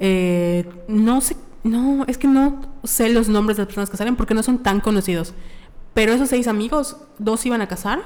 [0.00, 4.16] Eh, no sé, no, es que no sé los nombres de las personas que salen
[4.16, 5.34] porque no son tan conocidos.
[5.94, 8.02] Pero esos seis amigos, dos iban a casar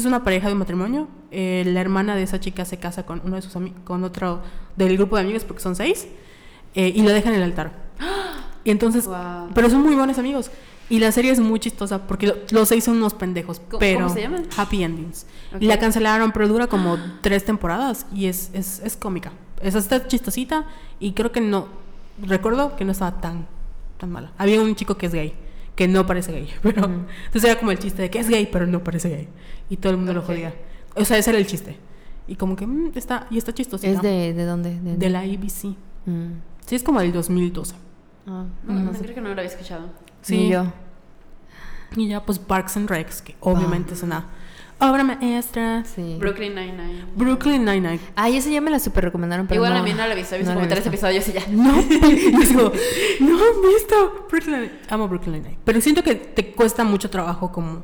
[0.00, 1.08] es una pareja de matrimonio.
[1.30, 3.52] Eh, la hermana de esa chica se casa con uno de sus
[3.84, 4.40] con otro
[4.76, 6.06] del grupo de amigos, porque son seis,
[6.74, 7.72] eh, y lo dejan en el altar.
[8.64, 9.48] Y entonces, Wow.
[9.54, 10.50] pero son muy buenos amigos.
[10.88, 14.00] Y la serie es muy chistosa porque lo- los seis son unos pendejos, ¿Cómo- pero
[14.00, 14.46] cómo se llaman?
[14.56, 15.26] happy endings.
[15.58, 19.32] Y la cancelaron, pero dura como tres temporadas y es, es, es cómica.
[19.62, 20.66] Esa está chistosita
[21.00, 21.66] y creo que no,
[22.22, 23.46] recuerdo que no estaba tan,
[23.98, 24.32] tan mala.
[24.38, 25.34] Había un chico que es gay,
[25.74, 28.66] que no parece gay, pero entonces era como el chiste de que es gay, pero
[28.66, 29.28] no parece gay.
[29.70, 30.26] Y todo el mundo lo Ok.
[30.26, 30.54] jodía.
[30.96, 31.76] O sea, ese era el chiste.
[32.28, 33.90] Y como que mm, está, y está chistosita.
[33.92, 34.78] ¿Es de, de dónde?
[34.80, 35.74] De, de la ABC.
[36.06, 36.32] Mm.
[36.66, 37.74] Sí, es como del 2012.
[38.26, 39.00] Ah, No, no no, sé.
[39.00, 39.88] creo que no lo había escuchado.
[40.20, 40.36] Sí.
[40.36, 40.66] Ni yo.
[41.96, 44.26] Y ya, pues Parks and Recs, que obviamente es una
[44.90, 45.84] obra maestra.
[45.84, 46.16] Sí.
[46.18, 47.04] Brooklyn Nine-Nine.
[47.14, 48.00] Brooklyn Nine-Nine.
[48.16, 50.16] Ay, eso ya me la super recomendaron, pero Igual no, a mí no lo he
[50.16, 51.06] visto, he visto no la como tres visto.
[51.06, 51.42] episodios y ya.
[51.50, 51.80] No,
[52.10, 52.72] y digo,
[53.20, 54.78] no he visto Brooklyn Nine-Nine.
[54.90, 55.58] Amo Brooklyn Nine-Nine.
[55.64, 57.82] Pero siento que te cuesta mucho trabajo como,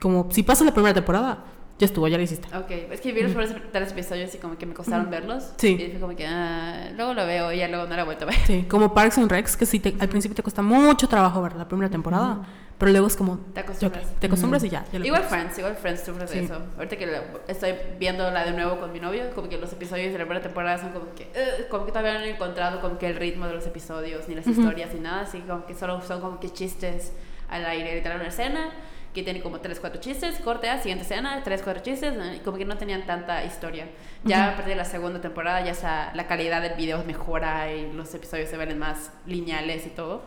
[0.00, 1.44] como si pasas la primera temporada,
[1.78, 2.48] ya estuvo, ya lo hiciste.
[2.56, 5.52] Ok, es que vi los primeros tres episodios y como que me costaron verlos.
[5.58, 5.76] Sí.
[5.78, 8.24] Y fue como que, ah, luego lo veo y ya luego no la he vuelto
[8.24, 8.36] a ver.
[8.46, 11.54] Sí, como Parks and Recs, que sí te, al principio te cuesta mucho trabajo ver
[11.54, 12.46] la primera temporada,
[12.78, 13.38] pero luego es como...
[13.54, 14.04] Te acostumbras.
[14.04, 14.84] ok, te acostumbras y ya.
[14.92, 15.22] ya Igual.
[15.24, 16.38] Friends, igual Friends sufre de Sí.
[16.40, 16.60] eso.
[16.76, 20.18] Ahorita que la- estoy viéndola de nuevo con mi novio, como que los episodios de
[20.18, 23.06] la primera temporada son como que, eh, como que todavía no he encontrado como que
[23.08, 26.20] el ritmo de los episodios, ni las historias, ni nada, así como que solo son
[26.20, 27.12] como que chistes
[27.48, 28.70] al aire, literal una escena
[29.14, 32.12] que tiene como 3, 4 chistes, corte a siguiente escena, 3, 4 chistes,
[32.44, 33.88] como que no tenían tanta historia.
[34.24, 37.90] Ya a partir de la segunda temporada ya esa, la calidad del video mejora y
[37.94, 40.22] los episodios se ven más lineales y todo.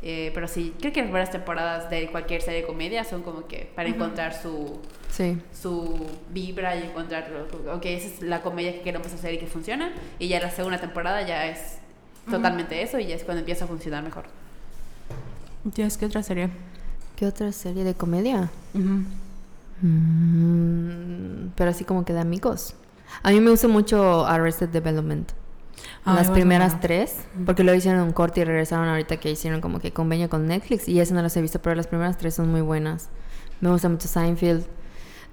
[0.00, 3.46] Eh, pero sí, creo que las primeras temporadas de cualquier serie de comedia son como
[3.48, 4.78] que para encontrar su,
[5.10, 5.40] Sí.
[5.52, 7.28] su vibra y encontrar,
[7.74, 9.90] ok, esa es la comedia que queremos hacer y que funciona.
[10.20, 11.78] Y ya la segunda temporada ya es
[12.30, 14.26] totalmente eso y ya es cuando empieza a funcionar mejor.
[15.76, 16.50] Es que otra serie.
[17.16, 18.50] ¿Qué otra serie de comedia?
[19.82, 22.74] Mm, pero así como que de amigos.
[23.22, 25.30] A mí me gusta mucho Arrested Development.
[26.04, 29.78] Ah, las primeras tres, porque lo hicieron un corte y regresaron ahorita que hicieron como
[29.80, 32.50] que convenio con Netflix y eso no las he visto, pero las primeras tres son
[32.50, 33.08] muy buenas.
[33.60, 34.64] Me gusta mucho Seinfeld,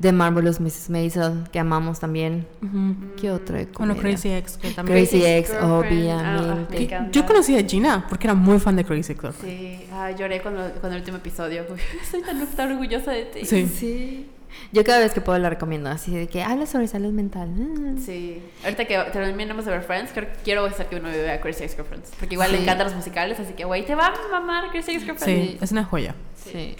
[0.02, 0.90] The Marvelous Mrs.
[0.90, 2.46] Maisel, que amamos también.
[2.62, 2.96] Ujú.
[3.16, 3.96] ¿Qué otra Bueno?
[3.96, 4.98] Crazy Ex, que también...
[4.98, 6.84] Crazy Ex, Girlfriend, obviamente.
[6.84, 7.12] encanta.
[7.12, 9.22] Yo conocí a Gina porque era muy fan de Crazy Ex.
[9.42, 11.64] Sí, ah, lloré con, lo- con el último episodio.
[12.04, 13.46] Estoy tan, tan orgullosa de ti.
[13.46, 13.68] Sí.
[13.68, 14.30] Sí.
[14.72, 17.50] Yo cada vez que puedo la recomiendo, así de que habla sobre salud mental.
[17.50, 17.98] Mm.
[17.98, 18.42] Sí.
[18.64, 22.12] Ahorita que terminemos de ver Friends, creo, quiero hacer que uno vea Crazy Ex-Girlfriends.
[22.20, 25.52] Porque igual le encantan los musicales, así que, güey, te va a mamar Crazy Ex-Girlfriends.
[25.52, 26.16] Sí, es una joya.
[26.36, 26.76] Sí.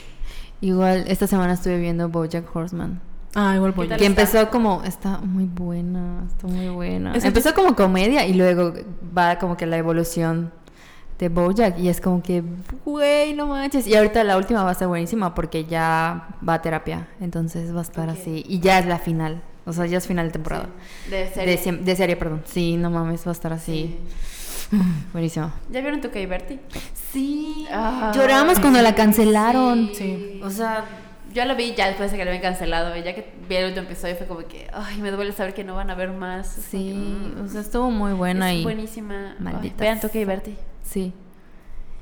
[0.62, 3.02] Igual esta semana estuve viendo BoJack Horseman.
[3.36, 3.88] Ah, igual voy.
[3.88, 4.00] ¿Qué tal?
[4.00, 4.22] Que está?
[4.22, 7.14] empezó como, está muy buena, está muy buena.
[7.16, 8.74] Empezó como comedia y luego
[9.16, 10.52] va como que la evolución
[11.20, 12.44] de Bojack y es como que,
[12.84, 13.88] güey, no manches.
[13.88, 17.80] Y ahorita la última va a estar buenísima porque ya va a terapia, entonces va
[17.80, 18.44] a estar así.
[18.48, 20.70] Y ya es la final, o sea, ya es final de temporada.
[21.06, 21.12] Sí.
[21.12, 21.78] De serie.
[21.82, 22.44] De, serie, perdón.
[22.46, 23.98] Sí, no mames, va a estar así.
[25.14, 25.52] Buenísimo.
[25.72, 26.60] ¿Ya vieron tu Bertie?
[27.12, 27.66] Sí.
[27.72, 29.92] Ah, Lloramos cuando la cancelaron.
[29.94, 30.42] Sí.
[30.44, 30.84] O sea,
[31.34, 32.96] Yo lo vi ya después de que lo habían cancelado.
[32.98, 35.76] Ya que vi el último episodio fue como que, ay, me duele saber que no
[35.76, 36.58] van a ver más.
[36.58, 39.36] Es sí, como mm, o sea, estuvo muy buena es y buenísima.
[39.38, 40.58] Ay, Maldita vean tu Bertie.
[40.86, 41.12] Sí.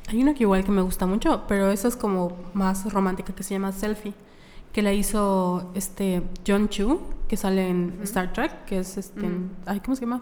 [0.10, 3.42] Hay una que igual que me gusta mucho, pero esa es como más romántica que
[3.42, 4.14] se llama Selfie,
[4.74, 9.48] que la hizo este John Chu, que sale en Star Trek, que es este, Ujú.
[9.66, 10.22] ay, ¿cómo se llama?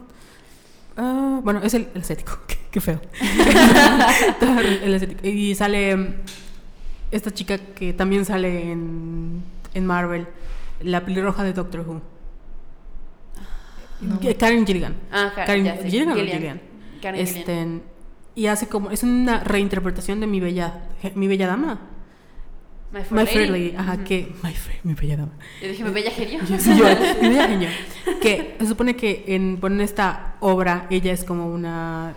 [0.98, 3.02] Ah, bueno, es el, el estético, qué, qué feo.
[4.84, 5.28] el estético.
[5.28, 6.14] Y sale mm,
[7.12, 9.42] esta chica que también sale en,
[9.74, 10.28] en Marvel,
[10.82, 12.02] la pelirroja de Doctor Who.
[14.22, 14.96] Eh, Karen Gilligan.
[15.12, 16.16] Ah, Ka- Karen ya sé, Gilligan.
[16.16, 16.62] Gillian.
[17.02, 17.82] Karen Gillian.
[18.36, 20.82] Y hace como, es una reinterpretación de mi bella,
[21.16, 21.80] mi bella dama.
[22.94, 23.32] My Fair My Lady.
[23.34, 24.04] Fair Lady, ajá, Ujú.
[24.04, 25.32] que, my Fair, mi bella dama.
[25.62, 26.40] Yo dije, ¿me bella genio?
[26.46, 26.86] Yo,
[27.22, 27.70] mi bella genio.
[28.22, 32.14] Que se supone que en, bueno, en esta obra ella es como una,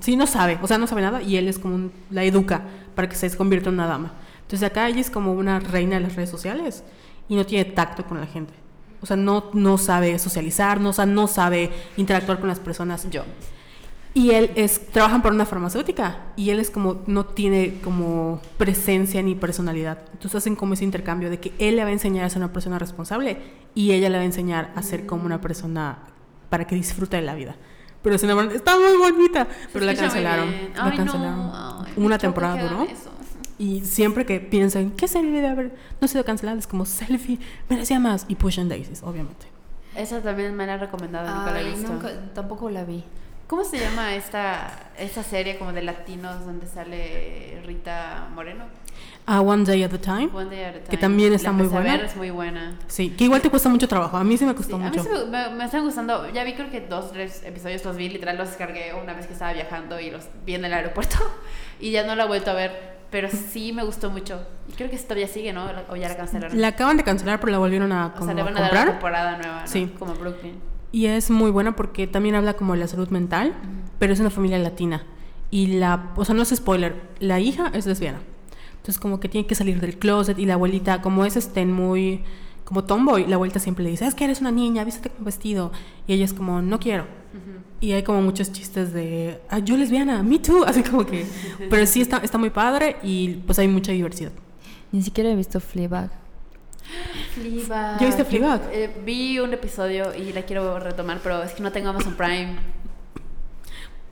[0.00, 2.62] sí, no sabe, o sea, no sabe nada y él es como un- la educa
[2.94, 4.12] para que se convierta en una dama.
[4.42, 6.82] Entonces acá ella es como una reina de las redes sociales
[7.28, 8.54] y no tiene tacto con la gente.
[9.02, 13.08] O sea, no, no sabe socializar, no, o sea, no sabe interactuar con las personas.
[13.10, 13.24] Yo.
[14.16, 19.20] Y él es, trabajan por una farmacéutica y él es como, no tiene como presencia
[19.22, 19.98] ni personalidad.
[20.14, 22.50] Entonces hacen como ese intercambio de que él le va a enseñar a ser una
[22.50, 23.36] persona responsable
[23.74, 25.98] y ella le va a enseñar a ser como una persona
[26.48, 27.56] para que disfrute de la vida.
[28.00, 29.48] Pero sin embargo, está muy bonita.
[29.70, 30.48] Pero la cancelaron.
[30.48, 30.72] bien.
[30.74, 30.96] La Ay, no.
[30.96, 31.50] cancelaron.
[31.86, 32.86] Ay, una temporada duró.
[33.58, 36.58] Y siempre que piensan, ¿qué serie debe haber no sido cancelada?
[36.58, 37.38] Es como Selfie,
[37.68, 38.24] merecía más.
[38.28, 39.44] Y Push and Daisies, obviamente.
[39.94, 41.92] Esa también me la han recomendado, nunca la he Ay, visto.
[41.92, 43.04] nunca- tampoco la vi.
[43.46, 48.64] ¿Cómo se llama esta, esta serie como de latinos donde sale Rita Moreno?
[49.26, 50.30] A One Day at a Time.
[50.32, 50.88] One Day at a Time.
[50.90, 51.92] Que también está La muy a buena.
[51.96, 52.76] ver, es muy buena.
[52.88, 54.16] Sí, que igual te cuesta mucho trabajo.
[54.16, 55.02] A mí sí me Sí, costó a mí mucho.
[55.02, 56.28] sí me, me- están gustando.
[56.32, 59.32] Ya vi creo que dos, tres episodios los vi, literal los descargué una vez que
[59.34, 61.16] estaba viajando y los vi en el aeropuerto
[61.80, 62.96] y ya no la he vuelto a ver.
[63.10, 64.44] Pero sí me gustó mucho.
[64.68, 65.70] Y creo que todavía sigue, ¿no?
[65.88, 66.60] O ya la cancelaron.
[66.60, 68.60] La acaban de cancelar, pero la volvieron a, o como sea, le a van a
[68.60, 68.94] dar una comprar.
[68.98, 69.66] temporada nueva, ¿no?
[69.68, 69.92] Sí.
[69.96, 70.60] Como Brooklyn.
[70.92, 73.54] Y es muy buena porque también habla como de la salud mental,
[73.98, 75.04] pero es una familia latina.
[75.50, 78.20] Y la, o sea, no es spoiler, la hija es lesbiana.
[78.76, 82.22] Entonces como que tiene que salir del closet y la abuelita, como es estén muy,
[82.64, 85.72] como tomboy, la abuelita siempre le dice, es que eres una niña, vístete con vestido.
[86.06, 87.06] Y ella es como, no quiero.
[87.80, 91.26] Y hay como muchos chistes de, ah, yo lesbiana, me too, así como que,
[91.70, 94.32] pero sí está, está muy padre y pues hay mucha diversidad.
[94.92, 96.25] Ni siquiera he visto Fleabag.
[97.34, 98.00] Fleabag.
[98.00, 98.60] ¿Ya viste Fleabag?
[98.72, 102.56] Eh, vi un episodio y la quiero retomar, pero es que no tengo Amazon Prime.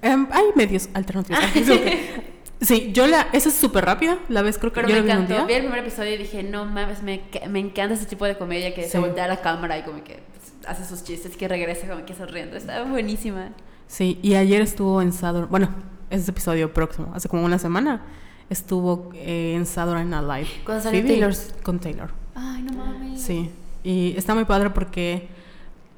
[0.03, 1.43] Em, hay medios alternativos.
[1.55, 5.01] Que- sí, yo la, esa es súper rápida, la ves creo que Pero yo me
[5.01, 5.47] la vi en un encantó.
[5.47, 5.47] día.
[5.47, 8.75] Vi el primer episodio y dije, no mames, me, me encanta ese tipo de comedia
[8.75, 8.91] que Sí.
[8.91, 12.05] se voltea a la cámara y como que pues, hace sus chistes, que regresa como
[12.05, 12.57] que sonriendo.
[12.57, 13.51] Estaba buenísima.
[13.87, 15.69] Sí, y ayer estuvo en Saturday, bueno,
[16.11, 18.03] ese episodio próximo, hace como una semana,
[18.51, 20.25] estuvo eh, en Saturday Night
[20.67, 20.81] Live.
[20.83, 21.33] Phoebe Taylor.
[21.63, 23.21] Con Taylor, Ay, no mames.
[23.23, 23.51] sí.
[23.83, 25.29] Y está muy padre porque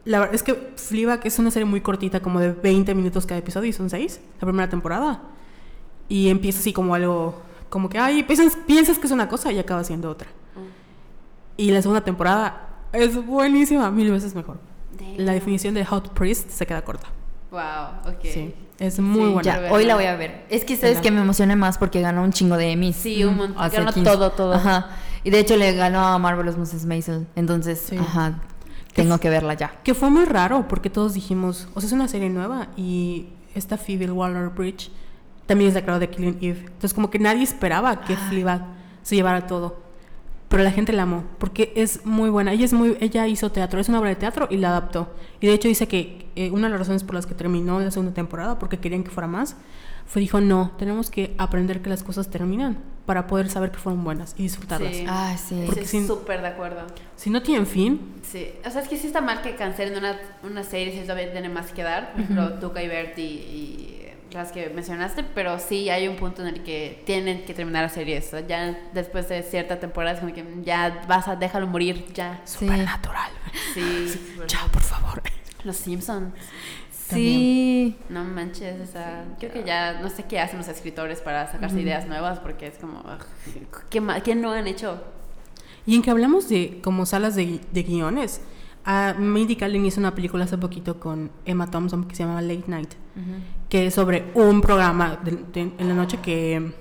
[0.05, 3.39] la verdad es que Fleabag es una serie muy cortita, como de 20 minutos cada
[3.39, 5.21] episodio, y son 6, la primera temporada.
[6.09, 9.59] Y empieza así como algo, como que, ay, piensas, piensas que es una cosa y
[9.59, 10.29] acaba siendo otra.
[11.57, 14.59] Y la segunda temporada es buenísima, mil veces mejor.
[15.17, 17.07] La definición de Hot Priest se queda corta.
[17.51, 18.21] Wow, ok.
[18.25, 19.43] Sí, es muy Sí, buena.
[19.67, 20.45] Ya, hoy la voy a ver.
[20.51, 21.03] Es que sabes Venga.
[21.03, 22.97] que me emocioné más porque ganó un chingo de Emmys.
[22.97, 23.63] Sí, un montón.
[23.63, 24.11] Hace Ganó 15.
[24.11, 24.55] todo, todo.
[24.55, 24.91] Ajá.
[25.27, 26.87] Y de hecho le ganó a Marvelous Mrs.
[26.87, 27.27] Maisel.
[27.35, 27.97] Entonces, Sí.
[27.97, 28.39] ajá,
[28.95, 29.81] tengo que verla ya.
[29.83, 33.77] Que fue muy raro porque todos dijimos, o sea, es una serie nueva y esta
[33.77, 34.89] Phoebe Waller-Bridge
[35.47, 36.61] también es la creadora de Killing Eve.
[36.67, 38.67] Entonces como que nadie esperaba que Fleabag
[39.03, 39.81] se llevara todo.
[40.49, 42.53] Pero la gente la amó porque es muy buena.
[42.53, 45.13] Ella es muy ella hizo teatro, es una obra de teatro y la adaptó.
[45.41, 47.91] Y de hecho dice que eh, una de las razones por las que terminó la
[47.91, 49.57] segunda temporada porque querían que fuera más
[50.07, 54.05] fue dijo, "No, tenemos que aprender que las cosas terminan para poder saber que fueron
[54.05, 55.05] buenas y disfrutarlas." Sí.
[55.09, 55.63] Ah, sí.
[55.67, 56.87] Porque Sí, súper de acuerdo.
[57.17, 60.19] Si no tienen fin, Sí, o sea, es que sí está mal que cancelen una,
[60.43, 62.13] una serie si todavía tiene más que dar.
[62.13, 63.93] Por ejemplo, Tuca y Bertie y
[64.33, 67.89] las que mencionaste, pero sí hay un punto en el que tienen que terminar la
[67.89, 68.19] serie.
[68.19, 72.05] O sea, ya después de cierta temporada es como que ya vas a déjalo morir,
[72.13, 72.41] ya.
[72.45, 72.67] Sí.
[72.67, 73.31] supernatural.
[73.73, 75.23] Sí, Ya, por favor.
[75.65, 76.35] Los Simpsons.
[77.15, 77.97] Sí.
[78.09, 81.81] No manches, o sea, creo que ya no sé qué hacen los escritores para sacarse
[81.81, 85.01] ideas nuevas porque es como, ugh, ¿qué, no han hecho?
[85.87, 88.41] Y en que hablamos de como salas de, de guiones,
[88.85, 92.65] a Mindy Kaling hizo una película hace poquito con Emma Thompson que se llama Late
[92.67, 92.95] Night,
[93.69, 96.73] que es sobre un programa de- de- en la noche que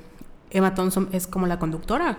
[0.52, 2.18] Emma Thompson es como la conductora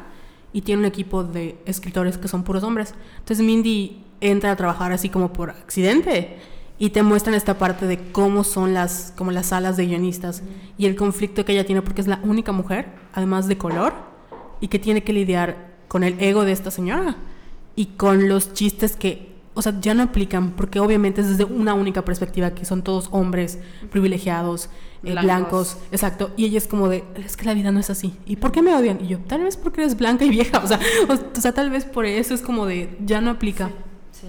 [0.53, 2.95] y tiene un equipo de escritores que son puros hombres.
[3.19, 6.39] Entonces Mindy entra a trabajar así como por accidente
[6.79, 10.43] y te muestran esta parte de cómo son las como las salas de guionistas
[10.77, 13.95] y el conflicto que ella tiene porque es la única mujer, además de color,
[14.61, 17.17] y que tiene que lidiar con el ego de esta señora
[17.77, 21.75] y con los chistes que, o sea, ya no aplican porque obviamente es desde una
[21.75, 23.59] única perspectiva que son todos hombres
[23.91, 24.69] privilegiados,
[25.03, 25.25] eh, Blancos.
[25.25, 25.77] blancos.
[25.93, 28.15] exacto, y ella es como de, es que la vida no es así.
[28.27, 29.03] ¿Y por qué me odian?
[29.03, 31.71] Y yo, tal vez porque eres blanca y vieja, o sea, o, o sea, tal
[31.71, 33.71] vez por eso es como de, ya no aplica.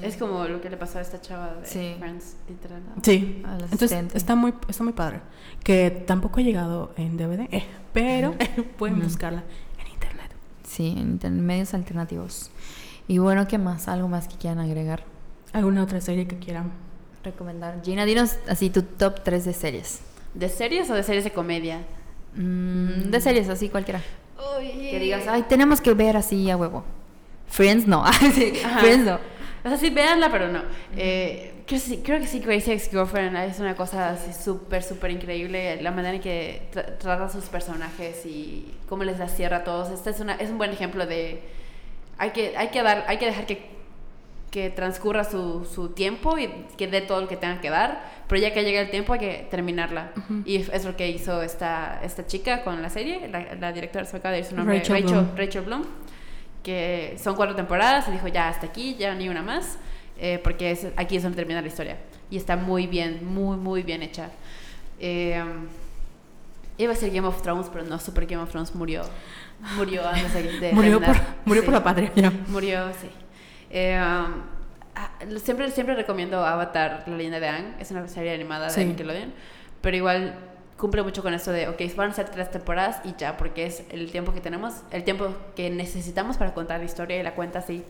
[0.02, 1.96] Es como lo que le pasó a esta chava de Sí.
[2.00, 2.82] Friends, literal.
[2.96, 3.02] ¿no?
[3.04, 3.42] Sí.
[3.46, 5.22] Al Entonces está muy, está muy padre.
[5.64, 8.34] Que tampoco ha llegado en DVD, eh, pero
[8.78, 9.44] pueden buscarla
[9.80, 10.32] en internet.
[10.64, 12.50] Sí, en inter- medios alternativos.
[13.08, 13.88] Y bueno, ¿qué más?
[13.88, 15.04] ¿Algo más que quieran agregar?
[15.54, 16.72] ¿Alguna otra serie que quieran?
[17.24, 17.82] Recomendar.
[17.84, 20.00] Gina, dinos así tu top 3 de series.
[20.34, 21.80] ¿De series o de series de comedia?
[22.36, 24.02] Mm, de series, así cualquiera.
[24.60, 26.84] Que Que digas, ay, tenemos que ver así a huevo.
[27.48, 28.04] Friends no.
[28.80, 29.20] Friends no.
[29.66, 30.62] O sea, sí, véanla, pero no.
[30.96, 35.82] Eh, creo, creo que sí, Crazy Ex-Girlfriend es una cosa así súper, súper increíble.
[35.82, 39.64] La manera en que tra- trata a sus personajes y cómo les da cierre a
[39.64, 39.90] todos.
[39.90, 41.42] Este es, una, es un buen ejemplo de...
[42.18, 43.66] Hay que, hay que, dar, hay que dejar que,
[44.52, 48.18] que transcurra su, su tiempo y que dé todo lo que tenga que dar.
[48.28, 50.12] Pero ya que llega el tiempo hay que terminarla.
[50.46, 53.28] Y es lo que hizo esta, esta chica con la serie.
[53.28, 54.80] La, la directora se me acaba de decir su nombre.
[54.80, 55.36] Rachel Rachel, Bloom.
[55.38, 55.86] Rachel Bloom
[56.68, 59.78] que son cuatro temporadas y dijo ya hasta aquí, ya ni una más,
[60.18, 61.96] eh, porque es, aquí es donde termina la historia.
[62.30, 64.32] Y está muy bien, muy, muy bien hecha.
[65.00, 65.42] Eh,
[66.78, 69.04] iba a ser Game of Thrones, pero no, Super Game of Thrones murió.
[69.78, 71.16] Murió antes de, de murió por,
[71.46, 71.66] murió Sí.
[71.68, 72.12] por la patria.
[72.16, 72.32] ya.
[72.50, 73.08] Murió, sí.
[73.70, 77.76] Eh, um, siempre, siempre recomiendo Avatar, La leyenda de Aang.
[77.80, 78.84] Es una serie animada de Sí.
[78.84, 79.32] Nickelodeon.
[79.80, 80.36] pero igual
[80.78, 83.84] cumple mucho con esto de, ok, van a ser tres temporadas y ya, porque es
[83.90, 87.60] el tiempo que tenemos, el tiempo que necesitamos para contar la historia y la cuenta
[87.60, 87.84] así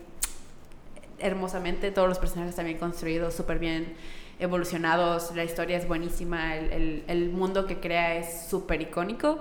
[1.18, 3.94] hermosamente, todos los personajes también construidos súper bien
[4.38, 9.40] evolucionados, la historia es buenísima, el, el, el mundo que crea es súper icónico,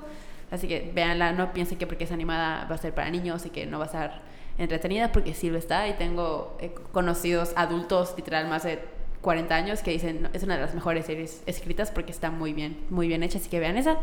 [0.50, 3.52] así que véanla, no piensen que porque es animada va a ser para niños y
[3.52, 4.12] que no va a ser
[4.58, 8.80] entretenida, porque sí lo está, y tengo eh, conocidos adultos, literal, más de
[9.22, 12.78] 40 años que dicen es una de las mejores series escritas porque está muy bien,
[12.90, 13.98] muy bien hecha, así que vean esa.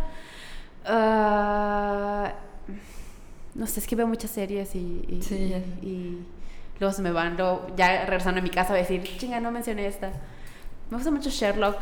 [0.86, 2.28] Uh,
[3.54, 5.54] no sé, es que veo muchas series y, y, Sí.
[5.82, 6.26] y, y
[6.80, 9.50] luego se me van, luego ya regresando a mi casa voy a decir, chinga, no
[9.50, 10.10] mencioné esta.
[10.90, 11.78] Me gusta mucho Sherlock,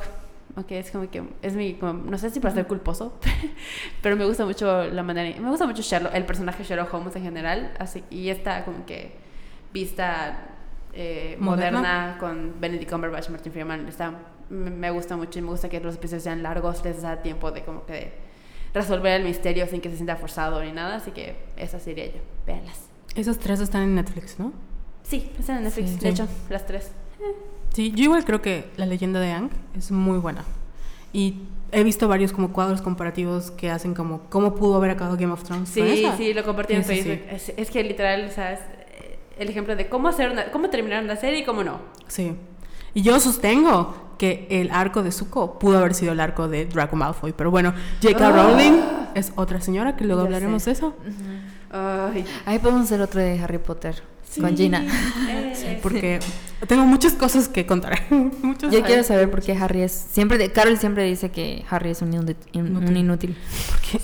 [0.55, 3.19] aunque es como que es mi, como- no sé si para ser culposo,
[4.03, 7.23] pero me gusta mucho la manera, me gusta mucho Sherlock, el personaje Sherlock Holmes en
[7.23, 9.13] general, así, y esta como que
[9.73, 10.49] vista
[10.94, 11.78] eh, Moderna.
[11.81, 12.16] moderna.
[12.19, 14.14] con Benedict Cumberbatch, Martin Freeman, está,
[14.51, 17.62] me, gusta mucho y me gusta que los episodios sean largos, les da tiempo de
[17.64, 18.12] como que de
[18.74, 22.20] resolver el misterio sin que se sienta forzado ni nada, así que esa sería yo,
[22.47, 22.81] véanlas.
[23.14, 24.52] Esas tres están en Netflix, ¿no?
[25.02, 25.94] Sí, están en Netflix, Sí.
[25.97, 26.09] de Sí.
[26.09, 26.93] hecho, las tres.
[27.74, 30.44] Sí, yo igual creo que la leyenda de Ang es muy buena.
[31.14, 31.43] Y
[31.73, 35.43] he visto varios como cuadros comparativos que hacen como cómo pudo haber acabado Game of
[35.43, 35.69] Thrones.
[35.69, 37.02] Sí, sí, lo compartí en Ese sí.
[37.02, 37.27] Facebook.
[37.31, 38.82] Es, es que literal, o sea, eh,
[39.39, 41.79] el ejemplo de cómo hacer una, cómo terminar una serie y cómo no.
[42.09, 42.35] Sí.
[42.95, 46.95] Y yo sostengo que el arco de Zuko pudo haber sido el arco de Draco
[46.97, 47.33] Malfoy.
[47.33, 47.73] Pero bueno,
[48.03, 48.27] J.K.
[48.29, 48.31] Ah.
[48.33, 48.81] Rowling
[49.15, 50.71] es otra señora que luego Ya hablaremos sé.
[50.71, 50.95] de eso.
[51.71, 54.03] Ay, Ahí podemos hacer otro de Harry Potter
[54.41, 54.85] con Gina.
[55.29, 56.21] eh, Porque
[56.67, 58.01] tengo muchas cosas que contar.
[58.11, 59.93] Muchos Yo quiero saber por qué Harry es.
[59.93, 62.37] Siempre, de- Carol siempre dice que Harry es un inútil.
[62.55, 62.97] un Inútil.
[62.97, 63.37] inútil.
[63.91, 63.99] Sí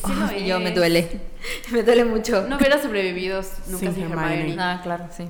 [0.46, 1.20] yo me duele.
[1.72, 2.46] me duele mucho.
[2.48, 4.40] No hubiera sobrevivido nunca Sin sin Hermione.
[4.40, 4.62] Hermione.
[4.62, 5.24] Ah, claro, sí.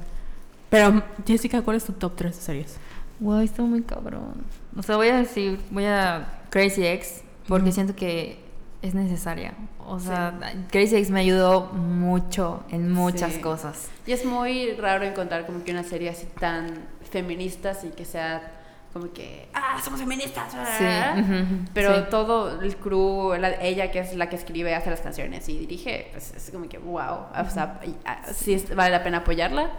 [0.71, 2.77] Pero, Jessica, ¿cuál es tu top 3 de series?
[3.21, 4.45] Wow, está muy cabrón.
[4.77, 8.39] O sea, voy a decir, voy a Crazy Ex porque siento que
[8.83, 9.55] es necesaria.
[9.91, 10.39] O sea,
[10.71, 13.41] Crazy Ex me ayudó mucho en muchas Sí.
[13.41, 13.89] cosas.
[14.07, 16.67] Y es muy raro encontrar como que una serie así tan
[17.11, 18.55] feminista y que sea
[18.93, 20.51] como que, ah, somos feministas.
[20.53, 20.85] Sí.
[20.85, 21.15] ah".
[21.19, 21.45] ujú,
[21.75, 25.59] Pero todo el crew, la- ella que es la que escribe, hace las canciones y
[25.59, 29.19] dirige, pues es como que, wow, o sea, y, ah, sí es- vale la pena
[29.19, 29.71] apoyarla.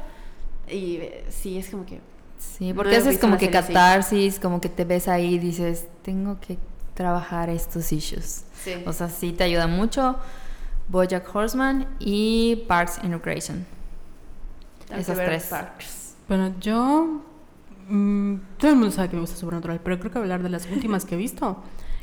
[0.68, 2.00] Y eh, sí, es como que...
[2.38, 3.52] Sí, porque como que así.
[3.74, 6.58] catarsis, como que te ves ahí y dices, tengo que
[6.94, 8.44] trabajar estos issues.
[8.64, 8.74] Sí.
[8.86, 10.18] O sea, sí te ayuda mucho.
[10.90, 13.66] Bojack Horseman y Parks and Recreation.
[14.88, 15.44] Tengo esas tres.
[15.46, 16.16] Parks.
[16.28, 17.22] Bueno, yo.
[17.88, 20.68] mm, todo el mundo sabe que me gusta Supernatural, pero creo que hablar de las
[20.70, 21.62] últimas que he visto,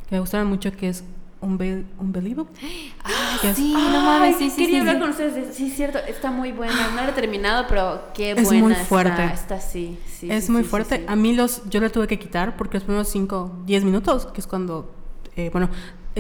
[0.08, 1.04] que me gustaron mucho, que es
[1.42, 2.50] Unbe- Unbelievable.
[3.42, 5.00] que es- Sí, no mames, sí, sí, quería sí, hablar sí.
[5.00, 5.34] con ustedes.
[5.34, 6.90] de- Sí, es cierto, está muy buena.
[6.90, 8.84] No la he terminado, pero qué Es buena muy está.
[8.84, 9.24] fuerte.
[9.26, 10.30] Está, sí, sí.
[10.30, 10.98] es sí, muy fuerte.
[10.98, 11.04] sí.
[11.08, 14.40] A mí los, yo la tuve que quitar porque los primeros 5, 10 minutos, que
[14.40, 14.92] es cuando,
[15.36, 15.68] eh, bueno,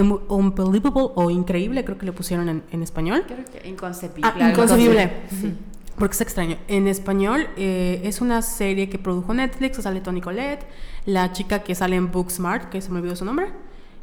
[0.02, 3.24] Unbelievable o Increíble, creo que le pusieron en, en español.
[3.26, 4.22] Creo que inconcebible.
[4.40, 5.10] Ah, inconcebible.
[5.30, 5.54] Sí.
[5.98, 6.56] Porque es extraño.
[6.68, 10.66] En español eh, es una serie que produjo Netflix, sale Toni Collette,
[11.06, 13.46] la chica que sale en Booksmart, que se me olvidó su nombre,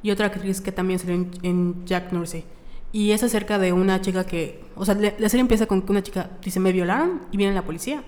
[0.01, 2.45] y otra actriz que también salió en, en Jack Nursey.
[2.91, 5.91] Y es acerca de una chica que, o sea, le- la serie empieza con que
[5.91, 8.03] una chica dice, me violaron y viene la policía.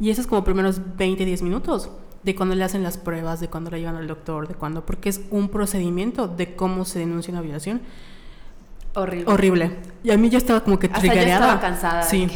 [0.00, 1.90] Y eso es como primeros 20, 10 minutos
[2.32, 5.08] de cuando le hacen las pruebas, de cuando la llevan al doctor, de cuando, porque
[5.08, 7.80] es un procedimiento de cómo se denuncia una violación.
[8.94, 9.24] Horrible.
[9.32, 9.70] Horrible.
[10.02, 11.44] Y a mí ya estaba como que Hasta yo triggereada.
[11.46, 12.02] estaba cansada.
[12.02, 12.26] Sí.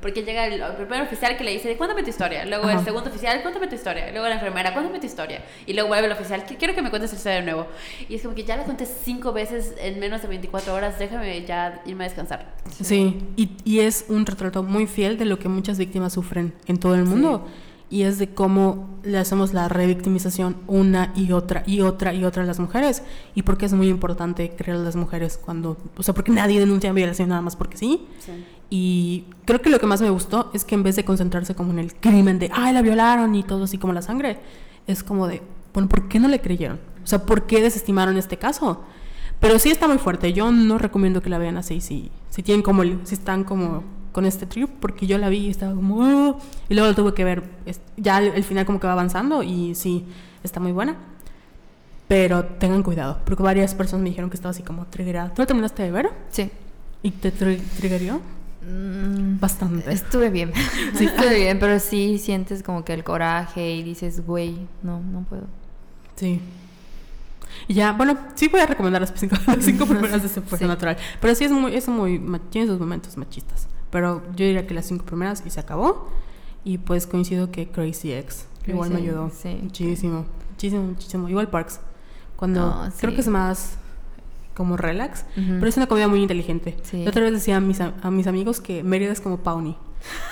[0.00, 2.44] Porque llega el, el primer oficial que le dice, cuéntame tu historia.
[2.46, 2.78] Luego Ajá.
[2.78, 4.10] el segundo oficial, cuéntame tu historia.
[4.12, 5.42] Luego la enfermera, cuéntame tu historia.
[5.66, 7.66] Y luego vuelve el oficial, "Qu- quiero que me cuentes la historia de nuevo.
[8.08, 11.44] Y es como que ya la conté cinco veces en menos de 24 horas, déjame
[11.44, 12.54] ya irme a descansar.
[12.82, 16.78] Sí, y, y es un retrato muy fiel de lo que muchas víctimas sufren en
[16.78, 17.46] todo el mundo.
[17.90, 22.42] Y es de cómo le hacemos la revictimización una y otra y otra y otra
[22.42, 23.02] a las mujeres.
[23.34, 25.78] Y porque es muy importante creer a las mujeres cuando...
[25.96, 28.06] O sea, porque nadie denuncia violación nada más porque sí.
[28.18, 28.32] Sí.
[28.68, 31.70] Y creo que lo que más me gustó es que en vez de concentrarse como
[31.72, 34.38] en el crimen de, ay, la violaron y todo así como la sangre,
[34.86, 35.40] es como de,
[35.72, 36.78] bueno, ¿por qué no le creyeron?
[37.02, 38.82] O sea, ¿por qué desestimaron este caso?
[39.40, 40.34] Pero sí está muy fuerte.
[40.34, 43.84] Yo no recomiendo que la vean así, si, si tienen como, el- si están como
[44.18, 46.36] con este trip, porque yo la vi y estaba como, "Ah",
[46.68, 47.44] y luego la tuve que ver,
[47.96, 50.04] ya el, final como que va avanzando y sí,
[50.42, 50.96] está muy buena.
[52.08, 55.32] Pero tengan cuidado, porque varias personas me dijeron que estaba así como triggerada.
[55.32, 56.10] ¿Tú la terminaste de ver?
[56.30, 56.50] Sí.
[57.00, 58.20] ¿Y te tri- triggerió?
[58.68, 59.92] Mm, Bastante.
[59.92, 60.50] Estuve bien.
[60.96, 65.20] Sí, estuve bien, pero sí sientes como que el coraje y dices, güey, no, no
[65.28, 65.44] puedo.
[66.16, 66.40] Sí.
[67.68, 70.34] Y ya, bueno, sí voy a recomendar las cinco, las cinco primeras de Sí.
[70.40, 70.96] Supernatural.
[71.20, 72.18] Pero sí es muy, es muy,
[72.50, 73.68] tiene sus momentos machistas.
[73.90, 76.08] Pero yo diría que las cinco primeras y se acabó.
[76.64, 79.58] Y pues coincido que Crazy Ex igual me Crazy, ayudó sí.
[79.62, 81.28] muchísimo, muchísimo, muchísimo.
[81.28, 81.80] Igual Parks.
[82.36, 83.14] Cuando creo sí.
[83.16, 83.78] que es más
[84.54, 85.54] como relax, Ujú.
[85.54, 86.76] pero es una comida muy inteligente.
[86.82, 87.04] Sí.
[87.04, 89.76] La otra vez decía a mis, a, a mis amigos que Mérida es como Pawnee.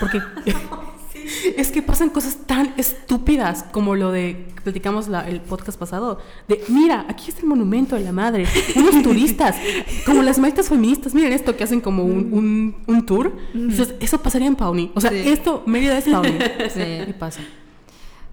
[0.01, 0.20] Porque
[1.57, 6.19] es que pasan cosas tan estúpidas como lo de platicamos la- el podcast pasado.
[6.48, 8.47] De, mira, aquí está el monumento de la madre.
[8.74, 9.57] Unos turistas,
[10.05, 13.36] como las malditas feministas, miren esto que hacen como un, un, un tour.
[13.55, 14.90] Dices, eso pasaría en Pawnee.
[14.94, 15.23] O sea, Sí.
[15.27, 16.39] esto, Mérida es Pawnee.
[16.74, 16.82] Sí.
[17.09, 17.40] Y pasa.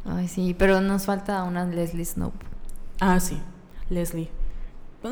[0.06, 2.46] Ay, sí, pero nos falta una Leslie Snope.
[3.00, 3.38] Ah, sí.
[3.90, 4.30] Leslie.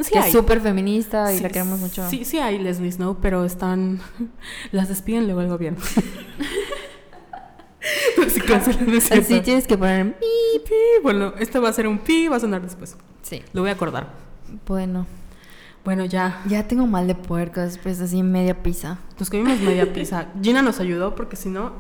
[0.04, 0.28] Sí que hay.
[0.28, 2.10] es súper feminista y Sí, la queremos mucho.
[2.10, 4.00] Sí, sí hay Leslie Snow, pero están...
[4.72, 5.80] Las despiden luego el gobierno.
[8.32, 10.14] Pues sí, cancelan, ¿no es Así tienes que poner...
[10.18, 10.76] Pi, pi.
[11.04, 12.96] Bueno, esto va a ser un pi, va a sonar después.
[13.22, 13.44] Sí.
[13.54, 14.08] Lo voy a acordar.
[14.68, 15.06] Bueno,
[15.84, 16.42] Bueno, ya.
[16.48, 19.00] ya tengo mal de puerco después así media pizza.
[19.20, 20.28] Nos comimos media pizza.
[20.42, 21.74] Gina nos ayudó porque si no...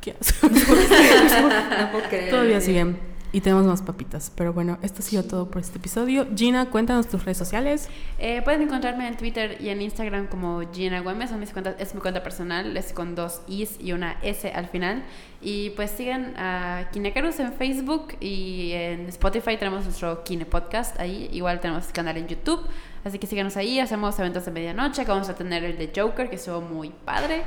[0.00, 0.48] ¿Qué asco.
[2.30, 2.98] Todavía siguen.
[3.32, 4.32] Y tenemos más papitas.
[4.34, 6.26] Pero bueno, esto ha sido todo por este episodio.
[6.34, 7.88] Gina, cuéntanos tus redes sociales.
[8.18, 11.94] Eh, pueden encontrarme en Twitter y en Instagram como Gina Gómez, son mis cuentas, es
[11.94, 15.04] mi cuenta personal, es con dos Is y una S al final.
[15.40, 21.30] Y pues sigan a Kinecarus en Facebook y en Spotify tenemos nuestro Kine Podcast ahí,
[21.32, 22.60] igual tenemos canal en YouTube,
[23.04, 26.28] así que síganos ahí, hacemos eventos de medianoche, que vamos a tener el de Joker,
[26.28, 27.44] que estuvo muy padre.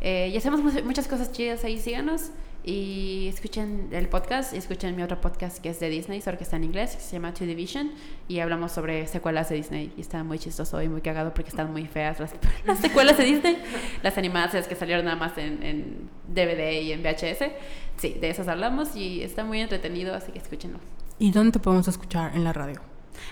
[0.00, 2.30] Eh, y hacemos mu- muchas cosas chidas ahí, síganos.
[2.66, 6.42] Y escuchen el podcast y escuchen mi otro podcast que es de Disney, solo que
[6.42, 7.92] está en inglés, que se llama Two Division.
[8.26, 9.94] Y hablamos sobre secuelas de Disney.
[9.96, 12.34] Y está muy chistoso y muy cagado porque están muy feas las,
[12.66, 13.62] las secuelas de Disney.
[14.02, 17.52] Las animadas que salieron nada más en, en DVD y en VHS.
[17.98, 20.80] Sí, de esas hablamos y está muy entretenido, así que escúchenlo.
[21.20, 22.80] ¿Y dónde te podemos escuchar en la radio?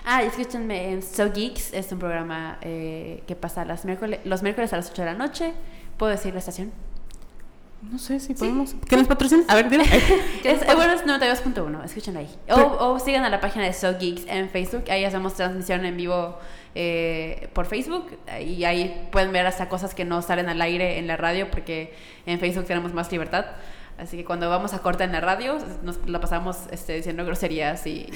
[0.05, 4.71] Ah, escúchenme en So Geeks, es un programa eh, que pasa las miércoles, los miércoles
[4.71, 5.53] a las 8 de la noche.
[5.97, 6.71] ¿Puedo decir la estación?
[7.91, 8.75] No sé si podemos...
[8.87, 9.45] ¿Que nos patrocinen?
[9.47, 9.83] A ver, dile.
[10.43, 12.29] Es, eh, bueno, es 92.1, escúchenlo ahí.
[12.49, 15.97] O, o sigan a la página de So Geeks en Facebook, ahí hacemos transmisión en
[15.97, 16.37] vivo
[16.77, 21.07] eh, por Facebook y ahí pueden ver hasta cosas que no salen al aire en
[21.07, 21.93] la radio porque
[22.25, 23.45] en Facebook tenemos más libertad.
[23.97, 27.87] Así que cuando vamos a corte en la radio, nos la pasamos este, diciendo groserías
[27.87, 28.09] y,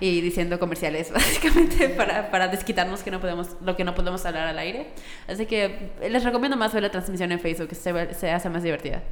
[0.00, 4.26] y, y diciendo comerciales, básicamente, para, para desquitarnos que no podemos, lo que no podemos
[4.26, 4.88] hablar al aire.
[5.28, 8.62] Así que les recomiendo más ver la transmisión en Facebook, que se, se hace más
[8.62, 9.02] divertida.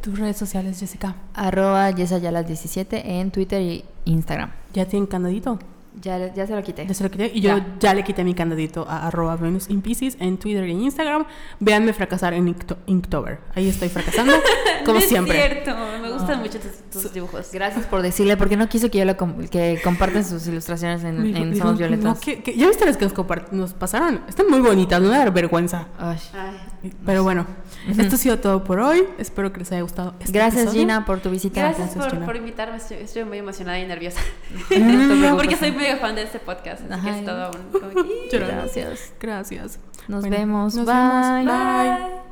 [0.00, 1.16] Tus redes sociales, Jessica.
[1.34, 4.52] Arroba yesayalas17 en Twitter y Instagram.
[4.72, 5.58] ¿Ya tienen candadito?
[6.00, 6.86] Ya, ya se lo quité.
[6.86, 7.30] Ya se lo quité.
[7.34, 7.66] Y yo Ya.
[7.80, 11.24] ya, le quité mi candadito a arroba Venus in Pisces en Twitter y en Instagram.
[11.60, 13.40] Véanme fracasar en Inkto- Inktober.
[13.54, 14.32] Ahí estoy fracasando,
[14.84, 15.36] como No es siempre.
[15.36, 17.50] cierto, me gustan mucho tus, tus dibujos.
[17.52, 21.22] Gracias por decirle, porque no quiso que yo lo com- que compartan sus ilustraciones en,
[21.22, 22.04] Dijo- en dijo, Somos Violetas.
[22.04, 22.56] no, ¿qué- qué?
[22.56, 23.14] ¿Ya viste las que nos,
[23.52, 24.20] nos pasaron?
[24.28, 25.88] Están muy bonitas, no me da vergüenza.
[25.98, 26.18] Ay.
[26.34, 27.44] Ay, Pero bueno,
[27.88, 29.02] esto ha sido todo por hoy.
[29.18, 30.14] Espero que les haya gustado.
[30.20, 30.80] Este Gracias episodio.
[30.80, 31.60] Gina por tu visita.
[31.60, 34.20] Gracias Gracias, por, por invitarme, estoy, estoy muy emocionada y nerviosa.
[34.78, 35.36] No.
[35.36, 37.18] Porque soy mega fan de este podcast, así que Ajá.
[37.18, 38.28] es todo un...
[38.30, 38.38] que-.
[38.38, 39.12] Gracias.
[39.20, 39.78] Gracias.
[40.08, 40.74] Nos Bueno, vemos.
[40.74, 40.94] nos Bye.
[40.94, 41.46] vemos.
[41.46, 42.27] Bye.